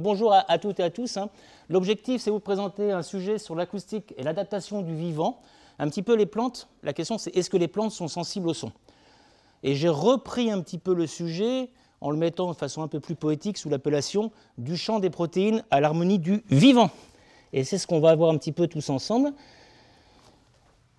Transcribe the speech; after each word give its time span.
Bonjour 0.00 0.32
à, 0.32 0.58
toutes 0.58 0.80
et 0.80 0.82
à 0.82 0.88
tous. 0.88 1.18
Hein. 1.18 1.28
L'objectif, 1.68 2.22
c'est 2.22 2.30
vous 2.30 2.40
présenter 2.40 2.90
un 2.90 3.02
sujet 3.02 3.36
sur 3.36 3.54
l'acoustique 3.54 4.14
et 4.16 4.22
l'adaptation 4.22 4.80
du 4.80 4.94
vivant. 4.94 5.42
Un 5.78 5.90
petit 5.90 6.02
peu 6.02 6.16
les 6.16 6.24
plantes. 6.24 6.68
La 6.82 6.94
question, 6.94 7.18
c'est 7.18 7.36
est-ce 7.36 7.50
que 7.50 7.58
les 7.58 7.68
plantes 7.68 7.92
sont 7.92 8.08
sensibles 8.08 8.48
au 8.48 8.54
son? 8.54 8.72
Et 9.62 9.74
j'ai 9.74 9.90
repris 9.90 10.50
un 10.50 10.62
petit 10.62 10.78
peu 10.78 10.94
le 10.94 11.06
sujet 11.06 11.68
en 12.00 12.10
le 12.10 12.16
mettant 12.16 12.50
de 12.50 12.56
façon 12.56 12.82
un 12.82 12.88
peu 12.88 12.98
plus 12.98 13.14
poétique 13.14 13.58
sous 13.58 13.68
l'appellation 13.68 14.32
du 14.56 14.78
champ 14.78 15.00
des 15.00 15.10
protéines 15.10 15.64
à 15.70 15.80
l'harmonie 15.80 16.18
du 16.18 16.42
vivant. 16.48 16.88
Et 17.52 17.62
c'est 17.62 17.76
ce 17.76 17.86
qu'on 17.86 18.00
va 18.00 18.14
voir 18.14 18.30
un 18.30 18.38
petit 18.38 18.52
peu 18.52 18.68
tous 18.68 18.88
ensemble. 18.88 19.34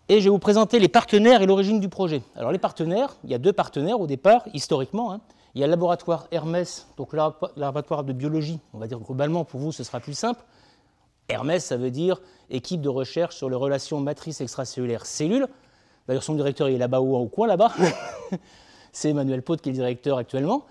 Et 0.10 0.20
je 0.20 0.26
vais 0.26 0.30
vous 0.30 0.38
présenter 0.38 0.78
les 0.78 0.90
partenaires 0.90 1.42
et 1.42 1.48
l'origine 1.48 1.80
du 1.80 1.90
projet. 1.90 2.22
Alors 2.36 2.52
les 2.52 2.60
partenaires, 2.60 3.18
il 3.24 3.32
y 3.32 3.34
a 3.34 3.40
deux 3.40 3.54
partenaires 3.54 4.00
au 4.00 4.06
départ, 4.06 4.44
historiquement. 4.54 5.12
Hein. 5.12 5.22
Il 5.54 5.62
y 5.62 5.64
a 5.64 5.68
le 5.68 5.72
laboratoire 5.72 6.28
Hermès, 6.32 6.88
donc 6.98 7.14
laboratoire 7.14 8.04
de 8.04 8.14
biologie, 8.14 8.60
on 8.74 8.78
va 8.78 8.88
dire 8.88 9.00
globalement 9.00 9.44
pour 9.44 9.60
vous 9.60 9.72
ce 9.72 9.84
sera 9.84 10.00
plus 10.00 10.14
simple. 10.14 10.44
Hermès, 11.28 11.64
ça 11.64 11.78
veut 11.78 11.92
dire 11.92 12.22
équipe 12.50 12.82
de 12.82 12.90
recherche 12.90 13.36
sur 13.36 13.50
les 13.50 13.56
relations 13.56 14.00
matrices 14.00 14.42
extracellulaires 14.42 15.06
cellules. 15.06 15.48
D'ailleurs, 16.08 16.24
son 16.24 16.36
directeur 16.36 16.68
est 16.68 16.78
là-bas 16.78 17.00
ou 17.00 17.16
au 17.16 17.28
coin 17.28 17.48
là-bas. 17.48 17.74
c'est 18.92 19.10
Emmanuel 19.10 19.42
Pot 19.42 19.62
qui 19.62 19.70
est 19.70 19.72
le 19.72 19.78
directeur 19.78 20.18
actuellement. 20.18 20.66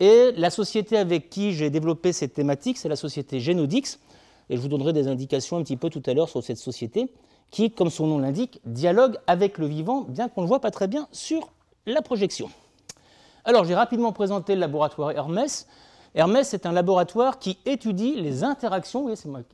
Et 0.00 0.32
la 0.36 0.50
société 0.50 0.98
avec 0.98 1.30
qui 1.30 1.52
j'ai 1.52 1.70
développé 1.70 2.12
cette 2.12 2.34
thématique, 2.34 2.76
c'est 2.76 2.88
la 2.88 2.96
société 2.96 3.40
Genodix. 3.40 3.98
Et 4.50 4.56
je 4.56 4.60
vous 4.60 4.68
donnerai 4.68 4.92
des 4.92 5.08
indications 5.08 5.56
un 5.56 5.62
petit 5.62 5.76
peu 5.76 5.88
tout 5.88 6.02
à 6.06 6.12
l'heure 6.12 6.28
sur 6.28 6.42
cette 6.42 6.58
société, 6.58 7.10
qui, 7.50 7.70
comme 7.70 7.90
son 7.90 8.06
nom 8.06 8.18
l'indique, 8.18 8.60
dialogue 8.66 9.16
avec 9.26 9.58
le 9.58 9.66
vivant, 9.66 10.02
bien 10.02 10.28
qu'on 10.28 10.42
ne 10.42 10.46
le 10.46 10.48
voit 10.48 10.60
pas 10.60 10.70
très 10.70 10.88
bien 10.88 11.08
sur 11.10 11.48
la 11.86 12.02
projection. 12.02 12.50
Alors, 13.48 13.64
j'ai 13.64 13.76
rapidement 13.76 14.10
présenté 14.10 14.56
le 14.56 14.60
laboratoire 14.60 15.12
Hermès. 15.12 15.68
Hermès 16.16 16.52
est 16.52 16.66
un 16.66 16.72
laboratoire 16.72 17.38
qui 17.38 17.60
étudie 17.64 18.16
les 18.16 18.42
interactions, 18.42 19.06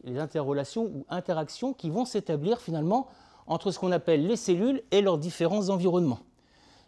les 0.05 0.19
interrelations 0.19 0.85
ou 0.85 1.05
interactions 1.11 1.75
qui 1.75 1.91
vont 1.91 2.07
s'établir 2.07 2.63
finalement 2.63 3.09
entre 3.47 3.71
ce 3.71 3.79
qu'on 3.79 3.93
appelle 3.93 4.27
les 4.27 4.37
cellules 4.37 4.83
et 4.93 5.03
leurs 5.03 5.19
différents 5.19 5.69
environnements. 5.69 6.21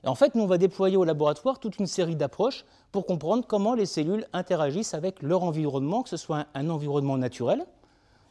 Et 0.03 0.09
en 0.09 0.15
fait, 0.15 0.35
nous, 0.35 0.45
on 0.45 0.47
va 0.47 0.57
déployer 0.57 0.97
au 0.97 1.05
laboratoire 1.05 1.59
toute 1.59 1.79
une 1.79 1.87
série 1.87 2.17
d'approches 2.17 2.65
pour 2.91 3.05
comprendre 3.05 3.45
comment 3.47 3.75
les 3.75 3.85
cellules 3.85 4.27
interagissent 4.33 4.95
avec 4.95 5.21
leur 5.21 5.43
environnement, 5.43 6.05
que 6.05 6.09
ce 6.09 6.17
soit 6.17 6.47
un 6.55 6.71
environnement 6.71 7.19
naturel, 7.19 7.67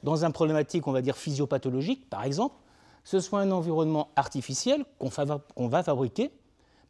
dans 0.01 0.25
un 0.25 0.31
problématique, 0.31 0.87
on 0.87 0.91
va 0.91 1.03
dire, 1.03 1.15
physiopathologique, 1.15 2.09
par 2.09 2.23
exemple, 2.23 2.55
que 3.03 3.09
ce 3.11 3.19
soit 3.19 3.41
un 3.41 3.51
environnement 3.51 4.07
artificiel 4.15 4.83
qu'on 4.97 5.67
va 5.67 5.83
fabriquer, 5.83 6.31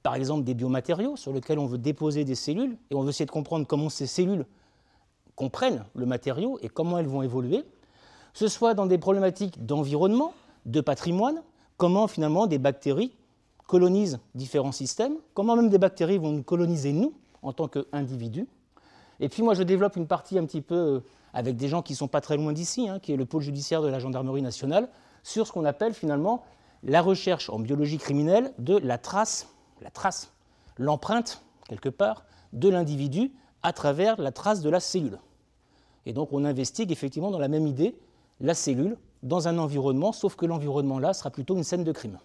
par 0.04 0.16
exemple 0.16 0.44
des 0.44 0.54
biomatériaux 0.54 1.16
sur 1.16 1.32
lesquels 1.32 1.58
on 1.58 1.66
veut 1.66 1.78
déposer 1.78 2.26
des 2.26 2.36
cellules 2.36 2.78
et 2.92 2.96
on 2.96 3.02
veut 3.02 3.10
essayer 3.10 3.26
de 3.26 3.32
comprendre 3.32 3.66
comment 3.66 3.90
ces 3.90 4.06
cellules 4.06 4.46
comprennent 5.36 5.86
le 5.96 6.06
matériau 6.06 6.60
et 6.62 6.68
comment 6.68 7.00
elles 7.00 7.08
vont 7.08 7.24
évoluer, 7.24 7.64
ce 8.34 8.48
soit 8.48 8.74
dans 8.74 8.86
des 8.86 8.98
problématiques 8.98 9.66
d'environnement, 9.66 10.34
de 10.66 10.82
patrimoine, 10.82 11.42
comment 11.78 12.08
finalement 12.08 12.48
des 12.48 12.60
bactéries 12.60 13.14
colonisent 13.66 14.20
différents 14.36 14.74
systèmes, 14.74 15.16
comment 15.34 15.56
même 15.56 15.70
des 15.70 15.78
bactéries 15.78 16.18
vont 16.18 16.32
nous 16.32 16.44
coloniser 16.44 16.92
nous 16.92 17.14
en 17.42 17.54
tant 17.54 17.68
qu'individus. 17.68 18.48
Et 19.20 19.30
puis 19.30 19.42
moi 19.42 19.54
je 19.54 19.64
développe 19.64 19.96
une 19.96 20.08
partie 20.08 20.38
un 20.38 20.46
petit 20.46 20.62
peu 20.62 20.76
euh, 20.76 21.00
avec 21.34 21.56
des 21.56 21.68
gens 21.70 21.82
qui 21.82 21.94
ne 21.94 21.98
sont 21.98 22.08
pas 22.08 22.22
très 22.22 22.36
loin 22.36 22.52
d'ici, 22.52 22.90
hein, 22.90 23.00
qui 23.00 23.14
est 23.14 23.18
le 23.18 23.26
pôle 23.26 23.42
judiciaire 23.42 23.82
de 23.82 23.88
la 23.88 24.00
gendarmerie 24.00 24.42
nationale, 24.42 24.90
sur 25.24 25.48
ce 25.48 25.52
qu'on 25.54 25.66
appelle 25.66 25.94
finalement 25.94 26.44
la 26.84 27.02
recherche 27.02 27.50
en 27.50 27.60
biologie 27.60 27.98
criminelle 27.98 28.54
de 28.60 28.78
la 28.78 28.98
trace 28.98 29.48
la 29.84 29.92
trace, 29.92 30.32
l'empreinte, 30.78 31.44
quelque 31.68 31.90
part, 31.90 32.26
de 32.54 32.70
l'individu 32.70 33.32
à 33.62 33.74
travers 33.74 34.20
la 34.20 34.32
trace 34.32 34.62
de 34.62 34.70
la 34.70 34.80
cellule. 34.80 35.20
Et 36.06 36.14
donc 36.14 36.30
on 36.32 36.44
investigue 36.46 36.92
effectivement 36.92 37.32
dans 37.32 37.40
la 37.40 37.48
même 37.48 37.68
idée 37.68 37.96
la 38.40 38.54
cellule 38.54 38.98
dans 39.22 39.48
un 39.48 39.58
environnement, 39.58 40.12
sauf 40.12 40.36
que 40.36 40.46
l'environnement 40.46 41.00
là 41.00 41.14
sera 41.14 41.30
plutôt 41.30 41.56
une 41.56 41.64
scène 41.64 41.84
de 41.84 41.92
crime. 41.92 42.18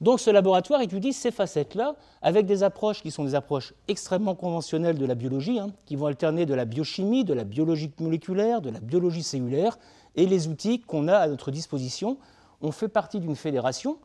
Donc 0.00 0.18
ce 0.18 0.30
laboratoire 0.30 0.80
étudie 0.80 1.12
ces 1.12 1.30
facettes-là 1.30 1.94
avec 2.22 2.46
des 2.46 2.64
approches 2.64 3.02
qui 3.02 3.12
sont 3.12 3.24
des 3.24 3.36
approches 3.36 3.72
extrêmement 3.86 4.34
conventionnelles 4.34 4.98
de 4.98 5.06
la 5.06 5.14
biologie, 5.14 5.60
hein, 5.60 5.70
qui 5.86 5.94
vont 5.94 6.06
alterner 6.06 6.44
de 6.44 6.54
la 6.54 6.64
biochimie, 6.64 7.24
de 7.24 7.34
la 7.34 7.44
biologie 7.44 7.92
moléculaire, 8.00 8.62
de 8.62 8.70
la 8.70 8.80
biologie 8.80 9.22
cellulaire, 9.22 9.78
et 10.16 10.26
les 10.26 10.48
outils 10.48 10.80
qu'on 10.80 11.06
a 11.06 11.16
à 11.16 11.28
notre 11.28 11.52
disposition. 11.52 12.18
On 12.62 12.72
fait 12.72 12.88
partie 12.88 13.20
d'une 13.20 13.36
fédération 13.36 13.98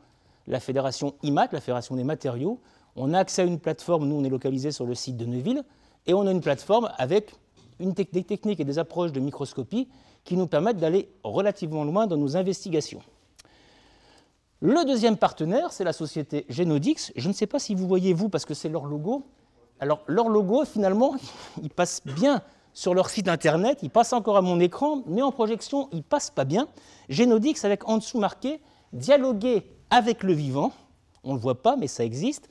la 0.48 0.60
fédération 0.60 1.14
IMAT, 1.22 1.48
la 1.52 1.60
fédération 1.60 1.94
des 1.94 2.04
matériaux. 2.04 2.60
On 2.96 3.14
a 3.14 3.18
accès 3.18 3.42
à 3.42 3.44
une 3.44 3.60
plateforme, 3.60 4.08
nous 4.08 4.16
on 4.16 4.24
est 4.24 4.30
localisé 4.30 4.72
sur 4.72 4.86
le 4.86 4.94
site 4.94 5.16
de 5.16 5.26
Neuville, 5.26 5.62
et 6.06 6.14
on 6.14 6.26
a 6.26 6.30
une 6.30 6.40
plateforme 6.40 6.90
avec 6.98 7.34
des 7.78 8.24
techniques 8.24 8.58
et 8.58 8.64
des 8.64 8.78
approches 8.78 9.12
de 9.12 9.20
microscopie 9.20 9.88
qui 10.24 10.36
nous 10.36 10.46
permettent 10.46 10.78
d'aller 10.78 11.08
relativement 11.22 11.84
loin 11.84 12.06
dans 12.06 12.16
nos 12.16 12.36
investigations. 12.36 13.00
Le 14.60 14.84
deuxième 14.84 15.16
partenaire, 15.16 15.72
c'est 15.72 15.84
la 15.84 15.92
société 15.92 16.44
Genodix. 16.48 17.12
Je 17.14 17.28
ne 17.28 17.32
sais 17.32 17.46
pas 17.46 17.60
si 17.60 17.76
vous 17.76 17.86
voyez, 17.86 18.12
vous, 18.12 18.28
parce 18.28 18.44
que 18.44 18.54
c'est 18.54 18.68
leur 18.68 18.86
logo. 18.86 19.24
Alors, 19.78 20.02
leur 20.08 20.28
logo, 20.28 20.64
finalement, 20.64 21.14
il 21.62 21.70
passe 21.70 22.02
bien 22.04 22.42
sur 22.72 22.94
leur 22.94 23.10
site 23.10 23.28
internet, 23.28 23.78
il 23.82 23.90
passe 23.90 24.12
encore 24.12 24.36
à 24.36 24.42
mon 24.42 24.58
écran, 24.60 25.02
mais 25.06 25.22
en 25.22 25.30
projection, 25.30 25.88
il 25.92 26.02
passe 26.02 26.30
pas 26.30 26.44
bien. 26.44 26.68
Genodix 27.08 27.64
avec 27.64 27.88
en 27.88 27.98
dessous 27.98 28.18
marqué 28.18 28.60
dialoguer 28.92 29.64
avec 29.90 30.22
le 30.22 30.32
vivant. 30.32 30.72
On 31.24 31.30
ne 31.30 31.34
le 31.34 31.40
voit 31.40 31.62
pas, 31.62 31.76
mais 31.76 31.86
ça 31.86 32.04
existe. 32.04 32.48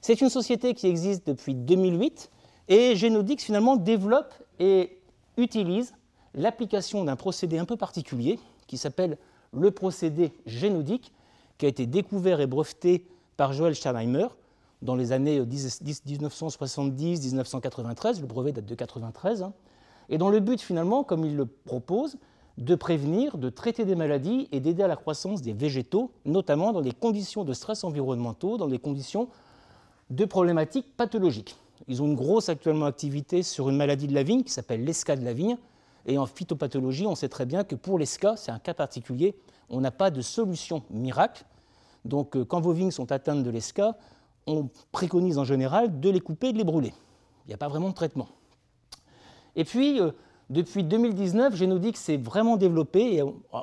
C'est 0.00 0.20
une 0.20 0.28
société 0.28 0.74
qui 0.74 0.86
existe 0.86 1.26
depuis 1.26 1.54
2008 1.54 2.30
et 2.68 2.96
Genodix 2.96 3.42
finalement 3.42 3.76
développe 3.76 4.34
et 4.58 4.98
utilise 5.36 5.94
l'application 6.34 7.04
d'un 7.04 7.16
procédé 7.16 7.58
un 7.58 7.64
peu 7.64 7.76
particulier 7.76 8.38
qui 8.66 8.78
s'appelle 8.78 9.18
le 9.52 9.70
procédé 9.70 10.32
génodique, 10.46 11.12
qui 11.58 11.66
a 11.66 11.68
été 11.68 11.86
découvert 11.86 12.40
et 12.40 12.46
breveté 12.46 13.06
par 13.36 13.52
Joël 13.52 13.74
Steinheimer 13.74 14.28
dans 14.82 14.96
les 14.96 15.12
années 15.12 15.40
1970-1993. 15.40 18.20
Le 18.20 18.26
brevet 18.26 18.52
date 18.52 18.64
de 18.64 18.74
1993. 18.74 19.42
Hein. 19.42 19.52
Et 20.08 20.18
dont 20.18 20.28
le 20.28 20.40
but 20.40 20.60
finalement, 20.60 21.04
comme 21.04 21.24
il 21.24 21.36
le 21.36 21.46
propose, 21.46 22.16
de 22.58 22.74
prévenir, 22.74 23.36
de 23.36 23.50
traiter 23.50 23.84
des 23.84 23.96
maladies 23.96 24.48
et 24.52 24.60
d'aider 24.60 24.82
à 24.82 24.88
la 24.88 24.96
croissance 24.96 25.42
des 25.42 25.52
végétaux, 25.52 26.12
notamment 26.24 26.72
dans 26.72 26.80
les 26.80 26.92
conditions 26.92 27.44
de 27.44 27.52
stress 27.52 27.84
environnementaux, 27.84 28.56
dans 28.56 28.66
les 28.66 28.78
conditions 28.78 29.28
de 30.10 30.24
problématiques 30.24 30.96
pathologiques. 30.96 31.56
Ils 31.88 32.02
ont 32.02 32.06
une 32.06 32.14
grosse 32.14 32.48
actuellement 32.48 32.86
activité 32.86 33.42
sur 33.42 33.68
une 33.68 33.76
maladie 33.76 34.06
de 34.06 34.14
la 34.14 34.22
vigne 34.22 34.44
qui 34.44 34.52
s'appelle 34.52 34.84
l'esca 34.84 35.16
de 35.16 35.24
la 35.24 35.32
vigne. 35.32 35.56
Et 36.06 36.18
en 36.18 36.26
phytopathologie, 36.26 37.06
on 37.06 37.14
sait 37.14 37.28
très 37.28 37.46
bien 37.46 37.64
que 37.64 37.74
pour 37.74 37.98
l'esca, 37.98 38.36
c'est 38.36 38.50
un 38.50 38.58
cas 38.58 38.74
particulier, 38.74 39.34
on 39.70 39.80
n'a 39.80 39.90
pas 39.90 40.10
de 40.10 40.20
solution 40.20 40.82
miracle. 40.90 41.44
Donc 42.04 42.36
euh, 42.36 42.44
quand 42.44 42.60
vos 42.60 42.72
vignes 42.72 42.90
sont 42.90 43.10
atteintes 43.10 43.42
de 43.42 43.50
l'esca, 43.50 43.96
on 44.46 44.68
préconise 44.92 45.38
en 45.38 45.44
général 45.44 46.00
de 46.00 46.10
les 46.10 46.20
couper 46.20 46.52
de 46.52 46.58
les 46.58 46.64
brûler. 46.64 46.92
Il 47.46 47.48
n'y 47.48 47.54
a 47.54 47.58
pas 47.58 47.68
vraiment 47.68 47.88
de 47.88 47.94
traitement. 47.94 48.28
Et 49.56 49.64
puis, 49.64 50.00
euh, 50.00 50.10
depuis 50.50 50.84
2019, 50.84 51.56
Genodix 51.56 51.96
s'est 51.96 52.18
vraiment 52.18 52.56
développé, 52.56 53.16
et 53.16 53.22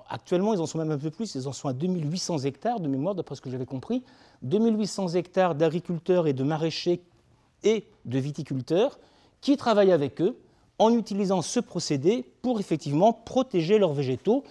actuellement 0.09 0.53
ils 0.53 0.59
en 0.59 0.65
sont 0.65 0.79
même 0.79 0.91
un 0.91 0.97
peu 0.97 1.11
plus, 1.11 1.35
ils 1.35 1.47
en 1.47 1.53
sont 1.53 1.67
à 1.67 1.73
2800 1.73 2.39
hectares 2.39 2.79
de 2.79 2.87
mémoire, 2.87 3.13
d'après 3.13 3.35
ce 3.35 3.41
que 3.41 3.51
j'avais 3.51 3.65
compris, 3.65 4.03
2800 4.41 5.09
hectares 5.09 5.53
d'agriculteurs 5.53 6.27
et 6.27 6.33
de 6.33 6.43
maraîchers 6.43 7.01
et 7.63 7.85
de 8.05 8.17
viticulteurs 8.17 8.99
qui 9.41 9.57
travaillent 9.57 9.91
avec 9.91 10.21
eux 10.21 10.35
en 10.79 10.97
utilisant 10.97 11.43
ce 11.43 11.59
procédé 11.59 12.25
pour 12.41 12.59
effectivement 12.59 13.13
protéger 13.13 13.77
leurs 13.77 13.93
végétaux. 13.93 14.43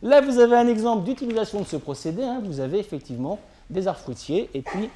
Là, 0.00 0.22
vous 0.22 0.38
avez 0.38 0.56
un 0.56 0.68
exemple 0.68 1.04
d'utilisation 1.04 1.60
de 1.60 1.66
ce 1.66 1.76
procédé, 1.76 2.22
hein. 2.22 2.40
vous 2.42 2.60
avez 2.60 2.78
effectivement 2.78 3.38
des 3.68 3.86
arbres 3.86 4.00
fruitiers 4.00 4.48
et 4.54 4.62
puis 4.62 4.88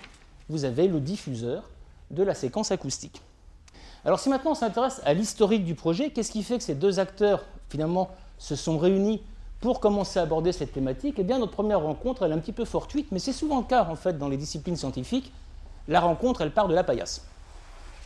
vous 0.48 0.64
avez 0.64 0.88
le 0.88 1.00
diffuseur 1.00 1.68
de 2.10 2.22
la 2.22 2.34
séquence 2.34 2.70
acoustique. 2.70 3.20
Alors 4.04 4.18
si 4.18 4.28
maintenant 4.28 4.52
on 4.52 4.54
s'intéresse 4.54 5.00
à 5.04 5.12
l'historique 5.12 5.64
du 5.64 5.74
projet, 5.74 6.10
qu'est-ce 6.10 6.32
qui 6.32 6.42
fait 6.42 6.56
que 6.56 6.64
ces 6.64 6.74
deux 6.74 6.98
acteurs 6.98 7.44
finalement 7.68 8.10
se 8.38 8.56
sont 8.56 8.78
réunis 8.78 9.22
pour 9.60 9.80
commencer 9.80 10.18
à 10.18 10.22
aborder 10.22 10.52
cette 10.52 10.72
thématique? 10.72 11.16
Eh 11.18 11.22
bien 11.22 11.38
notre 11.38 11.52
première 11.52 11.80
rencontre, 11.80 12.24
elle 12.24 12.32
est 12.32 12.34
un 12.34 12.38
petit 12.38 12.52
peu 12.52 12.64
fortuite, 12.64 13.08
mais 13.12 13.18
c'est 13.18 13.32
souvent 13.32 13.58
le 13.58 13.64
cas 13.64 13.84
en 13.84 13.96
fait 13.96 14.16
dans 14.16 14.28
les 14.28 14.38
disciplines 14.38 14.76
scientifiques. 14.76 15.32
La 15.86 16.00
rencontre, 16.00 16.40
elle 16.40 16.52
part 16.52 16.68
de 16.68 16.74
la 16.74 16.84
paillasse. 16.84 17.26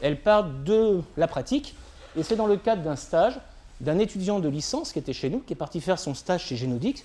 Elle 0.00 0.20
part 0.20 0.44
de 0.44 1.02
la 1.16 1.28
pratique, 1.28 1.76
et 2.16 2.22
c'est 2.22 2.36
dans 2.36 2.46
le 2.46 2.56
cadre 2.56 2.82
d'un 2.82 2.96
stage 2.96 3.38
d'un 3.80 3.98
étudiant 3.98 4.40
de 4.40 4.48
licence 4.48 4.92
qui 4.92 4.98
était 4.98 5.12
chez 5.12 5.30
nous, 5.30 5.40
qui 5.40 5.52
est 5.52 5.56
parti 5.56 5.80
faire 5.80 5.98
son 5.98 6.14
stage 6.14 6.44
chez 6.44 6.56
Genodix, 6.56 7.04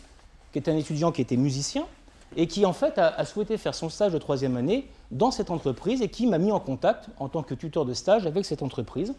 qui 0.51 0.59
est 0.59 0.69
un 0.69 0.77
étudiant 0.77 1.11
qui 1.11 1.21
était 1.21 1.37
musicien, 1.37 1.85
et 2.35 2.47
qui 2.47 2.65
en 2.65 2.73
fait 2.73 2.97
a, 2.97 3.23
souhaité 3.25 3.57
faire 3.57 3.73
son 3.73 3.89
stage 3.89 4.13
de 4.13 4.17
troisième 4.17 4.57
année 4.57 4.87
dans 5.11 5.31
cette 5.31 5.49
entreprise 5.51 6.01
et 6.01 6.09
qui 6.09 6.27
m'a 6.27 6.37
mis 6.37 6.51
en 6.51 6.59
contact 6.59 7.09
en 7.17 7.27
tant 7.27 7.43
que 7.43 7.53
tuteur 7.53 7.85
de 7.85 7.93
stage 7.93 8.27
avec 8.27 8.45
cette 8.45 8.61
entreprise. 8.61 9.13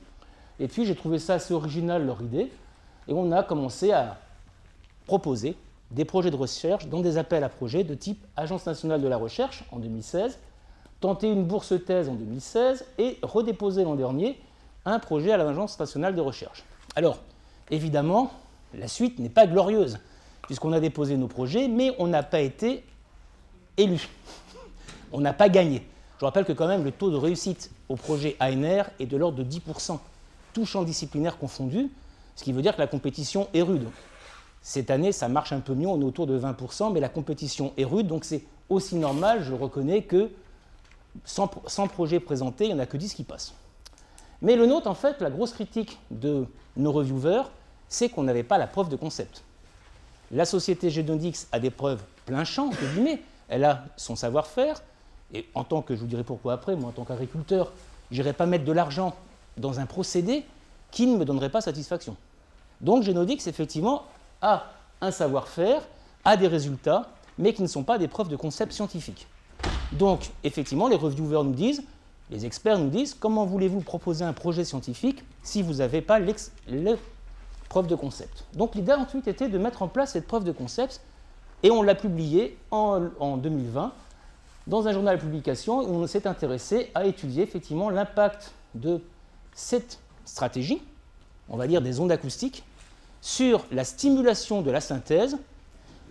Et 0.58 0.68
puis 0.68 0.84
j'ai 0.84 0.94
trouvé 0.94 1.18
ça 1.18 1.34
assez 1.34 1.54
original 1.54 2.06
leur 2.06 2.22
idée 2.22 2.50
et 3.08 3.12
on 3.12 3.32
a 3.32 3.42
commencé 3.42 3.92
à 3.92 4.18
proposer 5.06 5.56
des 5.90 6.04
projets 6.04 6.30
de 6.30 6.36
recherche 6.36 6.86
dans 6.86 7.00
des 7.00 7.18
appels 7.18 7.42
à 7.42 7.48
projets 7.48 7.82
de 7.82 7.94
type 7.94 8.24
Agence 8.36 8.66
nationale 8.66 9.02
de 9.02 9.08
la 9.08 9.16
recherche 9.16 9.64
en 9.72 9.78
2016, 9.78 10.38
tenter 11.00 11.30
une 11.30 11.44
bourse 11.44 11.74
thèse 11.84 12.08
en 12.08 12.14
2016 12.14 12.84
et 12.98 13.18
redéposer 13.22 13.82
l'an 13.82 13.96
dernier 13.96 14.38
un 14.84 14.98
projet 14.98 15.32
à 15.32 15.36
l'Agence 15.36 15.78
nationale 15.78 16.14
de 16.14 16.20
recherche. 16.20 16.64
Alors, 16.94 17.18
Évidemment, 17.70 18.32
la 18.74 18.88
suite 18.88 19.18
n'est 19.18 19.28
pas 19.28 19.46
glorieuse, 19.46 19.98
puisqu'on 20.42 20.72
a 20.72 20.80
déposé 20.80 21.16
nos 21.16 21.28
projets, 21.28 21.68
mais 21.68 21.94
on 21.98 22.08
n'a 22.08 22.22
pas 22.22 22.40
été 22.40 22.84
élu. 23.80 24.08
On 25.12 25.20
n'a 25.20 25.32
pas 25.32 25.48
gagné. 25.48 25.86
Je 26.20 26.24
rappelle 26.24 26.44
que 26.44 26.52
quand 26.52 26.68
même 26.68 26.84
le 26.84 26.92
taux 26.92 27.10
de 27.10 27.16
réussite 27.16 27.70
au 27.88 27.96
projet 27.96 28.36
ANR 28.40 28.84
est 28.98 29.06
de 29.06 29.16
l'ordre 29.16 29.42
de 29.42 29.44
10%, 29.44 29.98
tout 30.52 30.66
champ 30.66 30.82
disciplinaire 30.82 31.38
confondu, 31.38 31.88
ce 32.36 32.44
qui 32.44 32.52
veut 32.52 32.62
dire 32.62 32.74
que 32.74 32.80
la 32.80 32.86
compétition 32.86 33.48
est 33.54 33.62
rude. 33.62 33.88
Cette 34.62 34.90
année, 34.90 35.12
ça 35.12 35.28
marche 35.28 35.52
un 35.52 35.60
peu 35.60 35.74
mieux, 35.74 35.86
on 35.86 36.00
est 36.00 36.04
autour 36.04 36.26
de 36.26 36.38
20%, 36.38 36.92
mais 36.92 37.00
la 37.00 37.08
compétition 37.08 37.72
est 37.78 37.84
rude, 37.84 38.06
donc 38.06 38.24
c'est 38.24 38.44
aussi 38.68 38.96
normal, 38.96 39.42
je 39.42 39.54
reconnais, 39.54 40.02
que 40.02 40.30
100, 41.24 41.88
projets 41.88 42.20
présentés, 42.20 42.64
il 42.64 42.68
n'y 42.68 42.74
en 42.74 42.78
a 42.78 42.86
que 42.86 42.96
10 42.96 43.14
qui 43.14 43.24
passent. 43.24 43.54
Mais 44.42 44.56
le 44.56 44.66
nôtre, 44.66 44.88
en 44.88 44.94
fait, 44.94 45.20
la 45.20 45.30
grosse 45.30 45.52
critique 45.52 45.98
de 46.10 46.46
nos 46.76 46.92
reviewers, 46.92 47.44
c'est 47.88 48.08
qu'on 48.08 48.22
n'avait 48.22 48.42
pas 48.42 48.58
la 48.58 48.66
preuve 48.66 48.88
de 48.88 48.96
concept. 48.96 49.42
La 50.30 50.44
société 50.44 50.90
Genodix 50.90 51.48
a 51.50 51.58
des 51.58 51.70
preuves 51.70 52.02
plein 52.24 52.44
champ, 52.44 52.68
entre 52.68 52.84
guillemets. 52.94 53.22
Elle 53.50 53.64
a 53.64 53.84
son 53.98 54.16
savoir-faire. 54.16 54.82
Et 55.34 55.46
en 55.54 55.64
tant 55.64 55.82
que, 55.82 55.94
je 55.94 56.00
vous 56.00 56.06
dirai 56.06 56.24
pourquoi 56.24 56.54
après, 56.54 56.74
moi 56.74 56.88
en 56.88 56.92
tant 56.92 57.04
qu'agriculteur, 57.04 57.72
je 58.10 58.16
n'irai 58.16 58.32
pas 58.32 58.46
mettre 58.46 58.64
de 58.64 58.72
l'argent 58.72 59.14
dans 59.58 59.78
un 59.78 59.86
procédé 59.86 60.44
qui 60.90 61.06
ne 61.06 61.18
me 61.18 61.24
donnerait 61.24 61.50
pas 61.50 61.60
satisfaction. 61.60 62.16
Donc 62.80 63.02
Genodix, 63.02 63.46
effectivement, 63.46 64.04
a 64.40 64.64
un 65.00 65.10
savoir-faire, 65.10 65.82
a 66.24 66.36
des 66.36 66.48
résultats, 66.48 67.08
mais 67.38 67.52
qui 67.52 67.62
ne 67.62 67.68
sont 67.68 67.84
pas 67.84 67.98
des 67.98 68.08
preuves 68.08 68.28
de 68.28 68.36
concept 68.36 68.72
scientifique. 68.72 69.26
Donc, 69.92 70.30
effectivement, 70.44 70.88
les 70.88 70.96
reviewers 70.96 71.44
nous 71.44 71.52
disent, 71.52 71.82
les 72.30 72.46
experts 72.46 72.78
nous 72.78 72.90
disent, 72.90 73.14
comment 73.14 73.44
voulez-vous 73.44 73.80
proposer 73.80 74.24
un 74.24 74.32
projet 74.32 74.64
scientifique 74.64 75.24
si 75.42 75.62
vous 75.62 75.74
n'avez 75.74 76.00
pas 76.00 76.18
les 76.18 76.96
preuve 77.68 77.86
de 77.86 77.94
concept? 77.94 78.44
Donc 78.54 78.74
l'idée 78.74 78.92
ensuite 78.92 79.26
était 79.26 79.48
de 79.48 79.58
mettre 79.58 79.82
en 79.82 79.88
place 79.88 80.12
cette 80.12 80.26
preuve 80.26 80.44
de 80.44 80.52
concept, 80.52 81.00
et 81.62 81.70
on 81.70 81.82
l'a 81.82 81.94
publié 81.94 82.56
en, 82.70 83.08
en 83.18 83.36
2020 83.36 83.92
dans 84.66 84.86
un 84.86 84.92
journal 84.92 85.16
de 85.16 85.22
publication 85.22 85.80
où 85.80 85.94
on 85.94 86.06
s'est 86.06 86.26
intéressé 86.26 86.90
à 86.94 87.04
étudier 87.04 87.42
effectivement 87.42 87.90
l'impact 87.90 88.52
de 88.74 89.00
cette 89.52 89.98
stratégie, 90.24 90.82
on 91.48 91.56
va 91.56 91.66
dire 91.66 91.82
des 91.82 92.00
ondes 92.00 92.12
acoustiques, 92.12 92.62
sur 93.20 93.66
la 93.72 93.84
stimulation 93.84 94.62
de 94.62 94.70
la 94.70 94.80
synthèse 94.80 95.36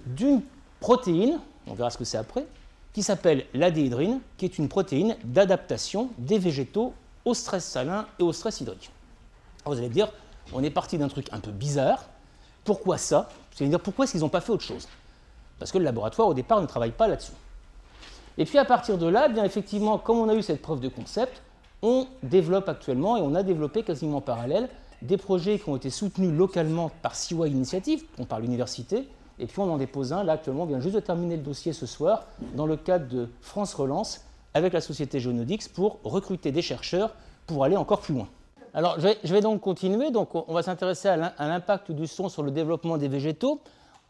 d'une 0.06 0.42
protéine, 0.80 1.40
on 1.68 1.74
verra 1.74 1.90
ce 1.90 1.98
que 1.98 2.04
c'est 2.04 2.18
après, 2.18 2.45
qui 2.94 3.04
s'appelle 3.04 3.45
la 3.54 3.72
déhydrine, 3.72 4.19
qui 4.38 4.45
est 4.45 4.57
une 4.57 4.68
protéine 4.68 5.16
d'adaptation 5.24 6.10
des 6.18 6.40
végétaux 6.40 6.94
au 7.25 7.34
stress 7.34 7.66
salin 7.66 8.07
et 8.19 8.24
au 8.24 8.34
stress 8.34 8.62
hydrique. 8.62 8.92
vous 9.66 9.74
allez 9.74 9.90
me 9.90 9.94
dire, 9.94 10.12
on 10.54 10.63
est 10.63 10.69
parti 10.69 10.98
d'un 10.98 11.07
truc 11.07 11.28
un 11.31 11.40
peu 11.40 11.52
bizarre. 11.52 12.10
Pourquoi 12.63 12.98
ça? 12.98 13.30
C'est-à-dire 13.54 13.80
pourquoi 13.80 14.04
est-ce 14.04 14.13
qu'ils 14.13 14.22
n'ont 14.22 14.30
pas 14.30 14.42
fait 14.42 14.52
autre 14.52 14.63
chose? 14.63 14.88
Parce 15.59 15.71
que 15.71 15.77
le 15.77 15.83
laboratoire 15.83 16.29
au 16.29 16.33
départ 16.33 16.61
ne 16.61 16.67
travaille 16.67 16.91
pas 16.91 17.07
là-dessus. 17.07 17.33
Et 18.38 18.45
puis 18.45 18.57
à 18.57 18.65
partir 18.65 18.97
de 18.97 19.06
là, 19.06 19.27
eh 19.29 19.33
bien 19.33 19.44
effectivement, 19.44 19.97
comme 19.97 20.17
on 20.17 20.29
a 20.29 20.33
eu 20.33 20.41
cette 20.41 20.61
preuve 20.61 20.79
de 20.79 20.88
concept, 20.88 21.41
on 21.81 22.07
développe 22.23 22.69
actuellement 22.69 23.17
et 23.17 23.21
on 23.21 23.35
a 23.35 23.44
développé 23.44 23.83
quasiment 23.83 24.17
en 24.17 24.21
parallèle 24.21 24.69
des 25.01 25.17
projets 25.17 25.59
qui 25.59 25.69
ont 25.69 25.75
été 25.75 25.89
soutenus 25.89 26.31
localement 26.31 26.91
par 27.01 27.15
Siwa 27.15 27.47
Initiative, 27.47 28.03
on 28.17 28.25
par 28.25 28.39
l'université, 28.39 29.07
et 29.39 29.45
puis 29.45 29.59
on 29.59 29.71
en 29.71 29.77
dépose 29.77 30.11
un, 30.11 30.23
là 30.23 30.33
actuellement, 30.33 30.63
on 30.63 30.67
vient 30.67 30.81
juste 30.81 30.95
de 30.95 31.00
terminer 31.00 31.38
le 31.38 31.44
dossier 31.44 31.71
ce 31.71 31.85
soir, 31.85 32.25
dans 32.56 32.65
le 32.65 32.75
cadre 32.75 33.07
de 33.07 33.29
France 33.41 33.73
Relance, 33.73 34.25
avec 34.53 34.73
la 34.73 34.81
société 34.81 35.19
Geonodix, 35.19 35.69
pour 35.73 36.00
recruter 36.03 36.51
des 36.51 36.61
chercheurs 36.61 37.13
pour 37.47 37.63
aller 37.63 37.77
encore 37.77 38.01
plus 38.01 38.13
loin. 38.13 38.27
Alors 38.73 38.97
je 39.00 39.33
vais, 39.33 39.41
donc 39.41 39.61
continuer, 39.61 40.11
donc 40.11 40.35
on 40.35 40.53
va 40.53 40.61
s'intéresser 40.61 41.07
à 41.07 41.47
l'impact 41.47 41.91
du 41.91 42.06
son 42.06 42.29
sur 42.29 42.44
le 42.44 42.51
développement 42.51 42.97
des 42.97 43.07
végétaux. 43.07 43.61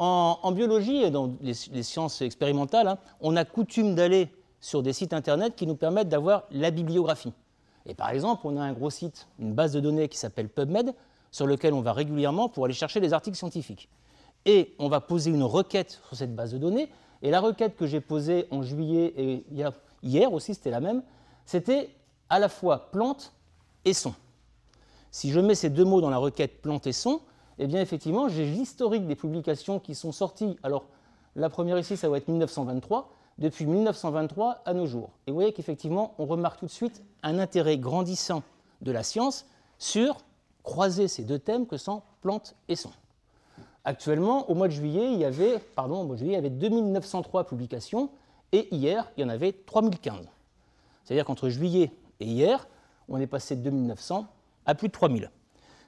En, 0.01 0.51
biologie 0.53 1.03
et 1.03 1.11
dans 1.11 1.33
les, 1.41 1.53
sciences 1.53 2.21
expérimentales, 2.21 2.87
hein, 2.87 2.97
on 3.19 3.35
a 3.35 3.43
coutume 3.43 3.95
d'aller 3.95 4.29
sur 4.61 4.81
des 4.81 4.93
sites 4.93 5.11
internet 5.11 5.55
qui 5.57 5.67
nous 5.67 5.75
permettent 5.75 6.07
d'avoir 6.07 6.43
la 6.51 6.71
bibliographie. 6.71 7.33
Et 7.85 7.93
par 7.93 8.09
exemple, 8.09 8.43
on 8.45 8.55
a 8.55 8.61
un 8.61 8.71
gros 8.71 8.89
site, 8.89 9.27
une 9.39 9.53
base 9.53 9.73
de 9.73 9.81
données 9.81 10.07
qui 10.07 10.17
s'appelle 10.17 10.47
PubMed, 10.47 10.93
sur 11.31 11.47
lequel 11.47 11.73
on 11.73 11.81
va 11.81 11.91
régulièrement 11.91 12.47
pour 12.47 12.65
aller 12.65 12.73
chercher 12.73 13.01
des 13.01 13.11
articles 13.11 13.37
scientifiques. 13.37 13.89
Et 14.45 14.73
on 14.79 14.87
va 14.87 15.01
poser 15.01 15.31
une 15.31 15.43
requête 15.43 15.99
sur 16.07 16.15
cette 16.15 16.33
base 16.33 16.53
de 16.53 16.57
données. 16.57 16.89
Et 17.21 17.29
la 17.29 17.41
requête 17.41 17.75
que 17.75 17.85
j'ai 17.85 17.99
posée 17.99 18.47
en 18.51 18.63
juillet 18.63 19.13
et 19.17 19.45
hier 20.01 20.33
aussi, 20.33 20.55
c'était 20.55 20.71
la 20.71 20.79
même, 20.79 21.03
c'était 21.45 21.89
à 22.29 22.39
la 22.39 22.47
fois 22.47 22.89
plante 22.91 23.33
et 23.83 23.93
son. 23.93 24.13
Si 25.11 25.31
je 25.31 25.39
mets 25.39 25.55
ces 25.55 25.69
deux 25.69 25.83
mots 25.83 26.01
dans 26.01 26.09
la 26.09 26.17
requête 26.17 26.61
plante 26.61 26.87
et 26.87 26.93
son, 26.93 27.21
eh 27.59 27.67
bien 27.67 27.81
effectivement, 27.81 28.29
j'ai 28.29 28.45
l'historique 28.45 29.05
des 29.05 29.15
publications 29.15 29.79
qui 29.79 29.93
sont 29.93 30.11
sorties. 30.11 30.57
Alors, 30.63 30.85
la 31.35 31.49
première 31.49 31.77
ici, 31.77 31.97
ça 31.97 32.09
va 32.09 32.17
être 32.17 32.27
1923 32.27 33.09
depuis 33.37 33.65
1923 33.65 34.61
à 34.65 34.73
nos 34.73 34.85
jours. 34.85 35.11
Et 35.27 35.31
vous 35.31 35.35
voyez 35.35 35.53
qu'effectivement, 35.53 36.13
on 36.17 36.25
remarque 36.25 36.59
tout 36.59 36.65
de 36.65 36.71
suite 36.71 37.03
un 37.23 37.37
intérêt 37.37 37.77
grandissant 37.77 38.43
de 38.81 38.91
la 38.91 39.03
science 39.03 39.45
sur 39.77 40.17
croiser 40.63 41.07
ces 41.07 41.23
deux 41.23 41.39
thèmes 41.39 41.65
que 41.65 41.77
sont 41.77 42.01
plantes 42.21 42.55
et 42.67 42.75
son. 42.75 42.91
Actuellement, 43.85 44.49
au 44.49 44.55
mois 44.55 44.67
de 44.67 44.73
juillet, 44.73 45.13
il 45.13 45.19
y 45.19 45.25
avait, 45.25 45.59
pardon, 45.59 46.01
au 46.01 46.05
mois 46.05 46.15
de 46.15 46.19
juillet, 46.19 46.33
il 46.33 46.35
y 46.35 46.39
avait 46.39 46.49
2903 46.49 47.45
publications 47.45 48.09
et 48.51 48.73
hier, 48.73 49.09
il 49.17 49.21
y 49.21 49.23
en 49.23 49.29
avait 49.29 49.53
3015. 49.53 50.27
C'est-à-dire 51.03 51.25
qu'entre 51.25 51.49
juillet 51.49 51.91
et 52.19 52.25
hier, 52.25 52.67
on 53.07 53.19
est 53.19 53.27
passé 53.27 53.55
de 53.55 53.61
2900 53.61 54.27
à 54.65 54.75
plus 54.75 54.89
de 54.89 54.93
3000. 54.93 55.31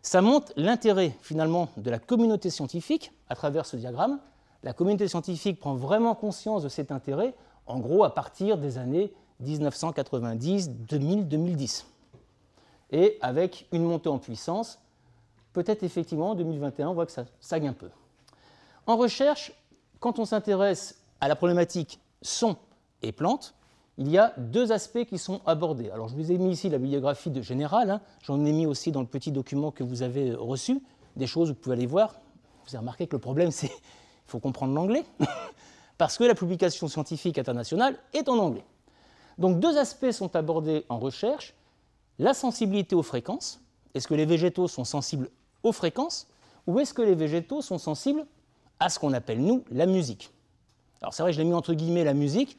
Ça 0.01 0.21
montre 0.21 0.51
l'intérêt 0.55 1.15
finalement 1.21 1.69
de 1.77 1.89
la 1.89 1.99
communauté 1.99 2.49
scientifique 2.49 3.11
à 3.29 3.35
travers 3.35 3.65
ce 3.65 3.77
diagramme 3.77 4.19
la 4.63 4.73
communauté 4.73 5.07
scientifique 5.07 5.59
prend 5.59 5.75
vraiment 5.75 6.13
conscience 6.13 6.63
de 6.63 6.69
cet 6.69 6.91
intérêt, 6.91 7.33
en 7.65 7.79
gros 7.79 8.03
à 8.03 8.13
partir 8.13 8.57
des 8.57 8.77
années 8.77 9.11
1990, 9.39 10.69
2000, 10.69 11.27
2010. 11.27 11.87
Et 12.91 13.17
avec 13.21 13.67
une 13.71 13.83
montée 13.83 14.09
en 14.09 14.19
puissance, 14.19 14.79
peut-être 15.53 15.83
effectivement 15.83 16.31
en 16.31 16.35
2021, 16.35 16.89
on 16.89 16.93
voit 16.93 17.05
que 17.05 17.11
ça 17.11 17.25
sagne 17.39 17.67
un 17.69 17.73
peu. 17.73 17.89
En 18.85 18.97
recherche, 18.97 19.51
quand 19.99 20.19
on 20.19 20.25
s'intéresse 20.25 21.01
à 21.21 21.27
la 21.27 21.35
problématique 21.35 21.99
son 22.21 22.55
et 23.01 23.11
plantes, 23.11 23.55
il 23.97 24.09
y 24.09 24.17
a 24.17 24.33
deux 24.37 24.71
aspects 24.71 25.03
qui 25.05 25.17
sont 25.17 25.41
abordés. 25.45 25.89
Alors 25.91 26.07
je 26.07 26.15
vous 26.15 26.31
ai 26.31 26.37
mis 26.37 26.51
ici 26.51 26.69
la 26.69 26.77
bibliographie 26.77 27.29
de 27.29 27.41
Général, 27.41 27.89
hein. 27.89 28.01
j'en 28.23 28.43
ai 28.45 28.51
mis 28.51 28.65
aussi 28.65 28.91
dans 28.91 29.01
le 29.01 29.07
petit 29.07 29.31
document 29.31 29.71
que 29.71 29.83
vous 29.83 30.01
avez 30.01 30.33
reçu, 30.33 30.81
des 31.15 31.27
choses 31.27 31.49
que 31.49 31.55
vous 31.55 31.59
pouvez 31.59 31.75
aller 31.75 31.85
voir. 31.85 32.15
Vous 32.65 32.75
avez 32.75 32.79
remarqué 32.79 33.07
que 33.07 33.15
le 33.15 33.21
problème, 33.21 33.51
c'est 33.51 33.67
il 33.67 34.31
faut 34.31 34.39
comprendre 34.39 34.73
l'anglais, 34.73 35.03
parce 35.97 36.17
que 36.17 36.23
la 36.23 36.35
publication 36.35 36.87
scientifique 36.87 37.37
internationale 37.37 37.97
est 38.13 38.29
en 38.29 38.37
anglais. 38.37 38.63
Donc 39.37 39.59
deux 39.59 39.77
aspects 39.77 40.11
sont 40.11 40.35
abordés 40.35 40.85
en 40.89 40.99
recherche. 40.99 41.53
La 42.19 42.33
sensibilité 42.33 42.95
aux 42.95 43.03
fréquences. 43.03 43.59
Est-ce 43.93 44.07
que 44.07 44.13
les 44.13 44.25
végétaux 44.25 44.67
sont 44.67 44.85
sensibles 44.85 45.29
aux 45.63 45.71
fréquences 45.71 46.27
ou 46.67 46.79
est-ce 46.79 46.93
que 46.93 47.01
les 47.01 47.15
végétaux 47.15 47.61
sont 47.61 47.77
sensibles 47.77 48.25
à 48.79 48.89
ce 48.89 48.99
qu'on 48.99 49.13
appelle, 49.13 49.41
nous, 49.41 49.63
la 49.71 49.85
musique? 49.85 50.31
Alors 51.01 51.13
c'est 51.13 51.23
vrai, 51.23 51.33
je 51.33 51.39
l'ai 51.39 51.43
mis 51.43 51.53
entre 51.53 51.73
guillemets 51.73 52.03
la 52.03 52.13
musique, 52.13 52.57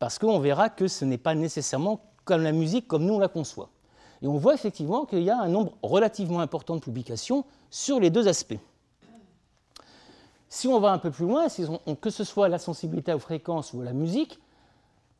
parce 0.00 0.18
qu'on 0.18 0.40
verra 0.40 0.70
que 0.70 0.88
ce 0.88 1.04
n'est 1.04 1.18
pas 1.18 1.36
nécessairement 1.36 2.00
comme 2.24 2.42
la 2.42 2.52
musique 2.52 2.88
comme 2.88 3.04
nous 3.04 3.14
on 3.14 3.18
la 3.20 3.28
conçoit. 3.28 3.68
Et 4.22 4.26
on 4.26 4.38
voit 4.38 4.54
effectivement 4.54 5.04
qu'il 5.04 5.22
y 5.22 5.30
a 5.30 5.38
un 5.38 5.48
nombre 5.48 5.74
relativement 5.82 6.40
important 6.40 6.74
de 6.74 6.80
publications 6.80 7.44
sur 7.70 8.00
les 8.00 8.10
deux 8.10 8.26
aspects. 8.26 8.58
Si 10.48 10.66
on 10.66 10.80
va 10.80 10.92
un 10.92 10.98
peu 10.98 11.10
plus 11.10 11.26
loin, 11.26 11.46
que 12.00 12.10
ce 12.10 12.24
soit 12.24 12.48
la 12.48 12.58
sensibilité 12.58 13.12
aux 13.12 13.20
fréquences 13.20 13.72
ou 13.72 13.82
à 13.82 13.84
la 13.84 13.92
musique, 13.92 14.40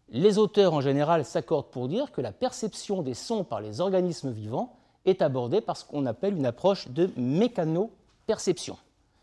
les 0.08 0.38
auteurs 0.38 0.74
en 0.74 0.80
général 0.80 1.24
s'accordent 1.24 1.70
pour 1.70 1.86
dire 1.86 2.10
que 2.10 2.20
la 2.20 2.32
perception 2.32 3.02
des 3.02 3.14
sons 3.14 3.44
par 3.44 3.60
les 3.60 3.80
organismes 3.80 4.30
vivants 4.30 4.74
est 5.04 5.22
abordée 5.22 5.60
par 5.60 5.76
ce 5.76 5.84
qu'on 5.84 6.04
appelle 6.06 6.36
une 6.36 6.46
approche 6.46 6.88
de 6.88 7.10
mécano-perception. 7.16 8.76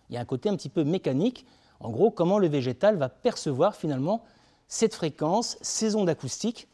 Il 0.10 0.16
y 0.16 0.18
a 0.18 0.22
un 0.22 0.26
côté 0.26 0.50
un 0.50 0.56
petit 0.56 0.70
peu 0.70 0.84
mécanique, 0.84 1.46
en 1.80 1.90
gros, 1.90 2.10
comment 2.10 2.40
le 2.40 2.48
végétal 2.48 2.96
va 2.96 3.10
percevoir 3.10 3.76
finalement 3.76 4.24
cette 4.68 4.94
fréquence, 4.94 5.58
ces 5.62 5.96
ondes 5.96 6.10
acoustiques. 6.10 6.68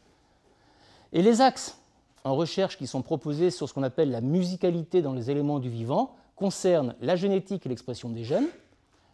Et 1.12 1.22
les 1.22 1.40
axes 1.40 1.78
en 2.24 2.34
recherche 2.34 2.78
qui 2.78 2.86
sont 2.86 3.02
proposés 3.02 3.50
sur 3.50 3.68
ce 3.68 3.74
qu'on 3.74 3.82
appelle 3.82 4.10
la 4.10 4.20
musicalité 4.20 5.02
dans 5.02 5.12
les 5.12 5.30
éléments 5.30 5.58
du 5.58 5.68
vivant 5.68 6.14
concernent 6.36 6.94
la 7.00 7.16
génétique 7.16 7.66
et 7.66 7.68
l'expression 7.68 8.08
des 8.08 8.24
gènes, 8.24 8.48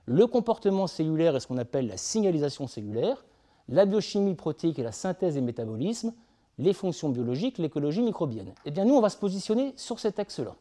le 0.06 0.26
comportement 0.26 0.86
cellulaire 0.86 1.36
et 1.36 1.40
ce 1.40 1.46
qu'on 1.46 1.58
appelle 1.58 1.88
la 1.88 1.96
signalisation 1.96 2.66
cellulaire, 2.66 3.24
la 3.68 3.84
biochimie 3.84 4.34
protéique 4.34 4.78
et 4.78 4.82
la 4.82 4.92
synthèse 4.92 5.36
et 5.36 5.40
métabolisme, 5.40 6.12
les 6.58 6.72
fonctions 6.72 7.08
biologiques, 7.08 7.58
l'écologie 7.58 8.02
microbienne. 8.02 8.52
Eh 8.64 8.70
bien, 8.70 8.84
nous, 8.84 8.94
on 8.94 9.00
va 9.00 9.10
se 9.10 9.16
positionner 9.16 9.72
sur 9.76 9.98
cet 9.98 10.18
axe-là. 10.18 10.54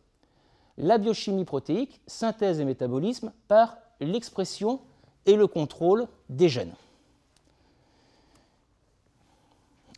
La 0.78 0.98
biochimie 0.98 1.46
protéique, 1.46 2.00
synthèse 2.08 2.60
et 2.60 2.66
métabolisme 2.66 3.34
par 3.48 3.78
l'expression 4.00 4.80
et 5.26 5.36
le 5.36 5.48
contrôle 5.48 6.08
des 6.30 6.48
gènes. 6.48 6.74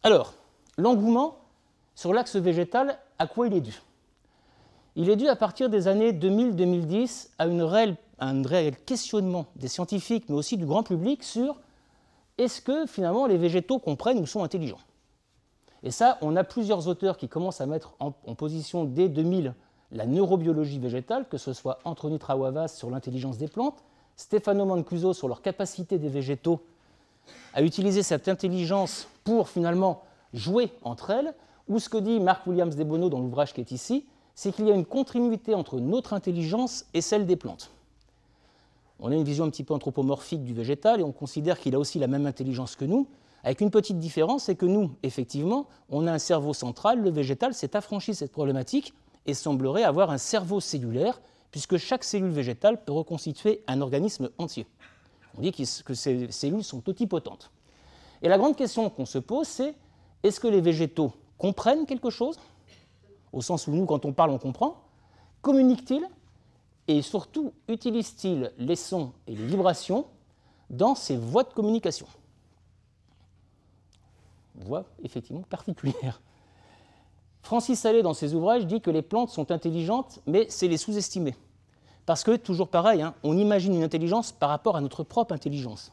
Alors, 0.04 0.34
l'engouement 0.78 1.38
sur 1.94 2.12
l'axe 2.12 2.36
végétal, 2.36 2.98
à 3.20 3.28
quoi 3.28 3.48
il 3.48 3.54
est 3.54 3.62
dû? 3.62 3.82
Il 4.96 5.10
est 5.10 5.16
dû 5.16 5.28
à 5.28 5.36
partir 5.36 5.70
des 5.70 5.88
années 5.88 6.12
2000-2010 6.12 7.30
à, 7.38 7.46
un 8.26 8.44
réel 8.44 8.76
questionnement 8.86 9.46
des 9.56 9.68
scientifiques, 9.68 10.26
mais 10.28 10.36
aussi 10.36 10.58
du 10.58 10.66
grand 10.66 10.84
public 10.84 11.24
sur 11.24 11.60
est-ce 12.38 12.62
que 12.62 12.88
finalement 12.88 13.28
les 13.28 13.38
végétaux 13.38 13.78
comprennent 13.78 14.20
ou 14.20 14.26
sont 14.26 14.44
intelligents? 14.44 14.80
Et 15.84 15.92
ça, 15.92 16.18
on 16.22 16.36
a 16.36 16.44
plusieurs 16.44 16.88
auteurs 16.88 17.18
qui 17.18 17.28
commencent 17.28 17.62
à 17.62 17.66
mettre 17.68 17.94
en, 18.00 18.12
position 18.12 18.86
dès 18.86 19.08
2000 19.08 19.54
la 19.92 20.06
neurobiologie 20.06 20.80
végétale, 20.80 21.28
que 21.28 21.38
ce 21.38 21.54
soit 21.54 21.80
Anthony 21.84 22.18
Trawavas 22.18 22.70
sur 22.70 22.90
l'intelligence 22.90 23.38
des 23.38 23.48
plantes, 23.48 23.84
Stefano 24.16 24.66
Mancuso 24.66 25.14
sur 25.14 25.28
leur 25.28 25.42
capacité 25.42 26.00
des 26.00 26.10
végétaux 26.10 26.62
à 27.54 27.62
utiliser 27.62 28.02
cette 28.04 28.28
intelligence 28.28 29.08
pour 29.24 29.50
finalement 29.50 30.04
jouer 30.34 30.72
entre 30.84 31.10
elles, 31.10 31.34
ou 31.68 31.80
ce 31.80 31.90
que 31.90 31.98
dit 31.98 32.20
Mark 32.20 32.46
Williams 32.48 32.76
Debono 32.76 33.10
dans 33.10 33.20
l'ouvrage 33.20 33.54
qui 33.54 33.62
est 33.62 33.72
ici, 33.72 34.06
c'est 34.36 34.54
qu'il 34.54 34.68
y 34.68 34.72
a 34.72 34.76
une 34.76 34.86
continuité 34.86 35.54
entre 35.54 35.80
notre 35.80 36.14
intelligence 36.14 36.86
et 36.94 37.02
celle 37.02 37.26
des 37.26 37.36
plantes. 37.36 37.72
On 39.00 39.12
a 39.12 39.16
une 39.16 39.24
vision 39.24 39.46
un 39.46 39.50
petit 39.50 39.64
peu 39.64 39.74
anthropomorphique 39.74 40.44
du 40.44 40.54
végétal 40.54 41.00
et 41.00 41.04
on 41.04 41.12
considère 41.12 41.60
qu'il 41.60 41.76
a 41.76 41.80
aussi 41.80 42.00
la 42.00 42.08
même 42.08 42.26
intelligence 42.26 42.76
que 42.76 42.86
nous, 42.86 43.08
avec 43.44 43.62
une 43.62 43.72
petite 43.72 43.98
différence, 43.98 44.44
c'est 44.44 44.56
que 44.56 44.68
nous, 44.68 44.92
effectivement, 45.02 45.68
on 45.90 46.06
a 46.06 46.12
un 46.12 46.20
cerveau 46.20 46.54
central, 46.54 47.02
le 47.02 47.10
végétal 47.10 47.54
s'est 47.54 47.76
affranchi 47.76 48.12
de 48.12 48.16
cette 48.16 48.32
problématique 48.32 48.94
et 49.26 49.34
semblerait 49.34 49.84
avoir 49.84 50.12
un 50.12 50.20
cerveau 50.20 50.60
cellulaire, 50.60 51.20
puisque 51.50 51.78
chaque 51.78 52.04
cellule 52.04 52.32
végétale 52.32 52.84
peut 52.84 52.94
reconstituer 52.94 53.64
un 53.68 53.82
organisme 53.82 54.30
entier. 54.38 54.68
On 55.38 55.42
dit 55.42 55.52
que 55.52 55.94
ces 55.94 56.32
cellules 56.32 56.64
sont 56.64 56.82
totipotentes. 56.82 57.52
Et 58.22 58.30
la 58.30 58.38
grande 58.38 58.56
question 58.56 58.90
qu'on 58.90 59.06
se 59.06 59.18
pose, 59.18 59.48
c'est 59.48 59.76
est-ce 60.24 60.40
que 60.40 60.48
les 60.48 60.62
végétaux 60.62 61.14
comprennent 61.38 61.86
quelque 61.86 62.10
chose? 62.10 62.38
Au 63.34 63.42
sens 63.42 63.68
où 63.68 63.72
nous, 63.72 63.86
quand 63.86 64.06
on 64.06 64.14
parle, 64.14 64.32
on 64.32 64.38
comprend. 64.38 64.78
Communiquent-ils? 65.42 66.08
Et 66.88 67.02
surtout 67.02 67.54
utilise-t-il 67.68 68.52
les 68.58 68.76
sons 68.76 69.14
et 69.28 69.36
les 69.36 69.46
vibrations 69.46 70.06
dans 70.70 70.96
ses 70.96 71.16
voies 71.16 71.44
de 71.44 71.54
communication? 71.54 72.08
Voix 74.56 74.86
effectivement 75.04 75.44
particulière. 75.44 76.22
Francis 77.42 77.86
Allais, 77.86 78.04
dans 78.04 78.14
ses 78.14 78.34
ouvrages, 78.36 78.68
dit 78.68 78.82
que 78.82 78.92
les 78.92 79.02
plantes 79.02 79.30
sont 79.30 79.52
intelligentes, 79.52 80.20
mais 80.28 80.46
c'est 80.50 80.68
les 80.68 80.78
sous-estimer. 80.78 81.36
Parce 82.06 82.24
que, 82.24 82.36
toujours 82.36 82.68
pareil, 82.68 83.02
hein, 83.02 83.16
on 83.24 83.38
imagine 83.38 83.74
une 83.74 83.84
intelligence 83.84 84.32
par 84.32 84.50
rapport 84.50 84.76
à 84.76 84.82
notre 84.82 85.04
propre 85.04 85.34
intelligence. 85.34 85.92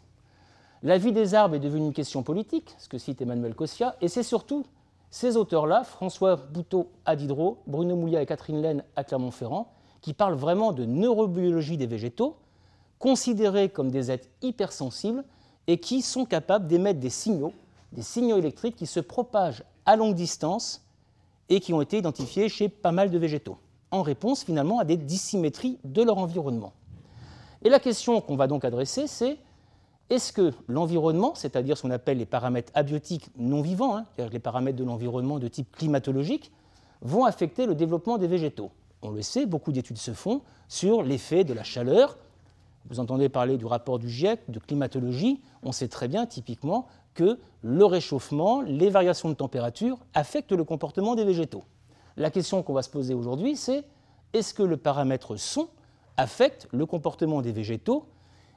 La 0.85 0.97
vie 0.97 1.11
des 1.11 1.35
arbres 1.35 1.57
est 1.57 1.61
devenue 1.61 1.87
une 1.87 1.93
question 1.93 2.23
politique, 2.23 2.77
ce 2.79 2.89
que 2.89 2.99
cite 2.99 3.21
Emmanuel 3.21 3.57
Cossia, 3.57 3.97
et 4.01 4.07
c'est 4.07 4.23
surtout 4.23 4.65
ces 5.11 5.37
auteurs-là, 5.37 5.83
François 5.83 6.37
Bouteau 6.37 6.91
à 7.05 7.17
Diderot, 7.17 7.59
Bruno 7.67 7.97
Mouliat 7.97 8.23
et 8.23 8.27
Catherine 8.27 8.63
Laine 8.63 8.85
à 8.95 9.03
Clermont-Ferrand, 9.03 9.73
qui 10.03 10.15
parle 10.15 10.35
vraiment 10.35 10.73
de 10.73 10.85
neurobiologie 10.85 11.77
des 11.77 11.89
végétaux, 11.89 12.37
considérés 13.01 13.71
comme 13.71 13.91
des 13.91 14.13
êtres 14.13 14.29
hypersensibles 14.41 15.25
et 15.67 15.79
qui 15.81 16.01
sont 16.01 16.25
capables 16.25 16.69
d'émettre 16.69 17.01
des 17.01 17.11
signaux, 17.11 17.55
des 17.91 18.03
signaux 18.03 18.37
électriques 18.37 18.77
qui 18.77 18.87
se 18.87 19.01
propagent 19.01 19.65
à 19.85 19.97
longue 19.97 20.15
distance 20.15 20.85
et 21.49 21.59
qui 21.59 21.75
ont 21.75 21.81
été 21.81 21.99
identifiés 21.99 22.49
chez 22.49 22.69
pas 22.69 22.93
mal 22.93 23.11
de 23.11 23.19
végétaux, 23.19 23.59
en 23.91 24.03
réponse 24.03 24.45
finalement 24.45 24.79
à 24.79 24.85
des 24.85 24.97
dissymétries 24.97 25.81
de 25.83 26.03
leur 26.03 26.19
environnement. 26.19 26.73
Et 27.63 27.69
la 27.69 27.81
question 27.81 28.21
qu'on 28.21 28.37
va 28.37 28.47
donc 28.47 28.65
adresser, 28.65 29.09
c'est 29.09 29.39
est-ce 30.11 30.33
que 30.33 30.53
l'environnement, 30.69 31.35
c'est-à-dire 31.35 31.77
ce 31.77 31.83
qu'on 31.83 31.91
appelle 31.91 32.19
les 32.19 32.27
paramètres 32.27 32.73
abiotiques 32.75 33.29
non 33.37 33.61
vivants, 33.61 33.97
hein, 33.97 34.07
c'est-à-dire 34.15 34.33
les 34.33 34.39
paramètres 34.39 34.79
de 34.79 34.85
l'environnement 34.85 35.39
de 35.39 35.49
type 35.49 35.71
climatologique, 35.77 36.51
vont 37.03 37.25
affecter 37.25 37.67
le 37.67 37.75
développement 37.75 38.19
des 38.19 38.27
végétaux? 38.27 38.71
On 39.03 39.11
le 39.11 39.23
sait, 39.23 39.47
beaucoup 39.47 39.71
d'études 39.71 39.99
se 39.99 40.13
font 40.13 40.43
sur 40.67 41.03
l'effet 41.03 41.45
de 41.45 41.53
la 41.53 41.63
chaleur. 41.63 42.17
Vous 42.91 43.01
entendez 43.01 43.29
parler 43.29 43.59
du 43.59 43.67
rapport 43.67 43.99
du 43.99 44.09
GIEC, 44.09 44.41
de 44.49 44.59
climatologie. 44.59 45.41
On 45.63 45.73
sait 45.73 45.89
très 45.89 46.09
bien, 46.09 46.27
typiquement, 46.27 46.87
que 47.15 47.39
le 47.63 47.85
réchauffement, 47.85 48.63
les 48.63 48.91
variations 48.91 49.29
de 49.29 49.35
température 49.35 49.99
affectent 50.15 50.53
le 50.53 50.65
comportement 50.65 51.15
des 51.15 51.25
végétaux. 51.25 51.65
La 52.17 52.31
question 52.31 52.63
qu'on 52.63 52.73
va 52.73 52.83
se 52.83 52.91
poser 52.91 53.15
aujourd'hui, 53.15 53.57
c'est 53.57 53.85
est-ce 54.33 54.55
que 54.55 54.63
le 54.63 54.77
paramètre 54.77 55.37
son 55.37 55.69
affecte 56.17 56.67
le 56.73 56.87
comportement 56.87 57.43
des 57.43 57.53
végétaux, 57.53 58.07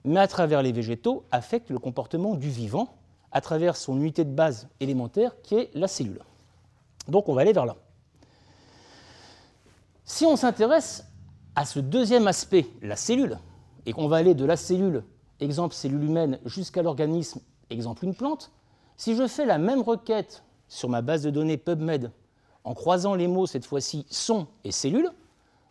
mais 0.04 0.20
à 0.20 0.28
travers 0.28 0.62
les 0.62 0.72
végétaux 0.72 1.26
affecte 1.32 1.70
le 1.70 1.80
comportement 1.80 2.36
du 2.36 2.50
vivant, 2.50 2.96
à 3.32 3.42
travers 3.42 3.76
son 3.76 3.98
unité 3.98 4.26
de 4.26 4.34
base 4.34 4.68
élémentaire 4.80 5.42
qui 5.42 5.56
est 5.56 5.70
la 5.74 5.88
cellule. 5.88 6.22
Donc 7.08 7.30
on 7.30 7.34
va 7.34 7.42
aller 7.42 7.54
vers 7.54 7.66
là. 7.66 7.78
Si 10.04 10.26
on 10.26 10.36
s'intéresse 10.36 11.06
à 11.56 11.66
ce 11.66 11.80
deuxième 11.80 12.28
aspect, 12.28 12.68
la 12.82 12.96
cellule, 12.96 13.38
et 13.86 13.94
qu'on 13.94 14.08
va 14.08 14.18
aller 14.18 14.36
de 14.36 14.46
la 14.46 14.58
cellule, 14.58 15.04
exemple 15.40 15.74
cellule 15.74 16.04
humaine, 16.04 16.40
jusqu'à 16.46 16.82
l'organisme, 16.82 17.40
exemple 17.70 18.06
une 18.06 18.16
plante, 18.16 18.52
si 18.98 19.16
je 19.16 19.28
fais 19.28 19.46
la 19.46 19.58
même 19.58 19.82
requête 19.82 20.44
sur 20.68 20.90
ma 20.90 21.02
base 21.02 21.24
de 21.24 21.30
données 21.30 21.58
PubMed 21.58 22.12
en 22.64 22.74
croisant 22.74 23.16
les 23.16 23.28
mots 23.28 23.48
cette 23.48 23.66
fois-ci 23.66 24.06
son 24.10 24.48
et 24.64 24.72
cellule, 24.72 25.10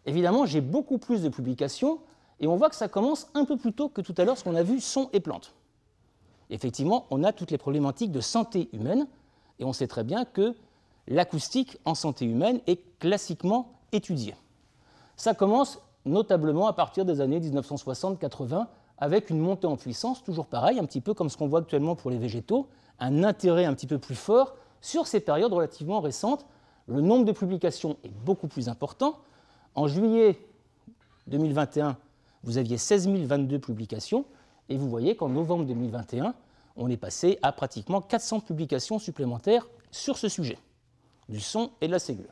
évidemment 0.06 0.46
j'ai 0.46 0.60
beaucoup 0.60 0.98
plus 0.98 1.22
de 1.22 1.28
publications 1.28 2.00
et 2.40 2.46
on 2.46 2.56
voit 2.56 2.70
que 2.70 2.76
ça 2.76 2.88
commence 2.88 3.28
un 3.34 3.44
peu 3.44 3.56
plus 3.56 3.72
tôt 3.72 3.88
que 3.88 4.00
tout 4.00 4.14
à 4.16 4.24
l'heure 4.24 4.36
ce 4.36 4.44
qu'on 4.44 4.56
a 4.56 4.62
vu 4.62 4.80
son 4.80 5.08
et 5.12 5.20
plante. 5.20 5.54
Effectivement, 6.48 7.06
on 7.10 7.22
a 7.22 7.32
toutes 7.32 7.50
les 7.50 7.58
problématiques 7.58 8.10
de 8.10 8.20
santé 8.20 8.68
humaine 8.72 9.06
et 9.58 9.64
on 9.64 9.72
sait 9.72 9.86
très 9.86 10.04
bien 10.04 10.24
que 10.24 10.56
l'acoustique 11.06 11.78
en 11.84 11.94
santé 11.94 12.24
humaine 12.24 12.60
est 12.66 12.80
classiquement 12.98 13.72
étudié. 13.92 14.34
Ça 15.16 15.34
commence 15.34 15.78
notablement 16.04 16.66
à 16.66 16.72
partir 16.72 17.04
des 17.04 17.20
années 17.20 17.40
1960-80 17.40 18.66
avec 18.98 19.30
une 19.30 19.38
montée 19.38 19.66
en 19.66 19.76
puissance, 19.76 20.22
toujours 20.22 20.46
pareil, 20.46 20.78
un 20.78 20.84
petit 20.84 21.00
peu 21.00 21.14
comme 21.14 21.30
ce 21.30 21.36
qu'on 21.36 21.46
voit 21.46 21.60
actuellement 21.60 21.94
pour 21.94 22.10
les 22.10 22.18
végétaux, 22.18 22.68
un 22.98 23.24
intérêt 23.24 23.64
un 23.64 23.74
petit 23.74 23.86
peu 23.86 23.98
plus 23.98 24.14
fort 24.14 24.56
sur 24.80 25.06
ces 25.06 25.20
périodes 25.20 25.52
relativement 25.52 26.00
récentes. 26.00 26.46
Le 26.86 27.00
nombre 27.00 27.24
de 27.24 27.32
publications 27.32 27.96
est 28.04 28.12
beaucoup 28.24 28.48
plus 28.48 28.68
important. 28.68 29.18
En 29.74 29.86
juillet 29.86 30.38
2021, 31.28 31.96
vous 32.42 32.58
aviez 32.58 32.78
16 32.78 33.08
022 33.08 33.58
publications, 33.58 34.24
et 34.68 34.76
vous 34.76 34.88
voyez 34.88 35.16
qu'en 35.16 35.28
novembre 35.28 35.64
2021, 35.64 36.34
on 36.76 36.88
est 36.88 36.96
passé 36.96 37.38
à 37.42 37.52
pratiquement 37.52 38.00
400 38.00 38.40
publications 38.40 38.98
supplémentaires 38.98 39.68
sur 39.90 40.16
ce 40.16 40.28
sujet, 40.28 40.58
du 41.28 41.40
son 41.40 41.70
et 41.80 41.86
de 41.86 41.92
la 41.92 41.98
cellule. 41.98 42.30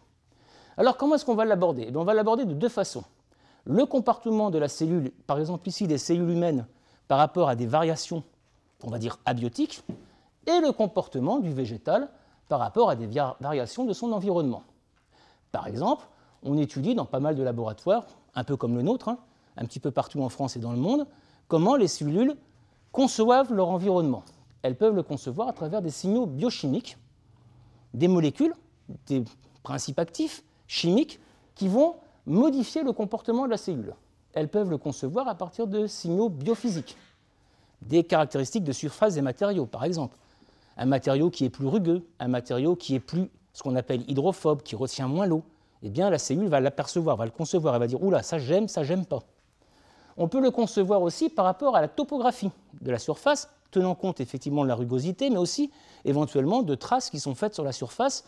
Alors 0.76 0.96
comment 0.96 1.16
est-ce 1.16 1.24
qu'on 1.24 1.34
va 1.34 1.44
l'aborder? 1.44 1.86
Eh 1.88 1.96
On 1.96 2.04
va 2.04 2.14
l'aborder 2.14 2.44
de 2.44 2.54
deux 2.54 2.68
façons. 2.68 3.04
Le 3.64 3.84
comportement 3.84 4.50
de 4.50 4.58
la 4.58 4.68
cellule, 4.68 5.10
par 5.26 5.38
exemple 5.38 5.68
ici 5.68 5.86
des 5.86 5.98
cellules 5.98 6.30
humaines, 6.30 6.66
par 7.08 7.18
rapport 7.18 7.48
à 7.48 7.56
des 7.56 7.66
variations, 7.66 8.22
on 8.84 8.90
va 8.90 8.98
dire 8.98 9.18
abiotiques, 9.26 9.82
et 10.46 10.60
le 10.60 10.72
comportement 10.72 11.40
du 11.40 11.52
végétal 11.52 12.08
par 12.48 12.60
rapport 12.60 12.88
à 12.88 12.96
des 12.96 13.06
variations 13.40 13.84
de 13.84 13.92
son 13.92 14.12
environnement. 14.12 14.62
Par 15.52 15.66
exemple, 15.66 16.06
on 16.42 16.56
étudie 16.56 16.94
dans 16.94 17.04
pas 17.04 17.20
mal 17.20 17.34
de 17.34 17.42
laboratoires, 17.42 18.06
un 18.34 18.44
peu 18.44 18.56
comme 18.56 18.76
le 18.76 18.82
nôtre, 18.82 19.08
hein, 19.08 19.18
un 19.58 19.64
petit 19.64 19.80
peu 19.80 19.90
partout 19.90 20.22
en 20.22 20.28
France 20.28 20.56
et 20.56 20.60
dans 20.60 20.72
le 20.72 20.78
monde, 20.78 21.06
comment 21.48 21.76
les 21.76 21.88
cellules 21.88 22.36
conçoivent 22.92 23.52
leur 23.52 23.68
environnement. 23.68 24.22
Elles 24.62 24.76
peuvent 24.76 24.94
le 24.94 25.02
concevoir 25.02 25.48
à 25.48 25.52
travers 25.52 25.82
des 25.82 25.90
signaux 25.90 26.26
biochimiques, 26.26 26.96
des 27.92 28.08
molécules, 28.08 28.54
des 29.06 29.24
principes 29.62 29.98
actifs, 29.98 30.44
chimiques 30.66 31.20
qui 31.54 31.68
vont 31.68 31.96
modifier 32.26 32.82
le 32.82 32.92
comportement 32.92 33.44
de 33.46 33.50
la 33.50 33.56
cellule. 33.56 33.94
Elles 34.32 34.48
peuvent 34.48 34.70
le 34.70 34.78
concevoir 34.78 35.26
à 35.28 35.34
partir 35.34 35.66
de 35.66 35.86
signaux 35.86 36.28
biophysiques, 36.28 36.96
des 37.82 38.04
caractéristiques 38.04 38.64
de 38.64 38.72
surface 38.72 39.14
des 39.14 39.22
matériaux, 39.22 39.66
par 39.66 39.84
exemple. 39.84 40.16
Un 40.76 40.86
matériau 40.86 41.30
qui 41.30 41.44
est 41.44 41.50
plus 41.50 41.66
rugueux, 41.66 42.06
un 42.20 42.28
matériau 42.28 42.76
qui 42.76 42.94
est 42.94 43.00
plus 43.00 43.28
ce 43.52 43.62
qu'on 43.64 43.74
appelle 43.74 44.08
hydrophobe, 44.08 44.62
qui 44.62 44.76
retient 44.76 45.08
moins 45.08 45.26
l'eau, 45.26 45.42
eh 45.82 45.90
bien 45.90 46.10
la 46.10 46.18
cellule 46.18 46.48
va 46.48 46.60
l'apercevoir, 46.60 47.16
va 47.16 47.24
le 47.24 47.32
concevoir, 47.32 47.74
elle 47.74 47.80
va 47.80 47.86
dire 47.88 48.02
oula, 48.02 48.22
ça 48.22 48.38
j'aime, 48.38 48.68
ça 48.68 48.84
j'aime 48.84 49.04
pas. 49.04 49.24
On 50.20 50.26
peut 50.26 50.40
le 50.40 50.50
concevoir 50.50 51.00
aussi 51.02 51.28
par 51.28 51.44
rapport 51.44 51.76
à 51.76 51.80
la 51.80 51.86
topographie 51.86 52.50
de 52.80 52.90
la 52.90 52.98
surface, 52.98 53.48
tenant 53.70 53.94
compte 53.94 54.20
effectivement 54.20 54.64
de 54.64 54.68
la 54.68 54.74
rugosité, 54.74 55.30
mais 55.30 55.36
aussi 55.36 55.70
éventuellement 56.04 56.62
de 56.62 56.74
traces 56.74 57.08
qui 57.08 57.20
sont 57.20 57.36
faites 57.36 57.54
sur 57.54 57.62
la 57.62 57.70
surface 57.70 58.24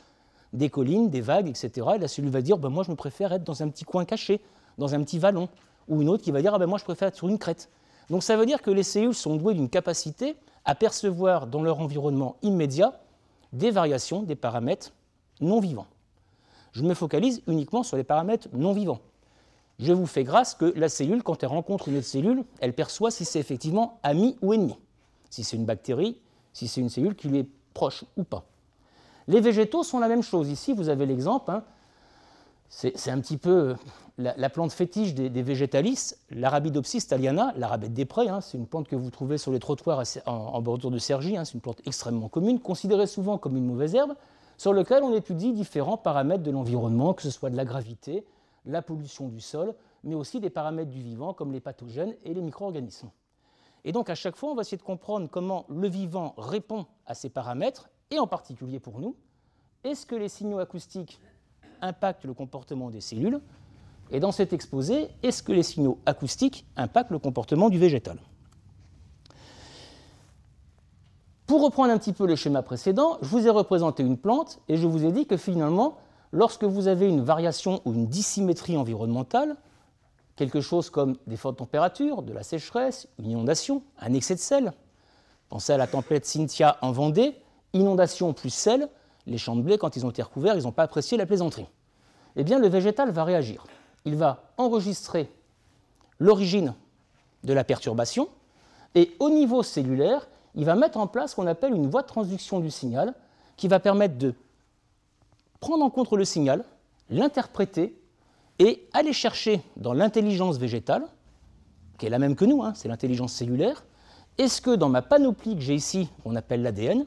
des 0.52 0.70
collines, 0.70 1.10
des 1.10 1.20
vagues, 1.20 1.48
etc. 1.48 1.88
Et 1.96 1.98
la 1.98 2.06
cellule 2.06 2.30
va 2.30 2.42
dire 2.42 2.58
ben, 2.58 2.68
Moi, 2.68 2.84
je 2.84 2.92
me 2.92 2.96
préfère 2.96 3.32
être 3.32 3.42
dans 3.42 3.64
un 3.64 3.68
petit 3.68 3.84
coin 3.84 4.04
caché, 4.04 4.40
dans 4.78 4.94
un 4.94 5.02
petit 5.02 5.18
vallon. 5.18 5.48
Ou 5.88 6.00
une 6.00 6.08
autre 6.08 6.22
qui 6.22 6.30
va 6.30 6.40
dire 6.40 6.54
ah 6.54 6.58
ben, 6.60 6.66
Moi, 6.66 6.78
je 6.78 6.84
préfère 6.84 7.08
être 7.08 7.16
sur 7.16 7.28
une 7.28 7.38
crête. 7.38 7.68
Donc, 8.08 8.22
ça 8.22 8.36
veut 8.36 8.46
dire 8.46 8.62
que 8.62 8.70
les 8.70 8.84
cellules 8.84 9.14
sont 9.14 9.34
douées 9.34 9.54
d'une 9.54 9.68
capacité 9.68 10.36
à 10.64 10.76
percevoir 10.76 11.48
dans 11.48 11.62
leur 11.62 11.80
environnement 11.80 12.36
immédiat 12.42 13.00
des 13.52 13.72
variations 13.72 14.22
des 14.22 14.36
paramètres 14.36 14.92
non 15.40 15.58
vivants. 15.58 15.86
Je 16.70 16.84
me 16.84 16.94
focalise 16.94 17.42
uniquement 17.48 17.82
sur 17.82 17.96
les 17.96 18.04
paramètres 18.04 18.48
non 18.52 18.72
vivants. 18.72 19.00
Je 19.80 19.92
vous 19.92 20.06
fais 20.06 20.24
grâce 20.24 20.54
que 20.54 20.72
la 20.76 20.88
cellule, 20.88 21.22
quand 21.22 21.42
elle 21.42 21.48
rencontre 21.48 21.88
une 21.88 21.96
autre 21.96 22.06
cellule, 22.06 22.44
elle 22.60 22.74
perçoit 22.74 23.10
si 23.10 23.24
c'est 23.24 23.40
effectivement 23.40 23.98
ami 24.02 24.36
ou 24.42 24.52
ennemi, 24.52 24.76
si 25.30 25.42
c'est 25.42 25.56
une 25.56 25.64
bactérie, 25.64 26.18
si 26.52 26.68
c'est 26.68 26.80
une 26.80 26.90
cellule 26.90 27.14
qui 27.14 27.28
lui 27.28 27.38
est 27.38 27.48
proche 27.72 28.04
ou 28.16 28.24
pas. 28.24 28.44
Les 29.26 29.40
végétaux 29.40 29.82
sont 29.82 29.98
la 29.98 30.08
même 30.08 30.22
chose. 30.22 30.50
Ici, 30.50 30.74
vous 30.74 30.88
avez 30.88 31.06
l'exemple. 31.06 31.50
Hein. 31.50 31.62
c'est 32.68 33.10
un 33.10 33.20
petit 33.20 33.38
peu 33.38 33.74
la, 34.18 34.50
plante 34.50 34.72
fétiche 34.72 35.14
des, 35.14 35.42
végétalistes, 35.42 36.18
l'Arabidopsis 36.30 37.06
thaliana, 37.06 37.54
l'arabette 37.56 37.94
des 37.94 38.04
prés, 38.04 38.28
hein, 38.28 38.40
c'est 38.40 38.58
une 38.58 38.66
plante 38.66 38.86
que 38.86 38.96
vous 38.96 39.10
trouvez 39.10 39.38
sur 39.38 39.50
les 39.50 39.60
trottoirs 39.60 40.02
en, 40.26 40.60
bordure 40.60 40.90
de 40.90 40.98
Sergi, 40.98 41.36
hein, 41.36 41.44
c'est 41.44 41.54
une 41.54 41.60
plante 41.60 41.80
extrêmement 41.86 42.28
commune, 42.28 42.60
considérée 42.60 43.06
souvent 43.06 43.38
comme 43.38 43.56
une 43.56 43.64
mauvaise 43.64 43.94
herbe, 43.94 44.14
sur 44.58 44.74
laquelle 44.74 45.02
on 45.02 45.14
étudie 45.14 45.52
différents 45.52 45.96
paramètres 45.96 46.42
de 46.42 46.50
l'environnement, 46.50 47.14
que 47.14 47.22
ce 47.22 47.30
soit 47.30 47.48
de 47.48 47.56
la 47.56 47.64
gravité, 47.64 48.24
la 48.64 48.82
pollution 48.82 49.28
du 49.28 49.40
sol, 49.40 49.74
mais 50.04 50.14
aussi 50.14 50.40
des 50.40 50.50
paramètres 50.50 50.90
du 50.90 51.00
vivant 51.00 51.34
comme 51.34 51.52
les 51.52 51.60
pathogènes 51.60 52.16
et 52.24 52.34
les 52.34 52.42
micro-organismes. 52.42 53.10
Et 53.84 53.92
donc 53.92 54.10
à 54.10 54.14
chaque 54.14 54.36
fois, 54.36 54.50
on 54.50 54.54
va 54.54 54.62
essayer 54.62 54.76
de 54.76 54.82
comprendre 54.82 55.28
comment 55.30 55.64
le 55.68 55.88
vivant 55.88 56.34
répond 56.36 56.86
à 57.06 57.14
ces 57.14 57.30
paramètres, 57.30 57.88
et 58.10 58.18
en 58.18 58.26
particulier 58.26 58.80
pour 58.80 59.00
nous, 59.00 59.16
est-ce 59.84 60.04
que 60.04 60.14
les 60.14 60.28
signaux 60.28 60.58
acoustiques 60.58 61.20
impactent 61.80 62.24
le 62.24 62.34
comportement 62.34 62.90
des 62.90 63.00
cellules? 63.00 63.40
Et 64.10 64.20
dans 64.20 64.32
cet 64.32 64.52
exposé, 64.52 65.08
est-ce 65.22 65.42
que 65.42 65.52
les 65.52 65.62
signaux 65.62 65.98
acoustiques 66.04 66.66
impactent 66.76 67.12
le 67.12 67.18
comportement 67.18 67.70
du 67.70 67.78
végétal? 67.78 68.18
Pour 71.46 71.62
reprendre 71.62 71.92
un 71.92 71.98
petit 71.98 72.12
peu 72.12 72.26
le 72.26 72.36
schéma 72.36 72.62
précédent, 72.62 73.18
je 73.22 73.28
vous 73.28 73.46
ai 73.46 73.50
représenté 73.50 74.02
une 74.02 74.16
plante 74.16 74.60
et 74.68 74.76
je 74.76 74.86
vous 74.86 75.04
ai 75.04 75.12
dit 75.12 75.26
que 75.26 75.36
finalement, 75.36 75.96
lorsque 76.32 76.64
vous 76.64 76.88
avez 76.88 77.08
une 77.08 77.22
variation 77.22 77.80
ou 77.84 77.92
une 77.92 78.06
dissymétrie 78.06 78.76
environnementale, 78.76 79.56
quelque 80.36 80.60
chose 80.60 80.90
comme 80.90 81.16
des 81.26 81.36
fortes 81.36 81.58
températures, 81.58 82.22
de 82.22 82.32
la 82.32 82.42
sécheresse, 82.42 83.08
une 83.18 83.30
inondation, 83.30 83.82
un 83.98 84.14
excès 84.14 84.34
de 84.34 84.40
sel, 84.40 84.72
pensez 85.48 85.72
à 85.72 85.76
la 85.76 85.86
tempête 85.86 86.24
Cynthia 86.24 86.78
en 86.82 86.92
Vendée, 86.92 87.34
inondation 87.72 88.32
plus 88.32 88.50
sel, 88.50 88.88
les 89.26 89.38
champs 89.38 89.56
de 89.56 89.62
blé, 89.62 89.78
quand 89.78 89.96
ils 89.96 90.06
ont 90.06 90.10
été 90.10 90.22
recouverts, 90.22 90.56
ils 90.56 90.62
n'ont 90.62 90.72
pas 90.72 90.84
apprécié 90.84 91.18
la 91.18 91.26
plaisanterie. 91.26 91.66
Eh 92.36 92.44
bien, 92.44 92.58
le 92.58 92.68
végétal 92.68 93.10
va 93.10 93.24
réagir. 93.24 93.66
Il 94.04 94.16
va 94.16 94.44
enregistrer 94.56 95.30
l'origine 96.18 96.74
de 97.44 97.52
la 97.52 97.64
perturbation 97.64 98.28
et 98.94 99.12
au 99.18 99.30
niveau 99.30 99.62
cellulaire, 99.62 100.28
il 100.54 100.64
va 100.64 100.74
mettre 100.74 100.98
en 100.98 101.06
place 101.06 101.32
ce 101.32 101.36
qu'on 101.36 101.46
appelle 101.46 101.74
une 101.74 101.88
voie 101.88 102.02
de 102.02 102.06
transduction 102.06 102.60
du 102.60 102.70
signal 102.70 103.14
qui 103.56 103.68
va 103.68 103.78
permettre 103.78 104.16
de 104.18 104.34
prendre 105.60 105.84
en 105.84 105.90
compte 105.90 106.12
le 106.12 106.24
signal, 106.24 106.64
l'interpréter 107.10 107.96
et 108.58 108.88
aller 108.92 109.12
chercher 109.12 109.62
dans 109.76 109.92
l'intelligence 109.92 110.58
végétale, 110.58 111.06
qui 111.98 112.06
est 112.06 112.10
la 112.10 112.18
même 112.18 112.34
que 112.34 112.44
nous, 112.44 112.62
hein, 112.62 112.72
c'est 112.74 112.88
l'intelligence 112.88 113.32
cellulaire, 113.32 113.84
est-ce 114.38 114.60
que 114.60 114.74
dans 114.74 114.88
ma 114.88 115.02
panoplie 115.02 115.54
que 115.54 115.60
j'ai 115.60 115.74
ici, 115.74 116.08
qu'on 116.22 116.34
appelle 116.34 116.62
l'ADN, 116.62 117.04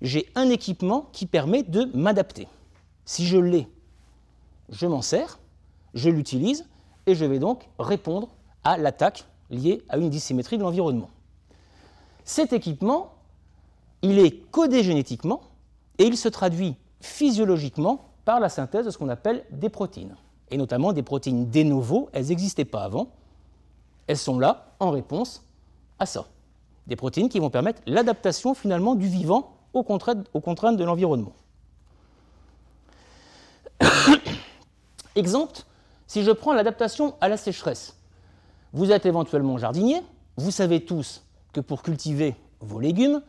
j'ai 0.00 0.30
un 0.34 0.48
équipement 0.48 1.08
qui 1.12 1.26
permet 1.26 1.62
de 1.62 1.90
m'adapter. 1.94 2.48
Si 3.04 3.26
je 3.26 3.36
l'ai, 3.36 3.68
je 4.70 4.86
m'en 4.86 5.02
sers, 5.02 5.38
je 5.94 6.08
l'utilise, 6.08 6.66
et 7.06 7.14
je 7.14 7.24
vais 7.24 7.38
donc 7.38 7.68
répondre 7.78 8.28
à 8.64 8.78
l'attaque 8.78 9.24
liée 9.50 9.82
à 9.88 9.98
une 9.98 10.10
dissymétrie 10.10 10.58
de 10.58 10.62
l'environnement. 10.62 11.10
Cet 12.24 12.52
équipement, 12.52 13.14
il 14.02 14.18
est 14.18 14.50
codé 14.50 14.82
génétiquement 14.82 15.40
et 15.98 16.04
il 16.04 16.16
se 16.16 16.28
traduit 16.28 16.76
physiologiquement 17.00 18.10
par 18.24 18.40
la 18.40 18.48
synthèse 18.48 18.86
de 18.86 18.90
ce 18.90 18.98
qu'on 18.98 19.08
appelle 19.08 19.44
des 19.50 19.68
protéines, 19.68 20.16
et 20.50 20.56
notamment 20.56 20.92
des 20.92 21.02
protéines 21.02 21.50
de 21.50 21.62
novo, 21.62 22.08
elles 22.12 22.26
n'existaient 22.26 22.64
pas 22.64 22.84
avant, 22.84 23.08
elles 24.06 24.18
sont 24.18 24.38
là 24.38 24.74
en 24.80 24.90
réponse 24.90 25.44
à 25.98 26.06
ça. 26.06 26.26
Des 26.86 26.96
protéines 26.96 27.28
qui 27.28 27.38
vont 27.38 27.50
permettre 27.50 27.80
l'adaptation 27.86 28.54
finalement 28.54 28.94
du 28.94 29.06
vivant 29.06 29.56
aux 29.72 29.82
contraintes, 29.84 30.76
de 30.76 30.84
l'environnement. 30.84 31.32
Exemple, 35.14 35.60
si 36.06 36.24
je 36.24 36.32
prends 36.32 36.52
l'adaptation 36.52 37.14
à 37.20 37.28
la 37.28 37.36
sécheresse. 37.36 37.96
Vous 38.72 38.90
êtes 38.90 39.06
éventuellement 39.06 39.58
jardinier, 39.58 40.02
vous 40.36 40.50
savez 40.50 40.84
tous 40.84 41.22
que 41.52 41.60
pour 41.60 41.82
cultiver 41.82 42.34
vos 42.60 42.80
légumes, 42.80 43.22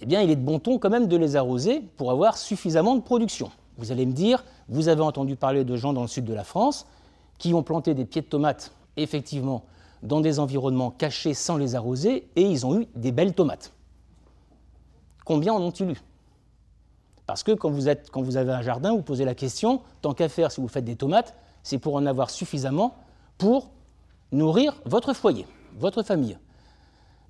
eh 0.00 0.06
bien, 0.06 0.22
il 0.22 0.30
est 0.30 0.36
de 0.36 0.44
bon 0.44 0.58
ton 0.58 0.78
quand 0.78 0.90
même 0.90 1.08
de 1.08 1.16
les 1.16 1.36
arroser 1.36 1.82
pour 1.96 2.10
avoir 2.10 2.36
suffisamment 2.36 2.94
de 2.94 3.00
production. 3.00 3.50
Vous 3.78 3.92
allez 3.92 4.06
me 4.06 4.12
dire, 4.12 4.44
vous 4.68 4.88
avez 4.88 5.02
entendu 5.02 5.36
parler 5.36 5.64
de 5.64 5.76
gens 5.76 5.92
dans 5.92 6.02
le 6.02 6.08
sud 6.08 6.24
de 6.24 6.34
la 6.34 6.44
France 6.44 6.86
qui 7.38 7.54
ont 7.54 7.62
planté 7.62 7.94
des 7.94 8.04
pieds 8.04 8.22
de 8.22 8.26
tomates, 8.26 8.72
effectivement, 8.96 9.62
dans 10.02 10.20
des 10.20 10.40
environnements 10.40 10.90
cachés 10.90 11.34
sans 11.34 11.56
les 11.56 11.74
arroser, 11.74 12.28
et 12.36 12.42
ils 12.42 12.66
ont 12.66 12.80
eu 12.80 12.86
des 12.94 13.12
belles 13.12 13.34
tomates. 13.34 13.72
Combien 15.24 15.52
en 15.52 15.60
ont-ils 15.60 15.90
eu? 15.90 16.00
Parce 17.26 17.42
que 17.42 17.52
quand 17.52 17.70
vous, 17.70 17.86
quand 18.10 18.22
vous 18.22 18.36
avez 18.36 18.52
un 18.52 18.62
jardin, 18.62 18.92
vous 18.92 19.02
posez 19.02 19.24
la 19.24 19.34
question, 19.34 19.82
tant 20.00 20.14
qu'à 20.14 20.28
faire 20.28 20.50
si 20.50 20.60
vous 20.60 20.68
faites 20.68 20.84
des 20.84 20.96
tomates, 20.96 21.34
c'est 21.62 21.78
pour 21.78 21.94
en 21.94 22.06
avoir 22.06 22.30
suffisamment 22.30 22.94
pour 23.36 23.70
nourrir 24.32 24.74
votre 24.84 25.12
foyer, 25.12 25.46
votre 25.78 26.02
famille. 26.02 26.38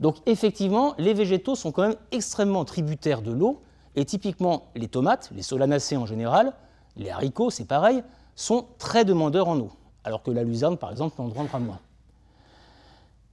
Donc 0.01 0.17
effectivement, 0.27 0.95
les 0.99 1.15
végétaux 1.15 1.55
sont 1.55 1.73
quand 1.73 1.83
même 1.83 1.97
extrêmement 2.13 2.65
tributaires 2.65 3.23
de 3.23 3.33
l'eau, 3.33 3.63
et 3.97 4.05
typiquement 4.05 4.69
les 4.77 4.89
tomates, 4.89 5.31
les 5.35 5.43
solanacées 5.43 5.97
en 5.97 6.07
général, 6.07 6.55
les 6.97 7.11
haricots, 7.11 7.51
c'est 7.51 7.65
pareil, 7.65 8.03
sont 8.37 8.67
très 8.79 9.05
demandeurs 9.05 9.49
en 9.49 9.59
eau, 9.59 9.71
alors 10.05 10.23
que 10.23 10.31
la 10.31 10.45
luzerne, 10.45 10.77
par 10.77 10.91
exemple, 10.91 11.21
en 11.21 11.29
demandera 11.29 11.59
moins. 11.59 11.81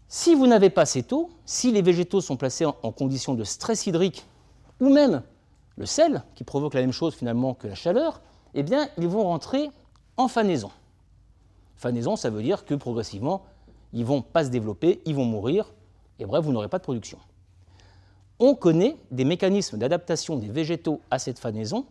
Si 0.08 0.34
vous 0.34 0.47
n'avez 0.47 0.69
pas 0.69 0.86
cette 0.86 1.13
eau, 1.13 1.30
si 1.45 1.71
les 1.71 1.82
végétaux 1.82 2.21
sont 2.21 2.38
placés 2.38 2.65
en, 2.65 2.75
en 2.82 2.91
condition 2.91 3.34
de 3.34 3.43
stress 3.43 3.86
hydrique 3.86 4.25
ou 4.80 4.89
même 4.89 5.23
le 5.78 5.86
sel, 5.86 6.23
qui 6.36 6.43
provoque 6.43 6.73
la 6.73 6.82
même 6.82 6.91
chose 6.91 7.13
finalement 7.13 7.54
que 7.54 7.67
la 7.67 7.75
chaleur, 7.75 8.21
eh 8.54 8.63
bien, 8.63 8.88
ils 8.97 9.08
vont 9.08 9.23
rentrer 9.23 9.69
en 10.17 10.28
fanaison. 10.28 10.71
Fanaison, 11.75 12.15
ça 12.15 12.30
veut 12.30 12.41
dire 12.41 12.65
que 12.65 12.73
progressivement, 12.73 13.43
ils 13.93 14.01
ne 14.01 14.06
vont 14.06 14.21
pas 14.21 14.45
se 14.45 14.49
développer, 14.49 15.01
ils 15.06 15.15
vont 15.15 15.25
mourir, 15.25 15.73
et 16.19 16.25
bref, 16.25 16.43
vous 16.43 16.51
n'aurez 16.51 16.69
pas 16.69 16.78
de 16.78 16.84
production. 16.84 17.17
On 18.39 18.56
connaît 18.56 18.97
des 19.12 19.25
mécanismes 19.25 19.78
d'adaptation 19.78 20.38
des 20.38 20.49
végétaux 20.49 21.01
à 21.10 21.19
cette 21.19 21.39
fanaison 21.39 21.86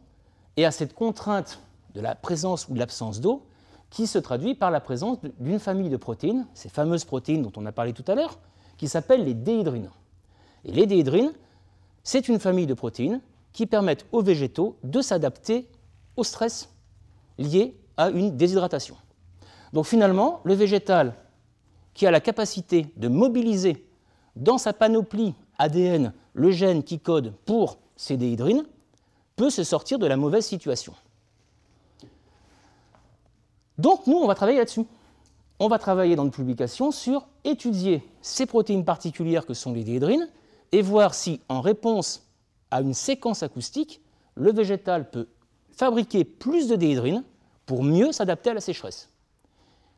et 0.57 0.65
à 0.65 0.71
cette 0.71 0.95
contrainte 0.95 1.61
de 1.95 2.01
la 2.01 2.15
présence 2.15 2.69
ou 2.69 2.75
de 2.75 2.79
l'absence 2.79 3.21
d'eau 3.21 3.43
qui 3.91 4.07
se 4.07 4.19
traduit 4.19 4.55
par 4.55 4.71
la 4.71 4.81
présence 4.81 5.19
d'une 5.39 5.61
famille 5.61 5.89
de 5.89 5.97
protéines, 5.97 6.47
ces 6.55 6.69
fameuses 6.69 7.05
protéines 7.05 7.43
dont 7.43 7.53
on 7.57 7.65
a 7.65 7.73
parlé 7.73 7.93
tout 7.93 8.05
à 8.09 8.15
l'heure, 8.15 8.39
qui 8.77 8.89
s'appellent 8.89 9.25
les 9.25 9.35
déhydrines. 9.35 9.91
Et 10.65 10.73
les 10.73 10.87
déhydrines, 10.87 11.33
c'est 12.03 12.29
une 12.29 12.41
famille 12.41 12.67
de 12.67 12.75
protéines 12.75 13.21
qui 13.53 13.67
permettent 13.67 14.07
aux 14.11 14.23
végétaux 14.23 14.77
de 14.83 15.01
s'adapter 15.01 15.69
au 16.17 16.25
stress 16.25 16.71
lié 17.39 17.77
à 17.97 18.11
une 18.11 18.37
déshydratation. 18.37 18.97
Donc 19.73 19.87
finalement, 19.87 20.41
le 20.45 20.55
végétal 20.55 21.15
qui 21.95 22.07
a 22.07 22.11
la 22.11 22.21
capacité 22.21 22.87
de 22.97 23.09
mobiliser 23.09 23.87
dans 24.37 24.59
sa 24.59 24.73
panoplie 24.73 25.35
ADN 25.59 26.13
le 26.33 26.51
gène 26.51 26.83
qui 26.83 26.99
code 26.99 27.33
pour 27.45 27.79
ces 27.97 28.17
déhydrines 28.17 28.65
peut 29.37 29.51
se 29.51 29.65
sortir 29.65 29.99
de 29.99 30.07
la 30.07 30.17
mauvaise 30.17 30.47
situation. 30.47 30.95
Donc 33.79 34.07
nous, 34.07 34.17
on 34.17 34.27
va 34.27 34.35
travailler 34.35 34.59
là-dessus. 34.59 34.85
On 35.59 35.69
va 35.69 35.79
travailler 35.79 36.17
dans 36.17 36.25
une 36.25 36.31
publication 36.31 36.91
sur 36.91 37.27
étudier 37.45 38.03
ces 38.21 38.47
protéines 38.47 38.85
particulières 38.85 39.47
que 39.47 39.55
sont 39.55 39.73
les 39.73 39.85
déhydrines 39.85 40.29
et 40.73 40.83
voir 40.83 41.15
si, 41.15 41.41
en 41.49 41.61
réponse 41.61 42.29
à 42.71 42.81
une 42.81 42.95
séquence 42.95 43.43
acoustique, 43.43 44.01
le 44.35 44.53
végétal 44.53 45.11
peut 45.11 45.29
fabriquer 45.71 46.25
plus 46.25 46.69
de 46.69 46.77
déhydrines 46.77 47.25
pour 47.67 47.85
mieux 47.85 48.13
s'adapter 48.13 48.51
à 48.51 48.55
la 48.55 48.61
sécheresse. 48.61 49.09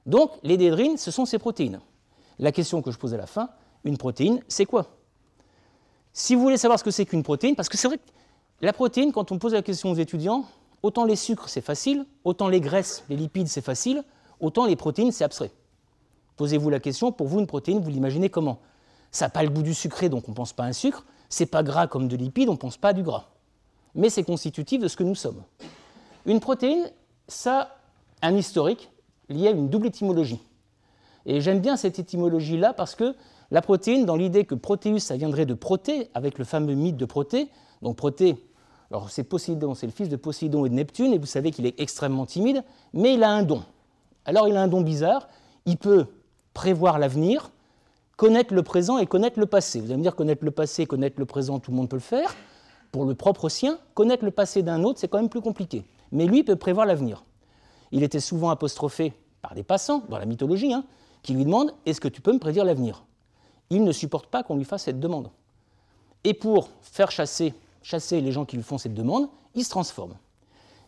Donc, 0.05 0.31
les 0.43 0.57
déhydrines, 0.57 0.99
ce 0.99 1.11
sont 1.11 1.25
ces 1.25 1.39
protéines. 1.39 1.81
La 2.39 2.53
question 2.53 2.83
que 2.83 2.91
je 2.91 2.99
pose 2.99 3.15
à 3.15 3.17
la 3.17 3.27
fin, 3.27 3.49
une 3.87 3.97
protéine, 3.97 4.43
c'est 4.49 4.67
quoi? 4.67 4.89
Si 6.13 6.35
vous 6.35 6.43
voulez 6.43 6.59
savoir 6.59 6.79
ce 6.79 6.85
que 6.85 6.91
c'est 6.91 7.07
qu'une 7.07 7.23
protéine, 7.23 7.57
parce 7.57 7.69
que 7.69 7.77
c'est 7.77 7.89
vrai 7.89 7.99
que 7.99 8.03
la 8.61 8.73
protéine, 8.73 9.13
quand 9.13 9.33
on 9.33 9.39
pose 9.39 9.53
la 9.53 9.63
question 9.63 9.91
aux 9.91 9.95
étudiants, 9.95 10.45
autant 10.83 11.05
les 11.05 11.17
sucres, 11.17 11.49
c'est 11.49 11.61
facile, 11.61 12.05
autant 12.25 12.49
les 12.49 12.61
graisses, 12.61 13.05
les 13.09 13.17
lipides, 13.17 13.49
c'est 13.49 13.61
facile, 13.61 14.03
autant 14.41 14.67
les 14.67 14.77
protéines, 14.77 15.13
c'est 15.13 15.25
abstrait. 15.25 15.53
Posez-vous 16.37 16.69
la 16.69 16.81
question, 16.81 17.13
pour 17.13 17.29
vous, 17.29 17.41
une 17.41 17.47
protéine, 17.47 17.81
vous 17.81 17.91
l'imaginez 17.91 18.29
comment? 18.29 18.59
Ça 19.11 19.27
n'a 19.27 19.31
pas 19.31 19.43
le 19.43 19.51
goût 19.51 19.63
du 19.63 19.73
sucré, 19.73 20.09
donc 20.09 20.29
on 20.29 20.33
ne 20.33 20.37
pense 20.37 20.53
pas 20.53 20.65
à 20.65 20.67
un 20.67 20.73
sucre. 20.73 21.07
C'est 21.29 21.47
pas 21.47 21.63
gras 21.63 21.87
comme 21.87 22.09
de 22.09 22.17
lipides, 22.17 22.49
on 22.49 22.53
ne 22.53 22.59
pense 22.59 22.77
pas 22.77 22.89
à 22.89 22.93
du 22.93 23.03
gras. 23.03 23.27
Mais 23.95 24.11
c'est 24.11 24.25
constitutif 24.25 24.81
de 24.81 24.89
ce 24.89 24.97
que 24.97 25.05
nous 25.05 25.15
sommes. 25.15 25.43
Une 26.27 26.41
protéine, 26.41 26.91
ça 27.29 27.77
a 28.21 28.29
un 28.29 28.37
historique 28.37 28.91
lié 29.29 29.49
à 29.49 29.51
une 29.51 29.69
double 29.69 29.87
étymologie. 29.87 30.41
Et 31.25 31.41
j'aime 31.41 31.61
bien 31.61 31.77
cette 31.77 31.99
étymologie-là 31.99 32.73
parce 32.73 32.95
que 32.95 33.15
la 33.51 33.63
protéine, 33.63 34.05
dans 34.05 34.17
l'idée 34.17 34.45
que 34.45 34.55
protéus, 34.55 35.05
ça 35.05 35.17
viendrait 35.17 35.47
de 35.47 35.55
Proté, 35.55 36.11
avec 36.15 36.39
le 36.39 36.45
fameux 36.45 36.75
mythe 36.75 36.97
de 36.97 37.05
Proté. 37.05 37.49
Donc 37.83 37.97
Proté, 37.97 38.37
alors 38.91 39.11
c'est 39.11 39.25
Poséidon, 39.25 39.75
c'est 39.75 39.87
le 39.87 39.93
fils 39.93 40.09
de 40.09 40.17
Poséidon 40.17 40.67
et 40.67 40.69
de 40.69 40.75
Neptune, 40.75 41.13
et 41.13 41.19
vous 41.19 41.27
savez 41.27 41.51
qu'il 41.51 41.67
est 41.67 41.79
extrêmement 41.81 42.27
timide, 42.27 42.65
mais 42.93 43.15
il 43.15 43.23
a 43.23 43.31
un 43.31 43.43
don. 43.43 43.63
Alors 44.25 44.49
il 44.49 44.57
a 44.57 44.63
un 44.63 44.69
don 44.69 44.81
bizarre, 44.81 45.29
il 45.65 45.77
peut 45.77 46.07
prévoir 46.55 46.99
l'avenir, 46.99 47.51
connaître 48.17 48.55
le 48.55 48.63
présent 48.63 48.99
et 48.99 49.07
connaître 49.07 49.39
le 49.39 49.47
passé. 49.47 49.81
Vous 49.81 49.87
allez 49.87 49.99
me 49.99 50.03
dire 50.03 50.17
connaître 50.17 50.45
le 50.45 50.51
passé, 50.51 50.87
connaître 50.87 51.19
le 51.19 51.27
présent, 51.27 51.59
tout 51.61 51.71
le 51.71 51.77
monde 51.77 51.89
peut 51.89 51.97
le 51.97 52.01
faire. 52.01 52.35
Pour 52.93 53.05
le 53.05 53.15
propre 53.15 53.49
sien, 53.49 53.79
connaître 53.95 54.25
le 54.25 54.31
passé 54.31 54.63
d'un 54.63 54.83
autre, 54.83 54.99
c'est 54.99 55.09
quand 55.09 55.19
même 55.19 55.29
plus 55.29 55.41
compliqué. 55.41 55.85
Mais 56.13 56.27
lui 56.27 56.45
peut 56.45 56.57
prévoir 56.57 56.87
l'avenir. 56.87 57.25
il 57.93 58.03
était 58.03 58.21
souvent 58.21 58.51
apostrophé 58.51 59.13
par 59.43 59.55
des 59.55 59.65
passants 59.65 60.05
dans 60.09 60.19
la 60.19 60.25
mythologie, 60.25 60.73
hein, 60.73 60.85
qui 61.23 61.35
lui 61.35 61.45
demandent 61.45 61.73
Est-ce 61.85 62.01
que 62.01 62.09
tu 62.09 62.21
peux 62.21 62.33
me 62.33 62.39
prédire 62.39 62.65
l'avenir? 62.65 63.05
Il 63.71 63.85
ne 63.85 63.93
supporte 63.93 64.27
pas 64.27 64.43
qu'on 64.43 64.57
lui 64.57 64.65
fasse 64.65 64.85
cette 64.85 65.01
demande. 65.01 65.31
Et 66.25 66.35
pour 66.35 66.69
faire 66.83 67.11
chasser, 67.11 67.55
chasser 67.83 68.21
les 68.21 68.33
gens 68.33 68.45
qui 68.45 68.57
lui 68.57 68.63
font 68.63 68.79
cette 68.79 68.95
demande, 68.95 69.29
il 69.55 69.65
se 69.65 69.71
transforme. 69.71 70.15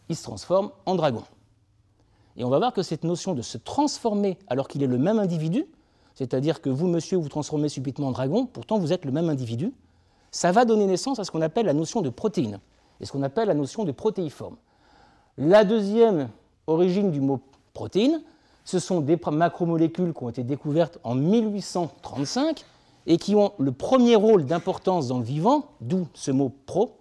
Il 0.08 0.16
se 0.16 0.22
transforme 0.22 0.70
en 0.86 0.94
dragon. 0.94 1.22
Et 2.36 2.44
on 2.44 2.50
va 2.50 2.58
voir 2.58 2.72
que 2.72 2.82
cette 2.82 3.04
notion 3.04 3.34
de 3.34 3.42
se 3.42 3.58
transformer 3.58 4.38
alors 4.46 4.68
qu'il 4.68 4.82
est 4.82 4.88
le 4.88 4.98
même 4.98 5.18
individu, 5.18 5.66
c'est-à-dire 6.14 6.60
que 6.60 6.70
vous, 6.70 6.86
monsieur, 6.86 7.16
vous 7.16 7.28
transformez 7.28 7.68
subitement 7.68 8.08
en 8.08 8.12
dragon, 8.12 8.46
pourtant 8.46 8.78
vous 8.78 8.92
êtes 8.92 9.04
le 9.04 9.12
même 9.12 9.28
individu, 9.28 9.72
ça 10.30 10.52
va 10.52 10.64
donner 10.64 10.86
naissance 10.86 11.18
à 11.18 11.24
ce 11.24 11.30
qu'on 11.30 11.42
appelle 11.42 11.66
la 11.66 11.74
notion 11.74 12.00
de 12.02 12.10
protéine 12.10 12.60
et 13.00 13.06
ce 13.06 13.12
qu'on 13.12 13.22
appelle 13.22 13.48
la 13.48 13.54
notion 13.54 13.84
de 13.84 13.92
protéiforme. 13.92 14.56
La 15.36 15.64
deuxième 15.64 16.28
origine 16.66 17.10
du 17.10 17.20
mot 17.20 17.40
protéine, 17.72 18.22
ce 18.68 18.78
sont 18.78 19.00
des 19.00 19.18
macromolécules 19.32 20.12
qui 20.12 20.22
ont 20.22 20.28
été 20.28 20.44
découvertes 20.44 20.98
en 21.02 21.14
1835 21.14 22.66
et 23.06 23.16
qui 23.16 23.34
ont 23.34 23.54
le 23.58 23.72
premier 23.72 24.14
rôle 24.14 24.44
d'importance 24.44 25.08
dans 25.08 25.16
le 25.16 25.24
vivant, 25.24 25.70
d'où 25.80 26.06
ce 26.12 26.30
mot 26.30 26.52
pro, 26.66 26.98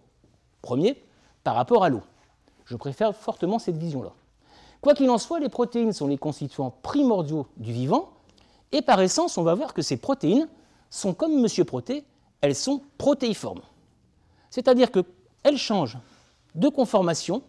premier, 0.61 1.03
par 1.43 1.55
rapport 1.55 1.83
à 1.83 1.89
l'eau. 1.89 2.03
Je 2.63 2.77
préfère 2.77 3.13
fortement 3.13 3.59
cette 3.59 3.75
vision-là. 3.75 4.13
Quoi 4.79 4.93
qu'il 4.93 5.09
en 5.09 5.17
soit, 5.17 5.41
les 5.41 5.49
protéines 5.49 5.91
sont 5.91 6.07
les 6.07 6.17
constituants 6.17 6.73
primordiaux 6.83 7.47
du 7.57 7.73
vivant, 7.73 8.11
et 8.71 8.81
par 8.81 9.01
essence, 9.01 9.37
on 9.37 9.43
va 9.43 9.53
voir 9.53 9.73
que 9.73 9.81
ces 9.81 9.97
protéines 9.97 10.47
sont 10.89 11.13
comme 11.13 11.37
Monsieur 11.37 11.65
Proté, 11.65 12.05
elles 12.39 12.55
sont 12.55 12.81
protéiformes. 12.97 13.61
C'est-à-dire 14.51 14.89
qu'elles 14.89 15.57
changent 15.57 15.97
de 16.55 16.69
conformation, 16.69 17.41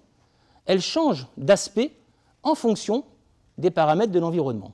elles 0.67 0.83
changent 0.83 1.29
d'aspect 1.37 1.93
en 2.43 2.57
fonction 2.57 3.05
des 3.59 3.71
paramètres 3.71 4.13
de 4.13 4.19
l'environnement. 4.19 4.73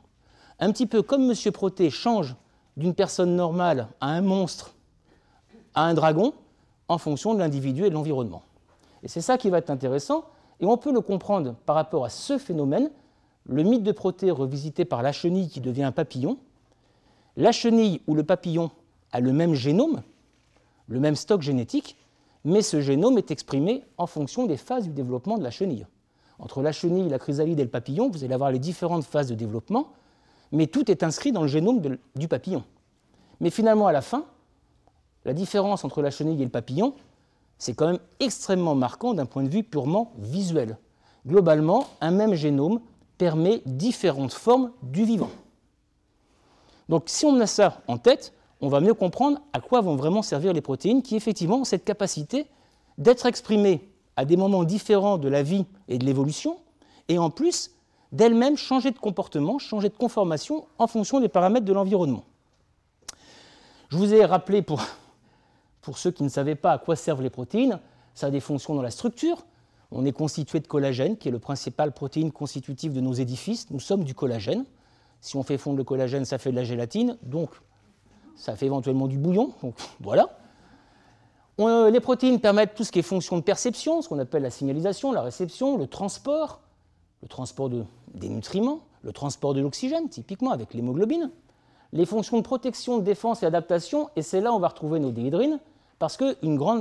Un 0.61 0.71
petit 0.71 0.87
peu 0.87 1.03
comme 1.03 1.31
M. 1.31 1.53
Proté 1.53 1.91
change 1.91 2.37
d'une 2.77 2.95
personne 2.95 3.35
normale 3.35 3.89
à 4.01 4.09
un 4.09 4.21
monstre, 4.21 4.75
à 5.75 5.85
un 5.85 5.95
dragon, 5.95 6.33
en 6.89 6.99
fonction 6.99 7.35
de 7.35 7.39
l'individu 7.39 7.85
et 7.85 7.91
de 7.91 7.95
l'environnement. 7.95 8.43
Et 9.03 9.09
c'est 9.09 9.21
ça 9.21 9.39
qui 9.39 9.51
va 9.51 9.59
être 9.59 9.71
intéressant, 9.71 10.25
et 10.61 10.67
on 10.67 10.77
peut 10.77 10.93
le 10.93 11.01
comprendre 11.01 11.55
par 11.67 11.75
rapport 11.75 12.05
à 12.05 12.11
ce 12.11 12.39
phénomène, 12.39 12.91
le 13.47 13.63
mythe 13.63 13.83
de 13.83 13.93
Proté 13.93 14.31
revisité 14.31 14.85
par 14.85 15.03
la 15.03 15.13
chenille 15.13 15.49
qui 15.49 15.61
devient 15.61 15.83
un 15.83 15.93
papillon. 15.93 16.39
La 17.37 17.53
chenille 17.53 18.01
ou 18.07 18.15
le 18.15 18.23
papillon 18.23 18.71
a 19.13 19.21
le 19.21 19.33
même 19.33 19.55
génome, 19.55 20.03
le 20.89 21.01
même 21.01 21.17
stock 21.17 21.43
génétique, 21.43 21.97
mais 22.45 22.63
ce 22.63 22.81
génome 22.81 23.19
est 23.19 23.31
exprimé 23.31 23.83
en 23.99 24.07
fonction 24.07 24.47
des 24.47 24.57
phases 24.57 24.85
du 24.85 24.91
développement 24.91 25.39
de 25.39 25.43
la 25.43 25.51
chenille. 25.51 25.87
Entre 26.39 26.63
la 26.63 26.73
chenille, 26.73 27.09
la 27.09 27.19
chrysalide 27.19 27.61
et 27.61 27.65
le 27.65 27.71
papillon, 27.71 28.11
vous 28.11 28.25
allez 28.25 28.35
avoir 28.35 28.51
les 28.51 28.59
différentes 28.59 29.05
phases 29.05 29.29
de 29.29 29.35
développement, 29.35 29.89
mais 30.53 30.67
tout 30.67 30.91
est 30.91 31.03
inscrit 31.03 31.33
dans 31.33 31.43
le 31.43 31.49
génome 31.49 31.81
du 32.17 32.29
papillon. 32.29 32.65
Mais 33.41 33.51
finalement, 33.51 33.87
à 33.87 33.93
la 33.93 34.03
fin, 34.03 34.25
la 35.25 35.33
différence 35.33 35.85
entre 35.85 36.03
la 36.03 36.11
chenille 36.11 36.41
et 36.41 36.45
le 36.45 36.51
papillon, 36.51 36.95
c'est 37.59 37.75
quand 37.75 37.87
même 37.87 38.01
extrêmement 38.21 38.75
marquant 38.75 39.15
d'un 39.15 39.27
point 39.27 39.43
de 39.43 39.49
vue 39.49 39.63
purement 39.63 40.13
visuel. 40.19 40.77
Globalement, 41.27 41.87
un 42.01 42.11
même 42.11 42.35
génome 42.35 42.81
permet 43.17 43.63
différentes 43.65 44.33
formes 44.33 44.73
du 44.83 45.05
vivant. 45.05 45.31
Donc 46.89 47.05
si 47.07 47.25
on 47.25 47.41
a 47.41 47.47
ça 47.47 47.81
en 47.89 47.97
tête, 47.97 48.35
on 48.61 48.69
va 48.69 48.81
mieux 48.81 48.95
comprendre 48.95 49.41
à 49.53 49.61
quoi 49.61 49.81
vont 49.81 49.97
vraiment 49.97 50.23
servir 50.23 50.53
les 50.53 50.61
protéines 50.61 51.03
qui 51.03 51.17
effectivement 51.17 51.59
ont 51.59 51.65
cette 51.65 51.85
capacité 51.85 52.47
d'être 52.99 53.27
exprimées 53.27 53.89
à 54.17 54.25
des 54.25 54.37
moments 54.37 54.65
différents 54.65 55.19
de 55.19 55.29
la 55.29 55.43
vie 55.43 55.65
et 55.89 55.99
de 55.99 56.05
l'évolution, 56.05 56.59
et 57.09 57.19
en 57.19 57.31
plus 57.31 57.71
d'elles-mêmes 58.13 58.57
changer 58.57 58.91
de 58.93 58.99
comportement, 58.99 59.59
changer 59.59 59.89
de 59.89 59.97
conformation 59.97 60.67
en 60.79 60.87
fonction 60.87 61.21
des 61.21 61.29
paramètres 61.29 61.67
de 61.67 61.73
l'environnement. 61.73 62.25
Je 63.91 63.97
vous 63.97 64.15
ai 64.15 64.25
rappelé, 64.25 64.63
pour, 64.63 64.81
ceux 65.97 66.11
qui 66.11 66.23
ne 66.23 66.29
savaient 66.29 66.55
pas 66.55 66.73
à 66.73 66.79
quoi 66.79 66.97
servent 66.97 67.23
les 67.23 67.31
protéines, 67.31 67.81
ça 68.15 68.29
a 68.29 68.31
des 68.31 68.41
fonctions 68.41 68.75
dans 68.75 68.83
la 68.83 68.91
structure. 68.91 69.45
On 69.91 70.05
est 70.05 70.13
constitué 70.13 70.61
de 70.61 70.67
collagène, 70.67 71.17
qui 71.17 71.29
est 71.29 71.33
le 71.33 71.39
principal 71.39 71.93
protéine 71.93 72.33
constitutive 72.33 72.93
de 72.93 73.01
nos 73.01 73.13
édifices. 73.13 73.71
Nous 73.71 73.81
sommes 73.81 74.05
du 74.05 74.15
collagène. 74.15 74.65
Si 75.21 75.37
on 75.37 75.43
fait 75.43 75.59
fondre 75.59 75.77
le 75.77 75.85
collagène, 75.85 76.25
ça 76.25 76.39
fait 76.39 76.51
de 76.51 76.57
la 76.57 76.65
gélatine, 76.65 77.19
donc 77.23 77.51
ça 78.37 78.57
fait 78.57 78.67
éventuellement 78.67 79.07
du 79.07 79.19
bouillon. 79.19 79.53
Donc 79.63 79.75
voilà. 80.01 80.39
Euh, 81.61 81.91
les 81.91 82.01
protéines 82.01 82.41
permettent 82.41 82.75
tout 82.75 82.85
ce 82.85 82.91
qui 82.91 82.99
est 82.99 83.03
fonction 83.03 83.37
de 83.37 83.43
perception, 83.43 84.03
ce 84.03 84.09
qu'on 84.09 84.19
appelle 84.19 84.43
la 84.43 84.51
signalisation, 84.51 85.13
la 85.13 85.23
réception, 85.23 85.77
le 85.77 85.87
transport, 85.87 86.61
le 87.23 87.29
transport 87.29 87.71
des 87.71 88.29
nutriments, 88.29 88.81
le 89.03 89.13
transport 89.13 89.55
de 89.55 89.61
l'oxygène, 89.61 90.09
typiquement 90.09 90.51
avec 90.51 90.75
l'hémoglobine, 90.75 91.31
les 91.93 92.07
fonctions 92.07 92.39
de 92.39 92.43
protection, 92.43 92.99
de 92.99 93.05
défense 93.05 93.43
et 93.43 93.47
adaptation, 93.47 94.11
et 94.17 94.23
c'est 94.23 94.41
là 94.41 94.53
où 94.53 94.57
on 94.57 94.59
va 94.59 94.69
retrouver 94.69 94.99
nos 94.99 95.13
déhydrines, 95.13 95.61
parce 96.01 96.17
que 96.17 96.37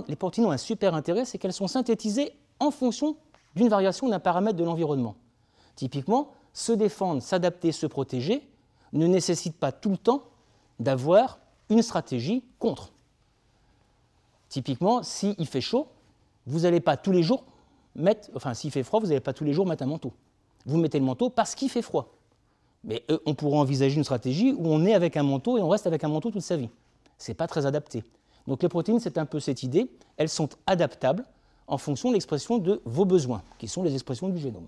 les 0.08 0.16
protéines 0.16 0.48
ont 0.48 0.52
un 0.52 0.58
super 0.58 0.96
intérêt, 0.96 1.26
c'est 1.26 1.38
qu'elles 1.38 1.54
sont 1.54 1.68
synthétisées 1.68 2.34
en 2.60 2.72
fonction 2.72 3.16
d'une 3.56 3.70
variation 3.70 4.10
d'un 4.10 4.20
paramètre 4.20 4.58
de 4.58 4.64
l'environnement. 4.64 5.16
Typiquement, 5.76 6.32
se 6.54 6.72
défendre, 6.72 7.22
s'adapter, 7.22 7.72
se 7.72 7.86
protéger 7.86 8.48
ne 8.94 9.08
nécessite 9.08 9.56
pas 9.56 9.72
tout 9.72 9.90
le 9.90 9.98
temps 9.98 10.24
d'avoir 10.80 11.40
une 11.70 11.82
stratégie 11.82 12.44
contre. 12.60 12.93
Typiquement, 14.54 15.02
s'il 15.02 15.48
fait 15.48 15.62
chaud, 15.62 15.88
vous 16.46 16.60
n'allez 16.60 16.80
pas 16.80 16.96
tous 16.96 17.12
les 17.12 17.24
jours 17.24 17.44
mettre, 17.96 18.30
enfin 18.36 18.54
s'il 18.54 18.70
fait 18.70 18.84
froid, 18.84 19.00
vous 19.00 19.08
n'allez 19.08 19.20
pas 19.20 19.34
tous 19.34 19.44
les 19.44 19.52
jours 19.52 19.66
mettre 19.66 19.82
un 19.82 19.88
manteau. 19.88 20.14
Vous 20.68 20.78
mettez 20.78 21.00
le 21.00 21.06
manteau 21.06 21.32
parce 21.32 21.56
qu'il 21.56 21.72
fait 21.72 21.82
froid. 21.82 22.14
Mais 22.84 23.04
on 23.26 23.34
pourrait 23.34 23.58
envisager 23.58 23.96
une 23.96 24.04
stratégie 24.04 24.54
où 24.56 24.68
on 24.68 24.86
est 24.86 24.94
avec 24.94 25.18
un 25.18 25.24
manteau 25.24 25.58
et 25.58 25.62
on 25.64 25.70
reste 25.70 25.88
avec 25.88 26.04
un 26.04 26.08
manteau 26.08 26.30
toute 26.30 26.44
sa 26.44 26.56
vie. 26.56 26.70
Ce 27.18 27.32
n'est 27.32 27.36
pas 27.36 27.48
très 27.48 27.66
adapté. 27.66 28.04
Donc 28.46 28.62
les 28.62 28.70
protéines, 28.70 29.00
c'est 29.00 29.18
un 29.18 29.26
peu 29.26 29.40
cette 29.40 29.64
idée. 29.64 29.90
Elles 30.18 30.30
sont 30.30 30.50
adaptables 30.68 31.26
en 31.66 31.80
fonction 31.80 32.10
de 32.10 32.14
l'expression 32.14 32.60
de 32.60 32.80
vos 32.86 33.06
besoins, 33.06 33.42
qui 33.58 33.68
sont 33.68 33.82
les 33.82 33.96
expressions 33.96 34.30
du 34.30 34.38
génome. 34.38 34.68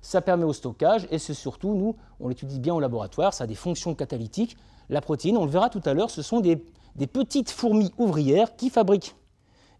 Ça 0.00 0.22
permet 0.22 0.44
au 0.44 0.54
stockage 0.54 1.06
et 1.10 1.18
c'est 1.18 1.34
surtout, 1.34 1.74
nous, 1.74 1.94
on 2.20 2.28
l'étudie 2.28 2.58
bien 2.58 2.72
au 2.72 2.80
laboratoire, 2.80 3.34
ça 3.34 3.44
a 3.44 3.46
des 3.46 3.54
fonctions 3.54 3.94
catalytiques. 3.94 4.56
La 4.88 5.02
protéine, 5.02 5.36
on 5.36 5.44
le 5.44 5.50
verra 5.50 5.68
tout 5.68 5.82
à 5.84 5.92
l'heure, 5.92 6.08
ce 6.08 6.22
sont 6.22 6.40
des, 6.40 6.64
des 6.96 7.06
petites 7.06 7.50
fourmis 7.50 7.92
ouvrières 7.98 8.56
qui 8.56 8.70
fabriquent. 8.70 9.14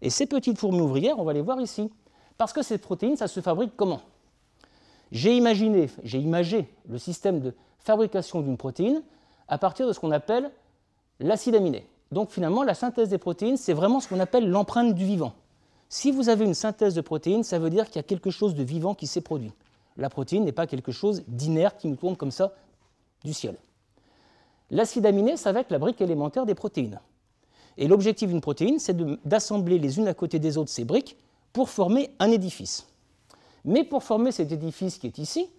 Et 0.01 0.09
ces 0.09 0.25
petites 0.25 0.57
fourmis 0.57 0.81
ouvrières, 0.81 1.19
on 1.19 1.23
va 1.23 1.33
les 1.33 1.41
voir 1.41 1.59
ici. 1.61 1.89
Parce 2.37 2.53
que 2.53 2.61
ces 2.61 2.77
protéines, 2.77 3.17
ça 3.17 3.27
se 3.27 3.39
fabrique 3.39 3.71
comment? 3.75 4.01
J'ai 5.11 5.35
imaginé, 5.35 5.89
j'ai 6.03 6.19
imagé 6.19 6.67
le 6.89 6.97
système 6.97 7.39
de 7.39 7.53
fabrication 7.79 8.41
d'une 8.41 8.57
protéine 8.57 9.01
à 9.47 9.57
partir 9.57 9.87
de 9.87 9.93
ce 9.93 9.99
qu'on 9.99 10.11
appelle 10.11 10.51
l'acide 11.19 11.55
aminé. 11.55 11.87
Donc 12.11 12.31
finalement, 12.31 12.63
la 12.63 12.73
synthèse 12.73 13.09
des 13.09 13.17
protéines, 13.17 13.57
c'est 13.57 13.73
vraiment 13.73 13.99
ce 13.99 14.07
qu'on 14.07 14.19
appelle 14.19 14.49
l'empreinte 14.49 14.93
du 14.93 15.05
vivant. 15.05 15.33
Si 15.87 16.11
vous 16.11 16.29
avez 16.29 16.45
une 16.45 16.53
synthèse 16.53 16.95
de 16.95 17.01
protéines, 17.01 17.43
ça 17.43 17.59
veut 17.59 17.69
dire 17.69 17.85
qu'il 17.85 17.97
y 17.97 17.99
a 17.99 18.03
quelque 18.03 18.31
chose 18.31 18.55
de 18.55 18.63
vivant 18.63 18.95
qui 18.95 19.07
s'est 19.07 19.21
produit. 19.21 19.53
La 19.97 20.09
protéine 20.09 20.43
n'est 20.43 20.51
pas 20.51 20.67
quelque 20.67 20.91
chose 20.91 21.23
d'inerte 21.27 21.79
qui 21.79 21.87
nous 21.87 21.95
tourne 21.95 22.17
comme 22.17 22.31
ça 22.31 22.53
du 23.23 23.33
ciel. 23.33 23.55
L'acide 24.71 25.05
aminé, 25.05 25.37
ça 25.37 25.51
va 25.51 25.61
être 25.61 25.71
la 25.71 25.79
brique 25.79 26.01
élémentaire 26.01 26.45
des 26.45 26.55
protéines. 26.55 26.99
Et 27.77 27.87
l'objectif 27.87 28.29
d'une 28.29 28.41
protéine, 28.41 28.79
c'est 28.79 28.95
d'assembler 29.27 29.79
les 29.79 29.97
unes 29.97 30.07
à 30.07 30.13
côté 30.13 30.39
des 30.39 30.57
autres 30.57 30.71
ces 30.71 30.85
briques 30.85 31.17
pour 31.53 31.69
former 31.69 32.11
un 32.19 32.31
édifice. 32.31 32.87
Mais 33.63 33.83
pour 33.83 34.03
former 34.03 34.31
cet 34.31 34.51
édifice 34.51 34.97
qui 34.97 35.07
est 35.07 35.17
ici, 35.17 35.49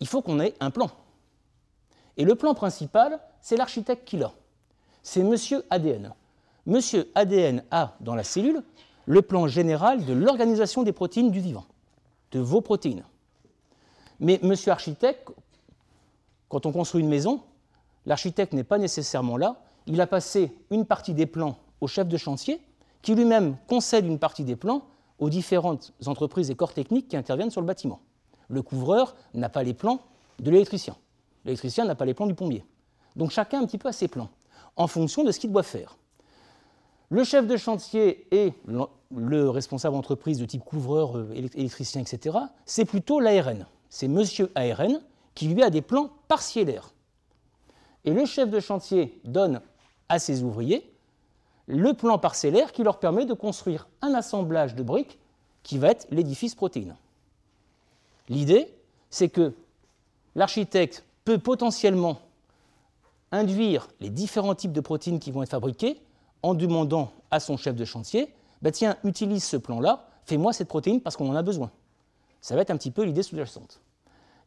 il 0.00 0.06
faut 0.06 0.22
qu'on 0.22 0.40
ait 0.40 0.54
un 0.60 0.70
plan. 0.70 0.90
Et 2.16 2.24
le 2.24 2.34
plan 2.34 2.54
principal, 2.54 3.20
c'est 3.40 3.56
l'architecte 3.56 4.06
qui 4.06 4.18
l'a. 4.18 4.32
C'est 5.02 5.22
Monsieur 5.22 5.64
ADN. 5.70 6.12
Monsieur 6.66 7.10
ADN 7.14 7.64
a 7.70 7.96
dans 8.00 8.14
la 8.14 8.24
cellule 8.24 8.62
le 9.06 9.22
plan 9.22 9.46
général 9.48 10.04
de 10.04 10.12
l'organisation 10.12 10.82
des 10.82 10.92
protéines 10.92 11.30
du 11.30 11.40
vivant, 11.40 11.64
de 12.32 12.40
vos 12.40 12.60
protéines. 12.60 13.04
Mais 14.20 14.38
Monsieur 14.42 14.70
architecte, 14.70 15.28
quand 16.48 16.66
on 16.66 16.72
construit 16.72 17.00
une 17.00 17.08
maison, 17.08 17.42
L'architecte 18.06 18.52
n'est 18.52 18.64
pas 18.64 18.78
nécessairement 18.78 19.36
là. 19.36 19.60
Il 19.86 20.00
a 20.00 20.06
passé 20.06 20.56
une 20.70 20.86
partie 20.86 21.14
des 21.14 21.26
plans 21.26 21.58
au 21.80 21.86
chef 21.86 22.08
de 22.08 22.16
chantier, 22.16 22.60
qui 23.02 23.14
lui-même 23.14 23.56
concède 23.66 24.06
une 24.06 24.18
partie 24.18 24.44
des 24.44 24.56
plans 24.56 24.82
aux 25.18 25.30
différentes 25.30 25.92
entreprises 26.06 26.50
et 26.50 26.54
corps 26.54 26.72
techniques 26.72 27.08
qui 27.08 27.16
interviennent 27.16 27.50
sur 27.50 27.60
le 27.60 27.66
bâtiment. 27.66 28.00
Le 28.48 28.62
couvreur 28.62 29.14
n'a 29.34 29.48
pas 29.48 29.62
les 29.62 29.74
plans 29.74 30.00
de 30.38 30.50
l'électricien. 30.50 30.96
L'électricien 31.44 31.84
n'a 31.84 31.94
pas 31.94 32.04
les 32.04 32.14
plans 32.14 32.26
du 32.26 32.34
plombier. 32.34 32.64
Donc 33.16 33.30
chacun 33.30 33.60
un 33.60 33.66
petit 33.66 33.78
peu 33.78 33.88
a 33.88 33.92
ses 33.92 34.08
plans, 34.08 34.30
en 34.76 34.86
fonction 34.86 35.24
de 35.24 35.32
ce 35.32 35.40
qu'il 35.40 35.52
doit 35.52 35.62
faire. 35.62 35.96
Le 37.08 37.24
chef 37.24 37.46
de 37.46 37.56
chantier 37.56 38.26
et 38.34 38.54
le 39.14 39.48
responsable 39.50 39.94
d'entreprise 39.94 40.38
de 40.38 40.46
type 40.46 40.64
couvreur, 40.64 41.18
euh, 41.18 41.30
électricien, 41.34 42.00
etc., 42.00 42.38
c'est 42.64 42.86
plutôt 42.86 43.20
l'ARN. 43.20 43.66
C'est 43.90 44.08
monsieur 44.08 44.50
ARN 44.54 45.00
qui 45.34 45.48
lui 45.48 45.62
a 45.62 45.68
des 45.68 45.82
plans 45.82 46.10
partielaires. 46.26 46.94
Et 48.04 48.12
le 48.12 48.26
chef 48.26 48.50
de 48.50 48.60
chantier 48.60 49.20
donne 49.24 49.60
à 50.08 50.18
ses 50.18 50.42
ouvriers 50.42 50.92
le 51.66 51.94
plan 51.94 52.18
parcellaire 52.18 52.72
qui 52.72 52.82
leur 52.82 52.98
permet 52.98 53.24
de 53.24 53.34
construire 53.34 53.88
un 54.00 54.14
assemblage 54.14 54.74
de 54.74 54.82
briques 54.82 55.18
qui 55.62 55.78
va 55.78 55.90
être 55.90 56.06
l'édifice 56.10 56.54
protéine. 56.54 56.96
L'idée, 58.28 58.68
c'est 59.10 59.28
que 59.28 59.54
l'architecte 60.34 61.04
peut 61.24 61.38
potentiellement 61.38 62.18
induire 63.30 63.88
les 64.00 64.10
différents 64.10 64.54
types 64.54 64.72
de 64.72 64.80
protéines 64.80 65.20
qui 65.20 65.30
vont 65.30 65.42
être 65.42 65.50
fabriquées 65.50 66.00
en 66.42 66.54
demandant 66.54 67.12
à 67.30 67.40
son 67.40 67.56
chef 67.56 67.76
de 67.76 67.84
chantier, 67.84 68.34
bah 68.60 68.72
tiens, 68.72 68.96
utilise 69.04 69.44
ce 69.44 69.56
plan-là, 69.56 70.08
fais-moi 70.24 70.52
cette 70.52 70.68
protéine 70.68 71.00
parce 71.00 71.16
qu'on 71.16 71.30
en 71.30 71.36
a 71.36 71.42
besoin. 71.42 71.70
Ça 72.40 72.56
va 72.56 72.62
être 72.62 72.70
un 72.70 72.76
petit 72.76 72.90
peu 72.90 73.04
l'idée 73.04 73.22
sous-jacente. 73.22 73.80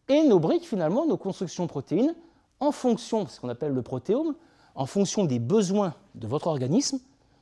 Et 0.09 0.23
nos 0.23 0.39
briques, 0.39 0.67
finalement, 0.67 1.05
nos 1.05 1.17
constructions 1.17 1.65
protéines, 1.67 2.13
en 2.59 2.71
fonction 2.71 3.27
ce 3.27 3.39
qu'on 3.39 3.49
appelle 3.49 3.73
le 3.73 3.81
protéome, 3.81 4.35
en 4.75 4.85
fonction 4.85 5.23
des 5.23 5.39
besoins 5.39 5.93
de 6.15 6.27
votre 6.27 6.47
organisme, 6.47 6.99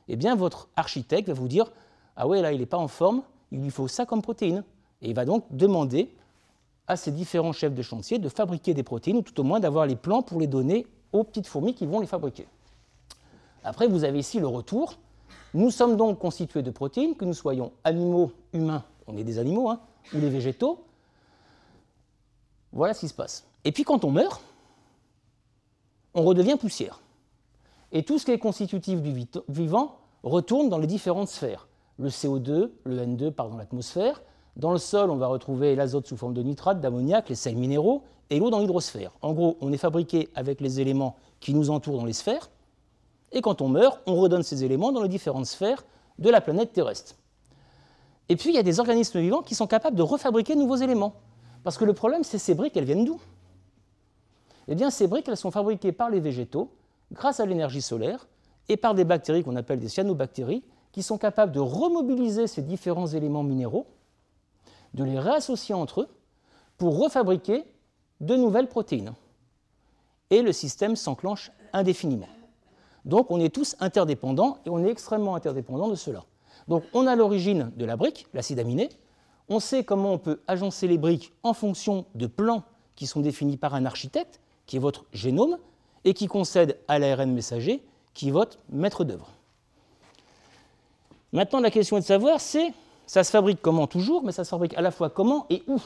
eh 0.08 0.16
bien, 0.16 0.34
votre 0.36 0.68
architecte 0.76 1.28
va 1.28 1.34
vous 1.34 1.48
dire 1.48 1.72
Ah 2.16 2.26
ouais, 2.26 2.42
là, 2.42 2.52
il 2.52 2.60
n'est 2.60 2.66
pas 2.66 2.78
en 2.78 2.88
forme, 2.88 3.22
il 3.50 3.62
lui 3.62 3.70
faut 3.70 3.88
ça 3.88 4.06
comme 4.06 4.22
protéine. 4.22 4.64
Et 5.02 5.08
il 5.10 5.14
va 5.14 5.24
donc 5.24 5.44
demander 5.50 6.14
à 6.86 6.96
ces 6.96 7.10
différents 7.10 7.52
chefs 7.52 7.74
de 7.74 7.82
chantier 7.82 8.18
de 8.18 8.28
fabriquer 8.28 8.74
des 8.74 8.82
protéines, 8.82 9.16
ou 9.16 9.22
tout 9.22 9.38
au 9.40 9.44
moins 9.44 9.60
d'avoir 9.60 9.86
les 9.86 9.96
plans 9.96 10.22
pour 10.22 10.40
les 10.40 10.46
donner 10.46 10.86
aux 11.12 11.24
petites 11.24 11.46
fourmis 11.46 11.74
qui 11.74 11.86
vont 11.86 12.00
les 12.00 12.06
fabriquer. 12.06 12.46
Après, 13.62 13.86
vous 13.86 14.04
avez 14.04 14.18
ici 14.18 14.40
le 14.40 14.46
retour. 14.46 14.98
Nous 15.54 15.70
sommes 15.70 15.96
donc 15.96 16.18
constitués 16.18 16.62
de 16.62 16.70
protéines, 16.70 17.14
que 17.14 17.24
nous 17.24 17.34
soyons 17.34 17.72
animaux, 17.84 18.32
humains, 18.52 18.84
on 19.06 19.16
est 19.16 19.24
des 19.24 19.38
animaux, 19.38 19.70
hein, 19.70 19.80
ou 20.12 20.18
les 20.18 20.28
végétaux. 20.28 20.84
Voilà 22.72 22.92
ce 22.92 23.00
qui 23.00 23.08
se 23.08 23.14
passe. 23.14 23.46
Et 23.64 23.72
puis 23.72 23.84
quand 23.84 24.04
on 24.04 24.10
meurt, 24.10 24.42
on 26.14 26.22
redevient 26.22 26.56
poussière. 26.56 27.00
Et 27.92 28.02
tout 28.02 28.18
ce 28.18 28.24
qui 28.24 28.32
est 28.32 28.38
constitutif 28.38 29.02
du 29.02 29.26
vivant 29.48 29.98
retourne 30.22 30.68
dans 30.68 30.78
les 30.78 30.86
différentes 30.86 31.28
sphères. 31.28 31.68
Le 31.98 32.08
CO2, 32.08 32.70
le 32.84 33.06
N2 33.06 33.30
part 33.30 33.48
dans 33.48 33.56
l'atmosphère. 33.56 34.22
Dans 34.56 34.72
le 34.72 34.78
sol, 34.78 35.10
on 35.10 35.16
va 35.16 35.26
retrouver 35.26 35.76
l'azote 35.76 36.06
sous 36.06 36.16
forme 36.16 36.34
de 36.34 36.42
nitrate, 36.42 36.80
d'ammoniac, 36.80 37.28
les 37.28 37.34
sels 37.34 37.56
minéraux, 37.56 38.02
et 38.30 38.38
l'eau 38.38 38.50
dans 38.50 38.60
l'hydrosphère. 38.60 39.12
En 39.22 39.32
gros, 39.32 39.56
on 39.60 39.72
est 39.72 39.76
fabriqué 39.76 40.28
avec 40.34 40.60
les 40.60 40.80
éléments 40.80 41.16
qui 41.40 41.54
nous 41.54 41.70
entourent 41.70 41.98
dans 41.98 42.04
les 42.04 42.12
sphères, 42.12 42.50
et 43.32 43.40
quand 43.40 43.60
on 43.60 43.68
meurt, 43.68 44.00
on 44.06 44.14
redonne 44.14 44.44
ces 44.44 44.64
éléments 44.64 44.92
dans 44.92 45.02
les 45.02 45.08
différentes 45.08 45.46
sphères 45.46 45.84
de 46.18 46.30
la 46.30 46.40
planète 46.40 46.72
terrestre. 46.72 47.16
Et 48.28 48.36
puis, 48.36 48.50
il 48.50 48.54
y 48.54 48.58
a 48.58 48.62
des 48.62 48.80
organismes 48.80 49.20
vivants 49.20 49.42
qui 49.42 49.54
sont 49.54 49.66
capables 49.66 49.96
de 49.96 50.02
refabriquer 50.02 50.54
de 50.54 50.60
nouveaux 50.60 50.76
éléments. 50.76 51.14
Parce 51.64 51.76
que 51.76 51.84
le 51.84 51.92
problème, 51.92 52.24
c'est 52.24 52.38
ces 52.38 52.54
briques, 52.54 52.76
elles 52.76 52.84
viennent 52.84 53.04
d'où? 53.04 53.20
Eh 54.68 54.74
bien, 54.74 54.90
ces 54.90 55.06
briques, 55.06 55.28
elles 55.28 55.36
sont 55.36 55.50
fabriquées 55.50 55.92
par 55.92 56.10
les 56.10 56.20
végétaux, 56.20 56.70
grâce 57.12 57.40
à 57.40 57.46
l'énergie 57.46 57.82
solaire, 57.82 58.26
et 58.68 58.76
par 58.76 58.94
des 58.94 59.04
bactéries 59.04 59.44
qu'on 59.44 59.56
appelle 59.56 59.78
des 59.78 59.88
cyanobactéries, 59.88 60.64
qui 60.92 61.02
sont 61.02 61.18
capables 61.18 61.52
de 61.52 61.60
remobiliser 61.60 62.46
ces 62.46 62.62
différents 62.62 63.08
éléments 63.08 63.42
minéraux, 63.42 63.86
de 64.94 65.04
les 65.04 65.18
réassocier 65.18 65.74
entre 65.74 66.02
eux, 66.02 66.08
pour 66.78 66.98
refabriquer 66.98 67.64
de 68.20 68.36
nouvelles 68.36 68.68
protéines. 68.68 69.14
Et 70.30 70.40
le 70.40 70.52
système 70.52 70.96
s'enclenche 70.96 71.50
indéfiniment. 71.72 72.28
Donc 73.04 73.30
on 73.30 73.40
est 73.40 73.54
tous 73.54 73.76
interdépendants 73.80 74.58
et 74.64 74.70
on 74.70 74.84
est 74.84 74.88
extrêmement 74.88 75.34
interdépendants 75.34 75.88
de 75.88 75.94
cela. 75.94 76.24
Donc 76.68 76.84
on 76.94 77.06
a 77.06 77.16
l'origine 77.16 77.70
de 77.76 77.84
la 77.84 77.96
brique, 77.96 78.26
l'acide 78.32 78.58
aminé, 78.58 78.88
on 79.48 79.60
sait 79.60 79.84
comment 79.84 80.14
on 80.14 80.18
peut 80.18 80.40
agencer 80.46 80.88
les 80.88 80.96
briques 80.96 81.32
en 81.42 81.52
fonction 81.52 82.06
de 82.14 82.26
plans 82.26 82.62
qui 82.96 83.06
sont 83.06 83.20
définis 83.20 83.56
par 83.56 83.74
un 83.74 83.84
architecte, 83.84 84.40
qui 84.66 84.76
est 84.76 84.80
votre 84.80 85.04
génome, 85.12 85.58
et 86.04 86.14
qui 86.14 86.26
concède 86.26 86.78
à 86.88 86.98
l'ARN 86.98 87.32
messager, 87.32 87.82
qui 88.12 88.28
est 88.28 88.32
votre 88.32 88.58
maître 88.68 89.04
d'œuvre. 89.04 89.28
Maintenant, 91.32 91.60
la 91.60 91.70
question 91.70 91.96
est 91.96 92.00
de 92.00 92.06
savoir, 92.06 92.40
c'est, 92.40 92.72
ça 93.06 93.24
se 93.24 93.30
fabrique 93.30 93.60
comment 93.60 93.86
toujours, 93.86 94.22
mais 94.22 94.32
ça 94.32 94.44
se 94.44 94.50
fabrique 94.50 94.74
à 94.74 94.82
la 94.82 94.90
fois 94.90 95.10
comment 95.10 95.46
et 95.50 95.62
où? 95.66 95.80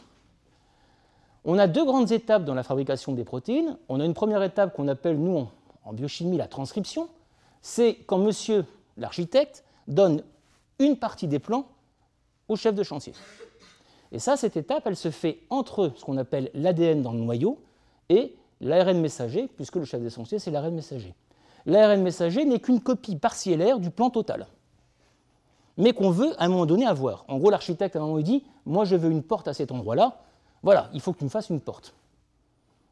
On 1.44 1.58
a 1.58 1.66
deux 1.66 1.84
grandes 1.84 2.12
étapes 2.12 2.44
dans 2.44 2.54
la 2.54 2.62
fabrication 2.62 3.12
des 3.12 3.24
protéines. 3.24 3.78
On 3.88 4.00
a 4.00 4.04
une 4.04 4.12
première 4.12 4.42
étape 4.42 4.74
qu'on 4.76 4.88
appelle, 4.88 5.18
nous, 5.18 5.48
en 5.84 5.92
biochimie, 5.94 6.36
la 6.36 6.48
transcription. 6.48 7.08
C'est 7.62 7.94
quand 8.06 8.18
monsieur 8.18 8.66
l'architecte 8.98 9.64
donne 9.86 10.22
une 10.78 10.96
partie 10.96 11.26
des 11.26 11.38
plans 11.38 11.66
au 12.48 12.56
chef 12.56 12.74
de 12.74 12.82
chantier. 12.82 13.14
Et 14.12 14.18
ça, 14.18 14.36
cette 14.36 14.56
étape, 14.56 14.82
elle 14.86 14.96
se 14.96 15.10
fait 15.10 15.38
entre 15.48 15.92
ce 15.96 16.04
qu'on 16.04 16.18
appelle 16.18 16.50
l'ADN 16.54 17.02
dans 17.02 17.12
le 17.12 17.20
noyau 17.20 17.58
et 18.08 18.34
l'ARN 18.60 19.00
messager, 19.00 19.48
puisque 19.56 19.76
le 19.76 19.84
chef 19.84 20.02
de 20.02 20.08
chantier, 20.08 20.38
c'est 20.38 20.50
l'ARN 20.50 20.74
messager. 20.74 21.14
L'ARN 21.66 22.02
messager 22.02 22.44
n'est 22.44 22.60
qu'une 22.60 22.80
copie 22.80 23.16
partielaire 23.16 23.78
du 23.78 23.90
plan 23.90 24.10
total, 24.10 24.46
mais 25.76 25.92
qu'on 25.92 26.10
veut 26.10 26.34
à 26.40 26.44
un 26.44 26.48
moment 26.48 26.66
donné 26.66 26.86
avoir. 26.86 27.24
En 27.28 27.38
gros, 27.38 27.50
l'architecte, 27.50 27.96
à 27.96 28.00
un 28.00 28.02
moment, 28.02 28.18
dit 28.20 28.44
Moi, 28.66 28.84
je 28.84 28.96
veux 28.96 29.10
une 29.10 29.22
porte 29.22 29.48
à 29.48 29.54
cet 29.54 29.72
endroit-là, 29.72 30.20
voilà, 30.62 30.90
il 30.92 31.00
faut 31.00 31.12
que 31.12 31.18
tu 31.18 31.24
me 31.24 31.30
fasses 31.30 31.50
une 31.50 31.60
porte. 31.60 31.94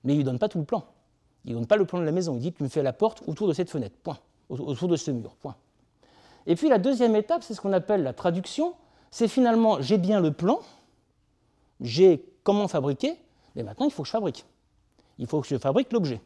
Mais 0.05 0.13
il 0.13 0.17
ne 0.17 0.21
lui 0.21 0.25
donne 0.25 0.39
pas 0.39 0.49
tout 0.49 0.59
le 0.59 0.65
plan. 0.65 0.85
Il 1.45 1.53
ne 1.53 1.59
donne 1.59 1.67
pas 1.67 1.77
le 1.77 1.85
plan 1.85 1.99
de 1.99 2.05
la 2.05 2.13
maison. 2.13 2.35
Il 2.35 2.41
dit 2.41 2.53
Tu 2.53 2.63
me 2.63 2.69
fais 2.69 2.83
la 2.83 2.93
porte 2.93 3.23
autour 3.27 3.49
de 3.49 3.53
cette 3.53 3.71
fenêtre, 3.71 3.97
point. 4.03 4.19
Autour 4.49 4.89
de 4.89 4.97
ce 4.97 5.11
mur, 5.11 5.35
point. 5.35 5.57
Et 6.47 6.55
puis 6.55 6.69
la 6.69 6.79
deuxième 6.79 7.17
étape, 7.17 7.43
c'est 7.43 7.55
ce 7.55 7.61
qu'on 7.61 7.73
appelle 7.73 8.05
la 8.05 8.13
traduction. 8.13 8.75
C'est 9.11 9.29
finalement 9.29 9.81
j'ai 9.81 9.99
bien 9.99 10.21
le 10.21 10.33
plan, 10.33 10.61
j'ai 11.81 12.25
comment 12.45 12.69
fabriquer, 12.69 13.17
mais 13.55 13.63
maintenant 13.63 13.87
il 13.87 13.93
faut 13.93 14.03
que 14.03 14.07
je 14.07 14.13
fabrique. 14.13 14.45
Il 15.19 15.27
faut 15.27 15.41
que 15.41 15.47
je 15.47 15.57
fabrique 15.57 15.93
l'objet. 15.93 16.21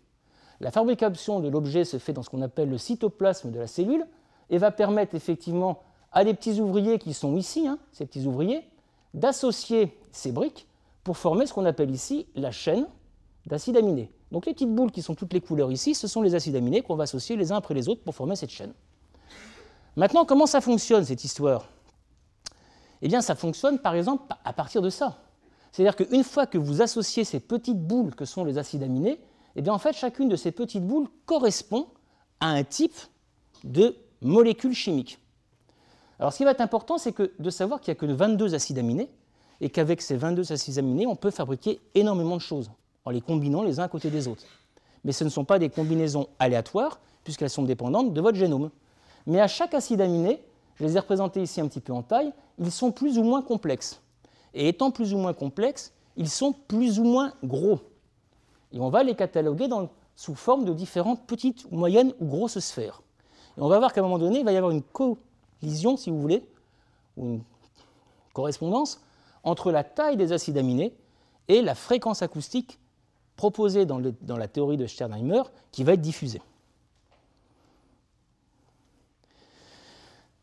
La 0.61 0.71
fabrication 0.71 1.41
de 1.41 1.49
l'objet 1.49 1.85
se 1.85 1.99
fait 1.99 2.13
dans 2.13 2.23
ce 2.23 2.31
qu'on 2.31 2.43
appelle 2.43 2.69
le 2.69 2.79
cytoplasme 2.79 3.51
de 3.51 3.59
la 3.59 3.67
cellule 3.67 4.07
et 4.51 4.59
va 4.59 4.71
permettre 4.71 5.15
effectivement 5.15 5.83
à 6.13 6.25
des 6.25 6.35
petits 6.35 6.61
ouvriers 6.61 6.99
qui 6.99 7.15
sont 7.15 7.37
ici, 7.37 7.67
hein, 7.67 7.79
ces 7.93 8.05
petits 8.05 8.27
ouvriers, 8.27 8.69
d'associer 9.15 9.97
ces 10.13 10.33
briques 10.33 10.67
pour 11.05 11.17
former 11.17 11.47
ce 11.47 11.55
qu'on 11.55 11.65
appelle 11.65 11.91
ici 11.91 12.27
la 12.35 12.51
chaîne 12.51 12.87
d'acides 13.47 13.77
aminés. 13.77 14.13
Donc 14.33 14.47
les 14.47 14.53
petites 14.53 14.75
boules 14.75 14.93
qui 14.93 15.03
sont 15.03 15.15
toutes 15.15 15.33
les 15.33 15.41
couleurs 15.41 15.73
ici, 15.73 15.95
ce 15.95 16.07
sont 16.07 16.23
les 16.23 16.35
acides 16.35 16.57
aminés 16.57 16.83
qu'on 16.83 16.97
va 16.97 17.05
associer 17.05 17.37
les 17.37 17.53
uns 17.53 17.57
après 17.57 17.75
les 17.75 17.89
autres 17.89 18.03
pour 18.03 18.15
former 18.15 18.37
cette 18.37 18.51
chaîne. 18.51 18.73
Maintenant, 19.97 20.25
comment 20.25 20.47
ça 20.47 20.61
fonctionne 20.61 21.05
cette 21.05 21.25
histoire? 21.25 21.69
Eh 23.03 23.09
bien, 23.09 23.23
ça 23.23 23.35
fonctionne 23.35 23.79
par 23.79 23.95
exemple 23.95 24.25
à 24.45 24.53
partir 24.53 24.83
de 24.83 24.91
ça. 24.91 25.19
C'est-à-dire 25.73 25.97
qu'une 25.97 26.25
fois 26.25 26.47
que 26.47 26.59
vous 26.59 26.83
associez 26.83 27.25
ces 27.25 27.41
petites 27.41 27.81
boules 27.81 28.15
que 28.15 28.25
sont 28.25 28.45
les 28.45 28.59
acides 28.59 28.83
aminés, 28.83 29.21
eh 29.57 29.63
bien 29.63 29.73
en 29.73 29.79
fait 29.79 29.93
chacune 29.93 30.29
de 30.29 30.37
ces 30.37 30.53
petites 30.53 30.87
boules 30.87 31.09
correspond 31.27 31.87
à 32.41 32.49
un 32.49 32.65
type 32.65 32.97
de 33.65 33.97
molécule 34.23 34.75
chimique. 34.75 35.19
Alors 36.19 36.33
ce 36.33 36.39
qui 36.39 36.45
va 36.45 36.51
être 36.51 36.61
important, 36.61 36.99
c'est 36.99 37.15
de 37.21 37.51
savoir 37.51 37.81
qu'il 37.81 37.93
n'y 37.93 37.99
a 37.99 38.01
que 38.01 38.07
22 38.07 38.55
acides 38.55 38.79
aminés 38.79 39.09
et 39.61 39.71
qu'avec 39.71 40.03
ces 40.03 40.17
22 40.17 40.53
acides 40.53 40.79
aminés, 40.79 41.07
on 41.07 41.17
peut 41.17 41.31
fabriquer 41.31 41.81
énormément 41.95 42.37
de 42.37 42.43
choses 42.43 42.71
en 43.05 43.11
les 43.11 43.21
combinant 43.21 43.63
les 43.63 43.81
uns 43.81 43.85
à 43.85 43.89
côté 43.89 44.11
des 44.11 44.29
autres. 44.29 44.45
Mais 45.05 45.13
ce 45.13 45.25
ne 45.25 45.31
sont 45.31 45.45
pas 45.45 45.59
des 45.59 45.71
combinaisons 45.71 46.29
aléatoires 46.39 47.01
puisqu'elles 47.25 47.51
sont 47.51 47.63
dépendantes 47.63 48.13
de 48.13 48.21
votre 48.21 48.37
génome. 48.37 48.71
Mais 49.27 49.41
à 49.41 49.49
chaque 49.49 49.75
acide 49.75 50.01
aminé, 50.01 50.41
je 50.77 50.85
les 50.85 50.97
ai 50.97 51.01
représentés 51.01 51.43
ici 51.43 51.61
un 51.61 51.69
petit 51.69 51.81
peu 51.81 51.93
en 51.93 52.03
taille, 52.03 52.33
ils 52.59 52.71
sont 52.71 52.93
plus 52.93 53.19
ou 53.19 53.23
moins 53.23 53.43
complexes. 53.43 54.01
Et 54.55 54.69
étant 54.69 54.91
plus 54.91 55.15
ou 55.15 55.19
moins 55.19 55.33
complexes, 55.35 55.93
ils 56.17 56.29
sont 56.29 56.53
plus 56.53 56.99
ou 56.99 57.05
moins 57.05 57.33
gros. 57.45 57.81
Et 58.73 58.81
on 58.81 58.91
va 58.91 59.03
les 59.03 59.15
cataloguer 59.15 59.69
sous 60.17 60.35
forme 60.35 60.65
de 60.65 60.73
différentes 60.73 61.27
petites, 61.27 61.71
moyennes 61.71 62.13
ou 62.21 62.27
grosses 62.27 62.59
sphères. 62.59 63.03
Et 63.57 63.63
on 63.63 63.69
va 63.69 63.79
voir 63.79 63.93
qu'à 63.93 64.01
un 64.01 64.05
moment 64.05 64.19
donné, 64.19 64.41
il 64.41 64.45
va 64.45 64.53
y 64.53 64.57
avoir 64.57 64.73
une 64.73 64.83
collision, 64.83 65.97
si 65.97 66.11
vous 66.11 66.21
voulez, 66.21 66.47
ou 67.17 67.27
une 67.27 67.43
correspondance 68.33 69.01
entre 69.43 69.73
la 69.73 69.85
taille 69.85 70.17
des 70.17 70.33
acides 70.33 70.59
aminés 70.59 70.95
et 71.49 71.63
la 71.63 71.75
fréquence 71.75 72.23
acoustique 72.23 72.79
proposée 73.37 73.87
dans, 73.87 74.01
dans 74.21 74.37
la 74.37 74.49
théorie 74.49 74.77
de 74.77 74.87
Sternheimer 74.87 75.43
qui 75.73 75.83
va 75.83 75.95
être 75.95 76.01
diffusée. 76.01 76.43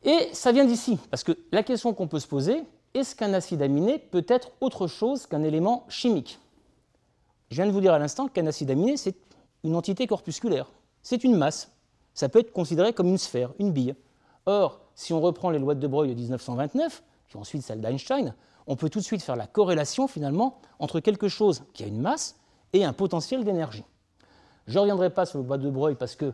Et 0.03 0.29
ça 0.33 0.51
vient 0.51 0.65
d'ici, 0.65 0.97
parce 1.09 1.23
que 1.23 1.37
la 1.51 1.63
question 1.63 1.93
qu'on 1.93 2.07
peut 2.07 2.19
se 2.19 2.27
poser, 2.27 2.63
est-ce 2.97 3.15
qu'un 3.15 3.33
acide 3.33 3.61
aminé 3.61 3.99
peut 3.99 4.25
être 4.27 4.51
autre 4.61 4.87
chose 4.87 5.25
qu'un 5.27 5.43
élément 5.43 5.85
chimique 5.89 6.39
Je 7.49 7.55
viens 7.55 7.67
de 7.67 7.71
vous 7.71 7.81
dire 7.81 7.93
à 7.93 7.99
l'instant 7.99 8.27
qu'un 8.27 8.45
acide 8.47 8.71
aminé, 8.71 8.97
c'est 8.97 9.15
une 9.63 9.75
entité 9.75 10.07
corpusculaire. 10.07 10.71
C'est 11.01 11.23
une 11.23 11.35
masse. 11.35 11.71
Ça 12.13 12.29
peut 12.29 12.39
être 12.39 12.51
considéré 12.51 12.93
comme 12.93 13.07
une 13.07 13.17
sphère, 13.17 13.53
une 13.59 13.71
bille. 13.71 13.95
Or, 14.45 14.81
si 14.95 15.13
on 15.13 15.21
reprend 15.21 15.49
les 15.49 15.59
lois 15.59 15.75
de 15.75 15.79
De 15.79 15.87
Broglie 15.87 16.15
de 16.15 16.19
1929, 16.19 17.03
puis 17.27 17.37
ensuite 17.37 17.61
celles 17.61 17.81
d'Einstein, 17.81 18.33
on 18.65 18.75
peut 18.75 18.89
tout 18.89 18.99
de 18.99 19.03
suite 19.03 19.21
faire 19.21 19.35
la 19.35 19.47
corrélation 19.47 20.07
finalement 20.07 20.59
entre 20.79 20.99
quelque 20.99 21.27
chose 21.27 21.63
qui 21.73 21.83
a 21.83 21.87
une 21.87 22.01
masse 22.01 22.35
et 22.73 22.83
un 22.83 22.93
potentiel 22.93 23.43
d'énergie. 23.43 23.83
Je 24.67 24.73
ne 24.73 24.79
reviendrai 24.79 25.09
pas 25.09 25.25
sur 25.25 25.37
le 25.37 25.45
bois 25.45 25.57
de 25.57 25.69
Broglie 25.69 25.95
parce 25.95 26.15
que, 26.15 26.33